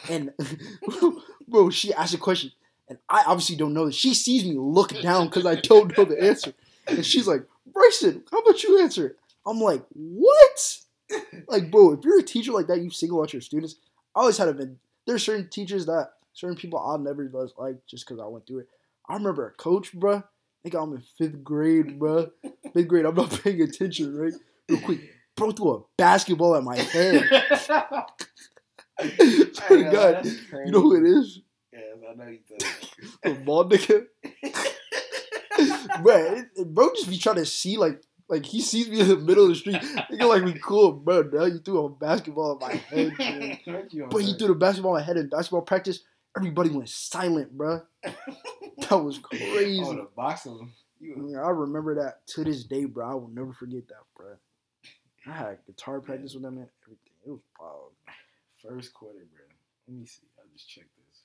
And, 0.09 0.33
bro, 1.47 1.69
she 1.69 1.93
asked 1.93 2.13
a 2.13 2.17
question. 2.17 2.51
And 2.87 2.97
I 3.07 3.23
obviously 3.27 3.55
don't 3.55 3.73
know. 3.73 3.89
She 3.91 4.13
sees 4.13 4.43
me 4.43 4.55
look 4.57 4.99
down 5.01 5.27
because 5.27 5.45
I 5.45 5.55
don't 5.55 5.95
know 5.97 6.05
the 6.05 6.21
answer. 6.21 6.53
And 6.87 7.05
she's 7.05 7.27
like, 7.27 7.45
Brycen, 7.71 8.23
how 8.31 8.39
about 8.39 8.63
you 8.63 8.81
answer 8.81 9.07
it? 9.07 9.17
I'm 9.45 9.59
like, 9.59 9.83
what? 9.93 10.77
Like, 11.47 11.71
bro, 11.71 11.93
if 11.93 12.03
you're 12.03 12.19
a 12.19 12.23
teacher 12.23 12.51
like 12.51 12.67
that, 12.67 12.81
you 12.81 12.89
single 12.89 13.21
out 13.21 13.33
your 13.33 13.41
students. 13.41 13.75
I 14.15 14.21
always 14.21 14.37
had 14.37 14.47
a, 14.47 14.53
ven- 14.53 14.79
there's 15.05 15.23
certain 15.23 15.47
teachers 15.49 15.85
that, 15.85 16.11
certain 16.39 16.55
people 16.55 16.79
I'll 16.79 16.97
never 16.97 17.29
like 17.57 17.85
just 17.87 18.07
because 18.07 18.21
I 18.21 18.27
went 18.27 18.47
through 18.47 18.59
it. 18.59 18.67
I 19.07 19.13
remember 19.13 19.47
a 19.47 19.51
coach, 19.51 19.93
bruh. 19.93 20.23
I 20.23 20.23
think 20.63 20.75
I'm 20.75 20.93
in 20.93 21.03
fifth 21.17 21.43
grade, 21.43 21.99
bruh. 21.99 22.31
Fifth 22.73 22.87
grade, 22.87 23.05
I'm 23.05 23.15
not 23.15 23.31
paying 23.43 23.61
attention, 23.61 24.15
right? 24.15 24.33
Real 24.69 24.79
quick, 24.79 24.99
bro 25.35 25.51
threw 25.51 25.75
a 25.75 25.81
basketball 25.97 26.55
at 26.55 26.63
my 26.63 26.77
head. 26.93 27.29
Swear 29.53 29.83
to 29.83 29.89
God, 29.91 30.25
you 30.25 30.71
know 30.71 30.81
who 30.81 30.95
it 30.97 31.09
is? 31.09 31.39
Yeah, 31.73 31.79
I 32.09 32.15
know 32.15 32.27
you 32.27 32.39
tell 32.47 32.57
The 33.23 33.39
ball 33.39 33.69
nigga. 33.69 34.05
bro, 36.01 36.43
bro 36.65 36.89
just 36.95 37.09
be 37.09 37.17
trying 37.17 37.37
to 37.37 37.45
see 37.45 37.77
like 37.77 38.01
like 38.27 38.45
he 38.45 38.61
sees 38.61 38.87
me 38.89 38.99
in 39.01 39.07
the 39.07 39.17
middle 39.17 39.43
of 39.45 39.49
the 39.49 39.55
street. 39.55 39.81
Thinking 40.09 40.27
like 40.27 40.43
we 40.43 40.53
cool, 40.53 40.91
bro. 40.91 41.23
Now 41.23 41.45
you 41.45 41.59
threw 41.59 41.85
a 41.85 41.89
basketball 41.89 42.53
at 42.53 42.61
my 42.61 42.75
head, 42.89 43.11
bro. 43.17 43.57
But 44.09 44.21
he 44.21 44.33
threw 44.33 44.47
the 44.49 44.55
basketball 44.55 44.95
at 44.97 45.01
my 45.01 45.05
head 45.05 45.17
in 45.17 45.29
basketball 45.29 45.61
practice. 45.63 46.01
Everybody 46.39 46.69
went 46.69 46.89
silent, 46.89 47.51
bro. 47.57 47.81
That 48.89 48.95
was 49.03 49.19
crazy. 49.19 49.81
Oh, 49.85 49.93
the 49.93 50.07
boxing. 50.15 50.71
You, 51.01 51.31
Yeah, 51.33 51.41
I 51.41 51.49
remember 51.49 51.95
that 51.95 52.25
to 52.27 52.45
this 52.45 52.63
day, 52.63 52.85
bro. 52.85 53.11
I 53.11 53.13
will 53.13 53.27
never 53.27 53.51
forget 53.51 53.87
that, 53.89 54.03
bro. 54.15 54.35
I 55.27 55.31
had 55.33 55.57
guitar 55.67 55.99
practice 55.99 56.33
with 56.33 56.43
them 56.43 56.57
and 56.57 56.69
everything. 56.85 57.13
It 57.25 57.29
was 57.29 57.41
wild. 57.59 57.91
First 58.63 58.93
quarter, 58.93 59.19
bro. 59.31 59.45
Let 59.89 59.97
me 59.97 60.05
see. 60.05 60.27
I'll 60.39 60.45
just 60.53 60.69
check 60.69 60.85
this. 60.95 61.23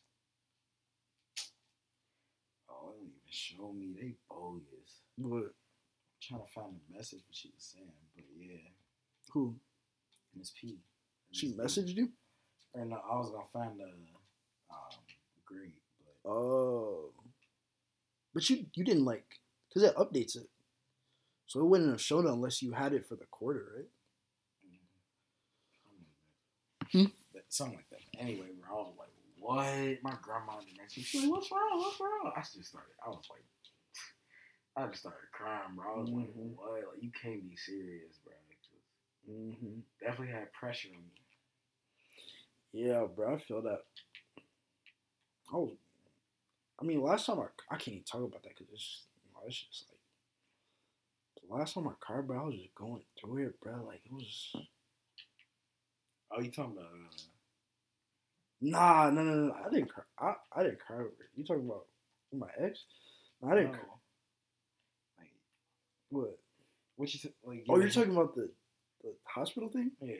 Oh, 2.69 2.91
it 2.91 2.99
don't 2.99 3.07
even 3.07 3.31
show 3.31 3.73
me. 3.73 3.95
They 4.01 4.15
bogus. 4.29 5.01
But 5.17 5.55
trying 6.21 6.41
to 6.43 6.53
find 6.53 6.75
the 6.75 6.97
message 6.97 7.21
what 7.27 7.37
she 7.37 7.49
was 7.55 7.65
saying, 7.73 7.87
but 8.17 8.25
yeah, 8.37 8.57
who? 9.33 9.55
Miss 10.37 10.53
P. 10.61 10.77
She 11.31 11.53
messaged 11.55 11.97
you? 11.97 12.09
Or 12.75 12.85
no, 12.85 12.97
I 12.97 13.17
was 13.17 13.31
gonna 13.31 13.45
find 13.53 13.79
the 13.79 13.85
um, 13.85 15.04
grade, 15.55 15.73
but 16.25 16.31
Oh. 16.31 17.11
But 18.35 18.51
you 18.51 18.67
you 18.75 18.85
didn't 18.85 19.05
like 19.07 19.41
because 19.69 19.83
it 19.83 19.97
updates 19.97 20.37
it, 20.37 20.51
so 21.47 21.61
it 21.61 21.67
wouldn't 21.67 21.91
have 21.91 22.01
shown 22.03 22.27
unless 22.27 22.63
you 22.63 22.73
had 22.73 22.93
it 22.93 23.07
for 23.09 23.17
the 23.17 23.27
quarter, 23.27 23.73
right? 23.77 23.89
mm, 24.67 24.79
Hmm? 26.93 27.05
That- 27.35 27.45
Something 27.53 27.77
like 27.77 27.89
that. 27.91 28.01
Anyway, 28.19 28.49
bro, 28.61 28.71
I 28.71 28.83
was 28.83 28.95
like, 28.99 29.09
what? 29.39 30.03
My 30.03 30.17
grandma 30.23 30.61
the 30.61 30.77
next 30.79 30.97
week, 30.97 31.07
she's 31.07 31.23
like, 31.23 31.31
what's 31.31 31.51
wrong? 31.51 31.79
What's 31.79 32.01
wrong? 32.01 32.33
I 32.37 32.41
just 32.41 32.65
started, 32.65 32.95
I 33.05 33.11
was 33.11 33.25
like, 33.31 33.45
I 34.77 34.87
just 34.89 35.01
started 35.01 35.31
crying, 35.33 35.75
bro. 35.77 35.95
I 35.95 35.99
was 36.01 36.11
like, 36.11 36.35
Mhm. 36.35 36.57
what? 36.57 36.73
Like, 36.73 37.03
you 37.03 37.11
can't 37.13 37.43
be 37.49 37.57
serious, 37.57 38.17
bro." 38.25 38.33
Mm-hmm. 39.29 39.81
Definitely 40.01 40.35
had 40.35 40.53
pressure 40.53 40.89
on 40.95 41.03
me. 41.03 41.11
Yeah, 42.73 43.07
bro, 43.15 43.35
I 43.35 43.39
feel 43.39 43.63
that. 43.63 43.81
I 45.53 45.57
was, 45.57 45.77
I 46.81 46.85
mean, 46.85 47.03
last 47.03 47.27
time 47.27 47.41
I, 47.41 47.47
I 47.75 47.77
can't 47.77 47.89
even 47.97 48.05
talk 48.05 48.23
about 48.23 48.43
that 48.43 48.51
because 48.57 48.73
it's, 48.73 49.03
you 49.25 49.31
know, 49.33 49.41
it's 49.47 49.57
just 49.57 49.87
like, 49.91 49.99
the 51.49 51.55
last 51.55 51.75
time 51.75 51.89
I 51.89 51.93
cried, 52.01 52.27
bro, 52.27 52.41
I 52.41 52.45
was 52.47 52.57
just 52.57 52.75
going 52.75 53.05
through 53.21 53.47
it, 53.49 53.61
bro. 53.61 53.85
Like, 53.85 54.03
it 54.05 54.13
was, 54.13 54.53
Oh, 56.31 56.41
you 56.41 56.51
talking 56.51 56.73
about? 56.73 56.87
Uh, 56.87 57.23
nah, 58.61 59.11
no, 59.11 59.23
no, 59.23 59.35
no, 59.49 59.55
I 59.55 59.69
didn't 59.71 59.89
cry. 59.89 60.05
I, 60.19 60.35
I 60.59 60.63
didn't 60.65 60.81
cry 60.81 60.97
over 60.97 61.07
it. 61.07 61.31
You 61.37 61.45
talking 61.45 61.67
about 61.67 61.87
my 62.33 62.49
ex? 62.59 62.85
No, 63.43 63.51
I 63.51 63.55
didn't 63.57 63.73
no. 63.73 63.79
cry. 63.79 63.89
Like, 65.19 65.31
What? 66.11 66.39
what 66.97 67.15
you 67.15 67.21
th- 67.21 67.35
like? 67.45 67.65
Oh, 67.69 67.77
you 67.77 67.83
you're 67.83 67.91
talking 67.91 68.13
about 68.13 68.35
the, 68.35 68.51
the 69.03 69.15
hospital 69.27 69.69
thing? 69.69 69.93
Yeah. 70.01 70.17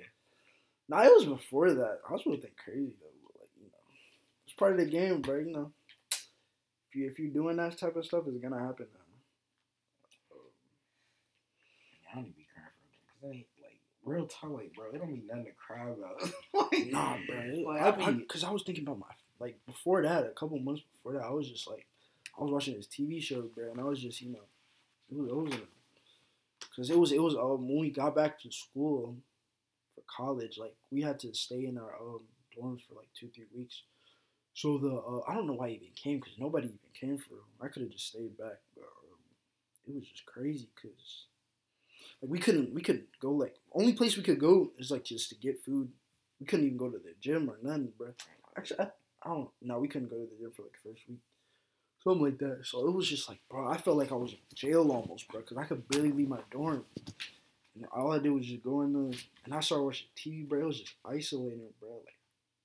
Nah, 0.89 1.03
it 1.05 1.13
was 1.15 1.27
before 1.27 1.73
that. 1.75 2.01
Hospital 2.05 2.39
thing 2.41 2.53
crazy 2.63 2.95
though. 3.01 3.19
But 3.27 3.41
like, 3.41 3.51
you 3.59 3.67
know, 3.67 3.89
it's 4.55 4.59
part 4.59 4.73
of 4.73 4.79
the 4.79 4.87
game, 4.87 5.21
bro. 5.21 5.39
You 5.39 5.53
know, 5.53 5.73
if 6.91 6.97
you 6.97 7.07
if 7.07 7.19
you're 7.19 7.33
doing 7.33 7.57
that 7.57 7.79
type 7.79 7.97
of 7.97 8.05
stuff, 8.07 8.25
it's 8.27 8.39
gonna 8.39 8.59
happen. 8.59 8.87
Now. 8.93 9.01
I 12.11 12.17
don't 12.17 12.25
even 12.27 12.33
be 12.37 12.47
crying 12.53 12.69
for 12.71 12.87
it 12.87 12.97
because 13.07 13.37
ain't 13.37 13.47
like 13.63 13.81
real 14.05 14.27
talk, 14.27 14.51
like 14.51 14.73
bro. 14.75 14.87
It 14.93 14.99
don't 14.99 15.15
be 15.15 15.23
nothing 15.27 15.47
to 15.47 15.53
cry 15.53 15.89
about. 15.89 16.23
like, 16.73 16.87
Nah, 16.91 17.17
bro. 17.27 17.73
Like, 17.73 17.81
I, 17.81 17.89
I 17.91 18.09
I, 18.11 18.21
cause 18.29 18.45
I 18.45 18.51
was 18.51 18.63
thinking 18.63 18.85
about 18.85 18.99
my 19.01 19.07
like 19.41 19.59
before 19.67 20.03
that, 20.03 20.25
a 20.27 20.31
couple 20.31 20.59
months 20.59 20.83
before 20.93 21.13
that, 21.19 21.25
I 21.27 21.31
was 21.31 21.51
just 21.51 21.69
like, 21.69 21.87
I 22.39 22.43
was 22.43 22.53
watching 22.53 22.77
this 22.77 22.87
TV 22.87 23.23
show, 23.23 23.43
bro, 23.43 23.71
and 23.71 23.81
I 23.81 23.85
was 23.85 24.01
just, 24.01 24.21
you 24.21 24.31
know, 24.31 24.45
it 25.11 25.17
was, 25.17 25.29
it 25.31 25.37
was, 25.37 25.55
cause 26.77 26.91
it 26.91 26.99
was, 26.99 27.13
it 27.13 27.23
was, 27.23 27.35
um, 27.35 27.69
when 27.69 27.79
we 27.81 27.91
got 27.91 28.15
back 28.15 28.41
to 28.41 28.51
school 28.53 29.17
for 29.95 30.03
college, 30.07 30.59
like 30.59 30.75
we 30.91 31.03
had 31.03 31.19
to 31.21 31.35
stay 31.35 31.67
in 31.67 31.79
our 31.79 31.95
um 32.01 32.21
dorms 32.57 32.81
for 32.89 32.95
like 32.95 33.09
two, 33.19 33.29
three 33.35 33.47
weeks. 33.57 33.83
So 34.55 34.79
the, 34.79 34.95
uh, 34.95 35.23
I 35.31 35.35
don't 35.35 35.47
know 35.47 35.55
why 35.55 35.71
he 35.71 35.75
even 35.77 35.89
came, 35.97 36.21
cause 36.21 36.35
nobody 36.39 36.69
even 36.69 36.79
came 36.99 37.19
for 37.19 37.35
him. 37.35 37.51
I 37.61 37.69
could 37.69 37.83
have 37.83 37.91
just 37.93 38.09
stayed 38.09 38.39
back, 38.39 38.61
um, 38.79 39.19
it 39.89 39.95
was 39.95 40.05
just 40.09 40.27
crazy, 40.27 40.69
cause 40.81 41.27
like 42.23 42.31
we 42.31 42.39
couldn't, 42.39 42.75
we 42.75 42.83
couldn't 42.83 43.07
go 43.21 43.33
like 43.33 43.55
only 43.73 43.93
place 43.93 44.17
we 44.17 44.23
could 44.23 44.41
go 44.41 44.71
is 44.79 44.91
like 44.91 45.05
just 45.05 45.29
to 45.31 45.35
get 45.37 45.63
food. 45.65 45.89
We 46.41 46.47
couldn't 46.47 46.67
even 46.67 46.79
go 46.79 46.91
to 46.91 46.99
the 46.99 47.15
gym 47.21 47.49
or 47.51 47.59
nothing, 47.63 47.93
bro. 47.97 48.09
Actually, 48.57 48.81
I, 48.81 48.85
I 49.25 49.29
don't. 49.29 49.51
No, 49.63 49.79
we 49.79 49.89
couldn't 49.89 50.09
go 50.11 50.17
to 50.17 50.23
the 50.31 50.43
gym 50.43 50.53
for 50.57 50.63
like 50.63 50.73
the 50.73 50.91
first 50.91 51.09
week, 51.09 51.19
something 52.05 52.23
like 52.25 52.39
that. 52.39 52.61
So 52.65 52.87
it 52.89 52.93
was 52.95 53.09
just 53.09 53.29
like, 53.29 53.41
bro, 53.51 53.69
I 53.69 53.79
felt 53.79 53.97
like 53.99 54.13
I 54.13 54.17
was 54.17 54.33
in 54.33 54.39
jail 54.55 54.91
almost, 54.93 55.29
bro, 55.29 55.41
because 55.41 55.59
I 55.59 55.65
could 55.65 55.89
barely 55.89 56.13
leave 56.13 56.29
my 56.29 56.41
dorm. 56.51 56.85
And 57.77 57.87
all 57.93 58.13
I 58.13 58.19
did 58.19 58.31
was 58.33 58.47
just 58.47 58.63
go 58.65 58.83
in 58.83 58.93
there, 58.93 59.19
and 59.45 59.55
I 59.55 59.61
started 59.61 59.85
watching 59.85 60.09
TV, 60.17 60.49
bro. 60.49 60.61
It 60.63 60.67
was 60.67 60.81
just 60.81 60.95
isolating, 61.05 61.73
bro. 61.81 61.91
Like, 61.91 62.17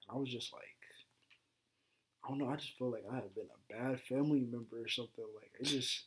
and 0.07 0.15
I 0.15 0.19
was 0.19 0.29
just 0.31 0.53
like, 0.53 0.78
I 2.29 2.31
don't 2.31 2.45
know. 2.45 2.53
I 2.53 2.57
just 2.57 2.77
felt 2.77 2.91
like 2.91 3.05
I 3.11 3.15
had 3.15 3.33
been 3.33 3.49
a 3.49 3.73
bad 3.73 3.99
family 4.01 4.41
member 4.41 4.77
or 4.77 4.87
something. 4.87 5.25
Like, 5.35 5.49
I 5.59 5.63
just 5.63 6.05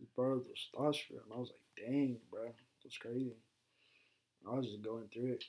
just 0.00 0.14
brought 0.16 0.46
those 0.46 0.68
thoughts 0.74 0.98
for 0.98 1.14
him. 1.14 1.28
I 1.34 1.36
was 1.38 1.50
like, 1.50 1.86
dang, 1.86 2.16
bro, 2.30 2.54
that's 2.82 2.96
crazy. 2.96 3.36
I 4.48 4.54
was 4.54 4.64
just 4.64 4.80
going 4.80 5.10
through 5.12 5.32
it, 5.32 5.44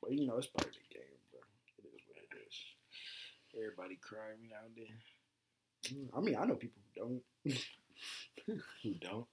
but 0.00 0.12
you 0.12 0.26
know, 0.26 0.38
it's 0.38 0.46
part 0.46 0.68
of 0.68 0.72
the 0.72 0.94
game, 0.94 1.20
bro. 1.30 1.40
It 1.76 1.84
is 1.84 2.00
what 2.08 2.16
it 2.16 2.32
is. 2.48 2.56
Everybody 3.54 3.98
cry 4.00 4.32
every 4.32 4.48
now 4.48 4.64
and 4.64 4.74
then. 4.74 4.96
Mm, 5.92 6.16
I 6.16 6.20
mean, 6.24 6.36
I 6.40 6.46
know 6.46 6.54
people 6.54 6.80
who 6.94 7.20
don't. 7.44 7.56
Who 8.82 8.94
don't? 9.00 9.26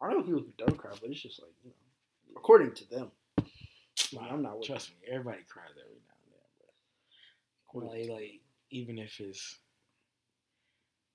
I 0.00 0.12
know 0.12 0.22
people 0.22 0.40
who 0.40 0.52
don't 0.56 0.78
cry, 0.78 0.92
but 1.00 1.10
it's 1.10 1.22
just 1.22 1.42
like 1.42 1.50
you 1.64 1.70
know, 1.70 2.38
according 2.38 2.72
to 2.74 2.88
them. 2.88 3.10
Nah, 4.12 4.28
I'm 4.30 4.42
not 4.42 4.58
with 4.58 4.68
Trust 4.68 4.90
me, 4.90 4.96
everybody 5.10 5.42
cries 5.48 5.70
every 5.70 5.98
now 6.06 6.14
and 6.22 6.32
then, 6.32 6.48
bro. 6.60 6.68
According 7.66 8.10
Like, 8.10 8.20
like 8.20 8.40
even 8.70 8.98
if 8.98 9.18
it's 9.18 9.58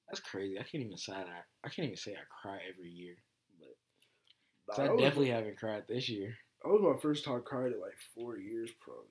that's 0.09 0.19
crazy. 0.21 0.57
I 0.59 0.63
can't 0.63 0.83
even 0.83 0.97
say 0.97 1.13
I 1.13 1.23
I 1.63 1.69
can't 1.69 1.85
even 1.87 1.97
say 1.97 2.13
I 2.13 2.23
cry 2.41 2.59
every 2.69 2.89
year, 2.89 3.15
but 3.59 4.77
Nah, 4.77 4.83
I 4.83 4.87
that 4.87 4.93
was- 4.95 5.01
definitely 5.03 5.29
haven't 5.31 5.57
cried 5.57 5.83
this 5.87 6.07
year. 6.09 6.37
That 6.63 6.69
was 6.69 6.81
my 6.81 6.99
first 7.01 7.23
time 7.25 7.41
crying 7.43 7.73
in 7.73 7.79
like 7.81 7.97
four 8.15 8.37
years, 8.37 8.71
probably. 8.81 9.03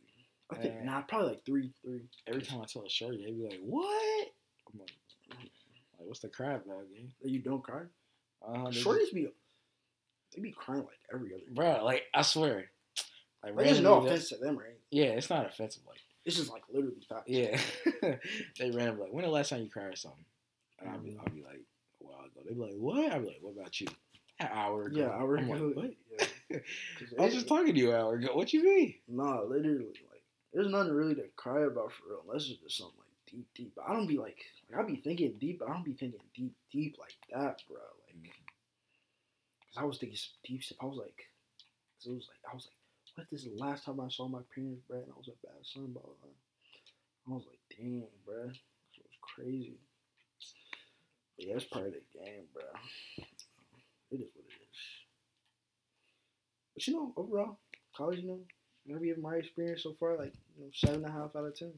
I 0.51 0.57
think 0.57 0.75
Yeah. 0.75 0.85
nah, 0.85 1.03
probably 1.03 1.31
like 1.31 1.45
three, 1.45 1.73
three. 1.83 2.09
Every 2.27 2.43
time 2.43 2.61
I 2.61 2.67
tell 2.67 2.85
a 2.85 2.89
shorty, 2.91 3.25
they 3.25 3.33
be 3.33 3.43
like, 3.49 3.61
"What?" 3.61 4.29
I'm 4.73 4.81
like, 4.81 4.91
like 5.99 6.07
"What's 6.09 6.21
the 6.21 6.29
cry 6.29 6.53
about, 6.55 6.89
gang?" 6.93 7.13
that 7.21 7.31
you 7.31 7.41
don't 7.41 7.63
cry. 7.63 7.83
Uh, 8.47 8.67
Shorties 8.71 9.13
be, 9.13 9.27
they 10.35 10.41
be 10.43 10.53
crying 10.53 10.83
like 10.85 11.01
every 11.13 11.35
other. 11.35 11.43
bro. 11.53 11.85
Like 11.85 12.05
I 12.15 12.23
swear, 12.23 12.71
like 13.43 13.55
Like, 13.57 13.67
there's 13.67 13.81
no 13.81 14.05
offense 14.05 14.29
to 14.31 14.37
them, 14.37 14.57
right? 14.59 14.79
Yeah, 14.91 15.07
it's 15.07 15.31
not 15.31 15.47
offensive. 15.47 15.83
Like 15.87 16.01
It's 16.25 16.37
just 16.37 16.51
like 16.53 16.63
literally 16.69 17.01
facts. 17.09 17.29
yeah, 17.29 17.59
they 18.59 18.71
randomly 18.71 19.05
like, 19.05 19.13
"When 19.13 19.25
the 19.25 19.31
last 19.31 19.51
time 19.51 19.63
you 19.63 19.71
cried 19.71 19.87
or 19.87 19.97
something?" 19.97 20.25
And 20.81 20.91
I'll 20.91 20.99
be, 20.99 21.11
Mm-hmm. 21.11 21.21
I'll 21.21 21.35
be 21.35 21.43
like, 21.43 21.61
"A 22.01 22.05
while 22.05 22.25
ago." 22.25 22.41
They'd 22.45 22.55
be 22.55 22.61
like, 22.61 22.75
"What?" 22.77 23.13
I'll 23.13 23.21
be 23.21 23.27
like, 23.29 23.39
"What 23.41 23.57
about 23.59 23.81
you?" 23.81 23.87
An 24.39 24.49
hour 24.53 24.87
ago. 24.87 24.97
Yeah, 25.01 25.09
I 25.09 25.23
I'm 25.23 25.51
ago. 25.51 25.73
like, 25.75 25.77
"What?" 25.77 25.91
Yeah. 26.51 26.59
I 27.19 27.23
was 27.23 27.35
just 27.35 27.49
talking 27.49 27.75
to 27.75 27.81
you 27.81 27.91
an 27.91 27.97
hour 28.01 28.15
ago. 28.15 28.35
What 28.35 28.53
you 28.53 28.63
mean? 28.65 28.95
Nah, 29.09 29.41
literally, 29.43 29.87
like, 30.11 30.23
there's 30.53 30.69
nothing 30.69 30.93
really 30.93 31.15
to 31.17 31.29
cry 31.37 31.63
about 31.63 31.93
for 31.93 32.11
real, 32.11 32.23
unless 32.27 32.49
it's 32.49 32.61
just 32.61 32.77
something 32.79 32.99
like 32.99 33.09
deep, 33.27 33.47
deep. 33.55 33.73
I 33.87 33.93
don't 33.95 34.07
be 34.07 34.19
like, 34.19 34.39
like 34.71 34.79
I 34.79 34.87
be 34.87 34.97
thinking 34.97 35.35
deep, 35.41 35.59
but 35.61 35.69
I 35.69 35.73
don't 35.73 35.85
be 35.85 35.95
thinking 35.95 36.21
deep, 36.35 36.55
deep 36.71 36.97
like 36.99 37.17
that, 37.33 37.63
bro. 37.69 37.79
Like, 38.07 38.31
cause 39.73 39.83
I 39.83 39.85
was 39.85 39.99
thinking 39.99 40.17
some 40.19 40.37
deep 40.45 40.63
stuff. 40.63 40.79
I 40.83 40.87
was 40.87 40.99
like, 40.99 41.17
cause 41.99 42.07
it 42.13 42.15
was 42.15 42.29
like, 42.29 42.41
I 42.51 42.55
was 42.55 42.67
like, 42.67 42.77
what 43.15 43.25
if 43.25 43.31
this 43.31 43.45
is 43.45 43.57
the 43.57 43.65
last 43.65 43.85
time 43.85 44.01
I 44.01 44.09
saw 44.09 44.29
my 44.29 44.43
parents, 44.55 44.83
bro? 44.89 44.99
And 44.99 45.11
I 45.13 45.17
was 45.19 45.29
a 45.29 45.47
bad 45.47 45.65
son, 45.65 45.93
blah 45.93 46.03
blah. 46.03 46.13
blah. 46.23 47.33
I 47.33 47.35
was 47.35 47.45
like, 47.49 47.61
damn, 47.77 48.05
bro, 48.25 48.45
this 48.47 48.57
was 49.03 49.19
crazy. 49.35 49.79
But 51.37 51.47
yeah, 51.47 51.55
it's 51.55 51.65
part 51.65 51.87
of 51.87 51.93
the 51.93 52.03
game, 52.19 52.45
bro. 52.53 52.63
It 54.11 54.17
is 54.21 54.31
what 54.35 54.45
it 54.47 54.63
is. 54.63 54.79
But 56.75 56.87
you 56.87 56.95
know, 56.95 57.13
overall, 57.17 57.59
college, 57.97 58.21
you 58.21 58.29
know, 58.29 58.41
maybe 58.87 59.11
in 59.11 59.21
my 59.21 59.37
experience 59.37 59.83
so 59.83 59.95
far, 59.99 60.17
like 60.17 60.33
you 60.57 60.65
know, 60.65 60.71
seven 60.75 61.05
and 61.05 61.07
a 61.07 61.11
half 61.13 61.35
out 61.37 61.45
of 61.47 61.57
ten. 61.57 61.73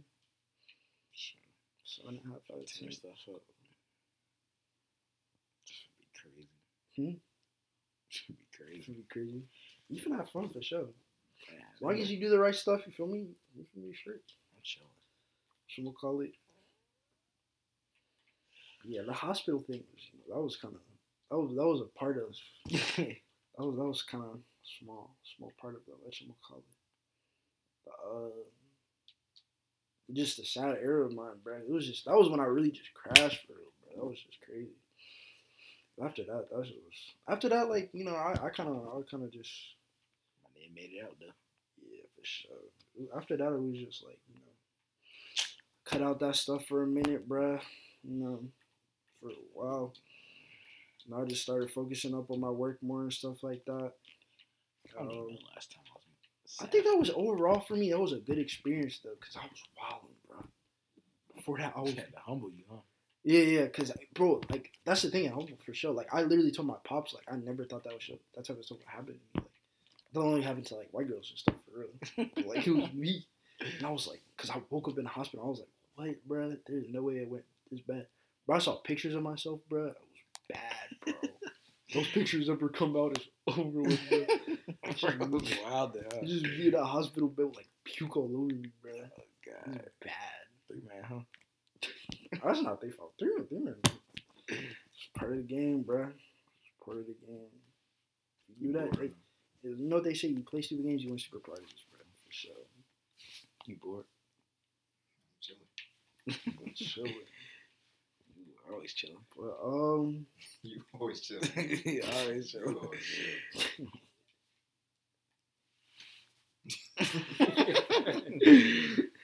Seven 1.85 2.17
and 2.17 2.21
a 2.25 2.29
half 2.29 2.43
out 2.53 2.61
of 2.61 2.67
ten. 2.67 2.83
Tear 2.89 2.93
stuff 2.93 3.35
up. 3.35 3.43
Should 5.65 5.89
be 5.99 6.07
crazy. 6.21 6.49
Hmm? 6.97 7.17
Should 8.09 8.37
be 8.37 8.47
crazy. 8.57 8.83
Should 8.85 8.97
be 8.97 9.07
crazy. 9.11 9.43
You 9.89 10.01
can 10.03 10.13
have 10.15 10.31
fun 10.31 10.49
for 10.51 10.63
sure. 10.63 10.89
Man, 11.51 11.63
As 11.75 11.81
long 11.81 11.99
as 12.01 12.11
you 12.11 12.21
do 12.21 12.29
the 12.31 12.39
right 12.39 12.55
stuff, 12.55 12.83
you 12.87 12.93
feel 12.93 13.07
me? 13.07 13.29
You 13.57 13.65
can 13.73 13.83
be 13.83 13.95
straight. 13.95 14.17
I'm 14.55 14.63
chilling. 14.63 14.89
So 15.69 15.83
we'll 15.83 15.93
call 15.93 16.21
it. 16.21 16.33
Yeah, 18.85 19.03
the 19.07 19.13
hospital 19.13 19.61
thing 19.61 19.85
was 19.93 20.03
that 20.29 20.41
was 20.41 20.57
kind 20.57 20.75
of 20.75 20.81
that 21.31 21.37
was 21.39 21.55
that 21.57 21.67
was 21.67 21.81
a 21.83 21.99
part 21.99 22.17
of 22.17 22.35
that 22.71 23.19
was 23.65 23.77
that 23.77 23.85
was 23.85 24.03
kind 24.03 24.25
of 24.25 24.41
small 24.81 25.17
small 25.37 25.53
part 25.61 25.75
of 25.75 25.81
the 25.87 25.93
what 25.93 26.15
call 26.43 26.59
it. 26.59 26.65
Uh, 27.87 28.31
just 30.13 30.37
the 30.39 30.45
sad 30.45 30.77
era 30.83 31.05
of 31.07 31.13
mine, 31.13 31.37
bro. 31.43 31.57
It 31.57 31.71
was 31.71 31.87
just 31.87 32.05
that 32.07 32.17
was 32.17 32.29
when 32.31 32.41
I 32.41 32.45
really 32.45 32.71
just 32.71 32.93
crashed 32.95 33.47
for 33.47 33.53
real, 33.55 33.73
bro. 33.83 33.97
That 33.97 34.09
was 34.09 34.19
just 34.21 34.41
crazy. 34.41 34.73
After 36.03 36.23
that, 36.25 36.49
that 36.51 36.59
was 36.59 36.71
after 37.29 37.49
that, 37.49 37.69
like 37.69 37.91
you 37.93 38.05
know, 38.05 38.15
I 38.15 38.33
I 38.33 38.49
kind 38.51 38.69
of 38.69 38.77
I 38.77 39.03
kind 39.11 39.25
of 39.25 39.33
just 39.33 39.51
My 40.45 40.51
name 40.61 40.75
made 40.75 40.93
it 40.97 41.05
out 41.05 41.17
though. 41.21 41.33
yeah, 41.83 42.05
for 42.15 42.25
sure. 42.25 42.71
After 43.17 43.37
that, 43.37 43.53
it 43.53 43.61
was 43.63 43.79
just 43.79 44.05
like, 44.05 44.19
you 44.29 44.37
know, 44.41 44.53
cut 45.85 46.03
out 46.03 46.21
that 46.21 46.37
stuff 46.37 46.65
for 46.67 46.83
a 46.83 46.87
minute, 46.87 47.29
bruh. 47.29 47.61
You 48.03 48.15
know, 48.15 48.41
for 49.21 49.31
a 49.31 49.35
while. 49.55 49.95
And 51.07 51.15
I 51.15 51.25
just 51.25 51.43
started 51.43 51.71
focusing 51.71 52.15
up 52.15 52.31
on 52.31 52.41
my 52.41 52.51
work 52.51 52.79
more 52.83 53.03
and 53.03 53.13
stuff 53.13 53.43
like 53.43 53.65
that. 53.67 53.93
I 54.99 55.03
don't 55.03 55.11
even 55.13 55.19
Um, 55.21 55.29
know 55.33 55.39
last 55.55 55.73
time 55.73 55.83
I 55.91 55.95
was. 55.95 56.57
I 56.61 56.67
think 56.67 56.85
that 56.85 56.97
was 56.99 57.11
overall 57.11 57.61
for 57.61 57.77
me, 57.77 57.91
that 57.91 57.99
was 57.99 58.13
a 58.13 58.19
good 58.21 58.39
experience, 58.39 59.01
though, 59.05 59.15
because 59.19 59.37
I 59.37 59.47
was 59.47 59.63
wilding, 59.79 60.17
bro. 60.29 60.39
Before 61.35 61.59
that, 61.59 61.75
I 61.77 61.81
was. 61.81 61.95
had 61.95 62.13
to 62.13 62.19
humble 62.19 62.51
you, 62.51 62.65
huh? 62.71 62.77
Yeah, 63.25 63.41
yeah, 63.41 63.65
because, 63.65 63.93
bro, 64.15 64.41
like, 64.49 64.71
that's 64.85 65.03
the 65.03 65.11
thing 65.11 65.27
at 65.27 65.33
home, 65.33 65.49
for 65.65 65.75
sure. 65.75 65.93
Like, 65.93 66.13
I 66.13 66.23
literally 66.23 66.51
told 66.51 66.69
my 66.69 66.77
pops, 66.85 67.13
like, 67.13 67.31
I 67.31 67.37
never 67.37 67.65
thought 67.65 67.85
that 67.85 67.93
was 67.93 68.03
show, 68.03 68.19
That 68.35 68.47
type 68.47 68.59
of 68.59 68.65
stuff 68.65 68.79
would 68.79 68.87
happen 68.87 69.07
to 69.07 69.13
me. 69.13 69.21
Like, 69.35 69.45
that 70.15 70.21
only 70.21 70.43
happened 70.43 70.67
to, 70.67 70.77
like, 70.77 70.89
white 70.93 71.09
girls 71.09 71.29
and 71.31 71.39
stuff, 71.39 71.57
for 71.71 71.81
real. 71.81 72.29
But, 72.35 72.47
like, 72.47 72.67
it 72.67 72.71
was 72.75 72.93
me. 72.95 73.27
And 73.61 73.87
I 73.87 73.91
was 73.91 74.07
like, 74.07 74.23
because 74.37 74.51
I 74.51 74.63
woke 74.71 74.89
up 74.89 74.97
in 74.99 75.05
the 75.05 75.11
hospital, 75.11 75.45
I 75.45 75.49
was 75.49 75.59
like, 75.59 75.69
what, 75.97 76.27
bro? 76.29 76.57
There's 76.67 76.89
no 76.89 77.03
way 77.03 77.15
it 77.17 77.29
went 77.29 77.45
this 77.71 77.81
bad. 77.81 78.07
Bro, 78.49 78.57
I 78.57 78.61
saw 78.61 78.77
pictures 78.77 79.15
of 79.15 79.23
myself, 79.23 79.61
bro. 79.71 79.89
It 79.89 79.97
was 79.97 79.97
bad, 80.51 80.89
bro. 81.05 81.15
Those 81.95 82.09
pictures 82.09 82.51
ever 82.51 82.71
come 82.71 82.97
out 82.97 83.19
is 83.19 83.29
over 83.49 83.83
with, 83.83 84.01
bro. 84.11 84.27
Bro, 85.01 85.11
it 85.27 85.31
was 85.31 85.51
wild 85.65 85.95
though. 85.95 86.03
huh? 86.13 86.19
You 86.23 86.29
just 86.41 86.45
be 86.45 86.67
in 86.69 86.73
that 86.73 86.85
hospital 86.87 87.29
bed 87.29 87.47
with, 87.47 87.57
like, 87.59 87.69
puke 87.85 88.17
all 88.17 88.31
over 88.35 88.47
me, 88.55 88.71
bro. 88.83 88.93
Oh 88.95 89.23
It's 89.67 89.67
God, 89.77 89.83
bad. 90.03 90.13
three 90.69 90.83
man, 90.89 91.05
huh? 91.05 91.21
That's 92.45 92.63
not 92.63 92.81
their 92.81 92.93
fault. 92.93 93.15
Three 93.19 93.31
three 93.49 93.61
man. 93.61 93.77
It's 94.49 95.09
part 95.19 95.33
of 95.33 95.39
the 95.39 95.45
game, 95.45 95.83
bro. 95.83 96.05
It's 96.09 96.85
part 96.85 96.99
of 96.99 97.07
the 97.07 97.15
game. 97.27 97.49
You 98.49 98.73
do 98.73 98.79
that. 98.79 98.99
They, 98.99 99.13
you 99.71 99.77
know 99.89 99.97
what 99.97 100.05
they 100.05 100.15
say? 100.15 100.29
You 100.29 100.41
play 100.43 100.63
stupid 100.63 100.87
games, 100.87 101.03
you 101.05 101.11
win 101.11 101.19
super 101.19 101.41
parties, 101.41 101.69
bro. 101.91 102.01
For 102.27 102.33
sure. 102.33 102.53
You 103.67 103.77
bored? 103.77 104.05
Chilling. 105.41 106.55
But 106.59 106.75
chilling. 106.75 107.15
You 108.69 108.75
always 108.75 108.93
chilling. 108.95 109.17
But 109.37 109.57
um, 109.65 110.27
You 110.63 110.83
always 111.01 111.21
chill. 111.27 111.41
you 111.57 112.03
always 112.15 112.55
You 112.55 112.61
chilling. 112.61 112.77
always 112.77 113.03
chill. 113.53 113.87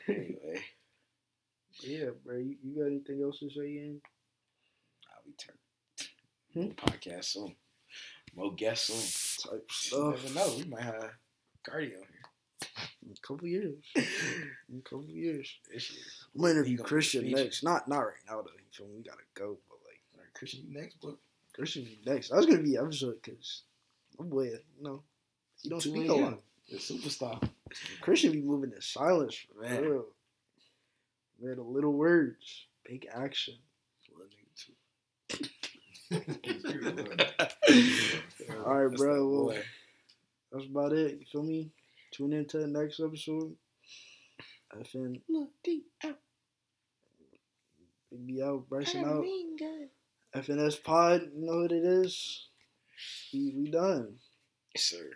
anyway, 0.08 0.60
yeah, 1.82 2.10
bro. 2.24 2.36
You, 2.38 2.56
you 2.62 2.76
got 2.76 2.86
anything 2.86 3.22
else 3.22 3.38
to 3.40 3.50
say, 3.50 3.66
Ian? 3.66 4.00
I'll 5.10 5.24
be 5.24 5.34
turning. 5.38 6.74
Hmm? 6.76 6.86
Podcast 6.86 7.24
soon. 7.26 7.54
More 8.34 8.54
guests 8.54 8.86
soon. 9.42 9.52
Type 9.52 9.64
You 9.68 9.74
stuff. 9.74 10.24
never 10.24 10.34
know. 10.34 10.56
We 10.56 10.64
might 10.64 10.82
have 10.82 11.10
Carti 11.68 11.86
on 11.86 11.90
here 11.90 12.13
In 13.04 13.12
a 13.12 13.26
couple 13.26 13.46
years. 13.48 13.82
In 13.96 14.78
a 14.78 14.82
couple 14.88 15.06
years. 15.08 15.48
this 15.72 15.90
year. 15.92 16.02
I'm 16.34 16.40
gonna 16.40 16.52
interview 16.54 16.78
Christian 16.78 17.30
next. 17.30 17.62
Not 17.62 17.88
not 17.88 18.00
right 18.00 18.14
now 18.28 18.36
though. 18.42 18.50
You 18.56 18.64
feel 18.72 18.86
me? 18.86 18.94
We 18.98 19.02
gotta 19.02 19.18
go, 19.34 19.58
but 19.68 19.78
like 19.86 20.00
right, 20.16 20.34
Christian, 20.34 20.64
next 20.70 21.00
book. 21.00 21.18
Christian 21.54 21.86
next. 22.06 22.30
That's 22.30 22.46
gonna 22.46 22.62
be 22.62 22.76
an 22.76 22.84
episode 22.86 23.16
because 23.22 23.62
my 24.18 24.24
boy, 24.26 24.44
you 24.44 24.58
know, 24.82 25.02
he 25.62 25.68
don't 25.68 25.80
speak 25.80 26.08
a 26.08 26.14
lot. 26.14 26.40
The 26.70 26.76
superstar. 26.78 27.46
Christian 28.00 28.32
be 28.32 28.40
moving 28.40 28.72
in 28.74 28.80
silence, 28.80 29.34
for 29.36 29.62
Man. 29.62 29.82
real. 29.82 30.06
Man, 31.40 31.56
the 31.56 31.62
little 31.62 31.92
words, 31.92 32.66
big 32.88 33.06
action. 33.14 33.54
Little 34.16 34.30
nigga 34.32 34.54
too. 34.56 34.74
All 38.64 38.74
right, 38.86 38.96
bro, 38.96 39.28
well- 39.28 39.56
That's 40.52 40.66
about 40.66 40.92
it. 40.92 41.18
You 41.20 41.26
feel 41.30 41.42
me? 41.42 41.70
Tune 42.14 42.32
in 42.32 42.46
to 42.46 42.58
the 42.58 42.68
next 42.68 43.00
episode. 43.00 43.56
FN 44.72 45.20
Looking 45.28 45.82
out. 46.04 46.18
Big 48.08 48.26
B 48.26 48.40
out, 48.40 48.68
Brycen 48.70 49.04
out. 49.04 49.24
FNS 50.36 50.82
Pod, 50.84 51.22
you 51.34 51.44
know 51.44 51.62
what 51.62 51.72
it 51.72 51.84
is. 51.84 52.46
We 53.32 53.52
we 53.56 53.68
done. 53.68 54.18
Yes, 54.76 54.84
sir. 54.84 55.10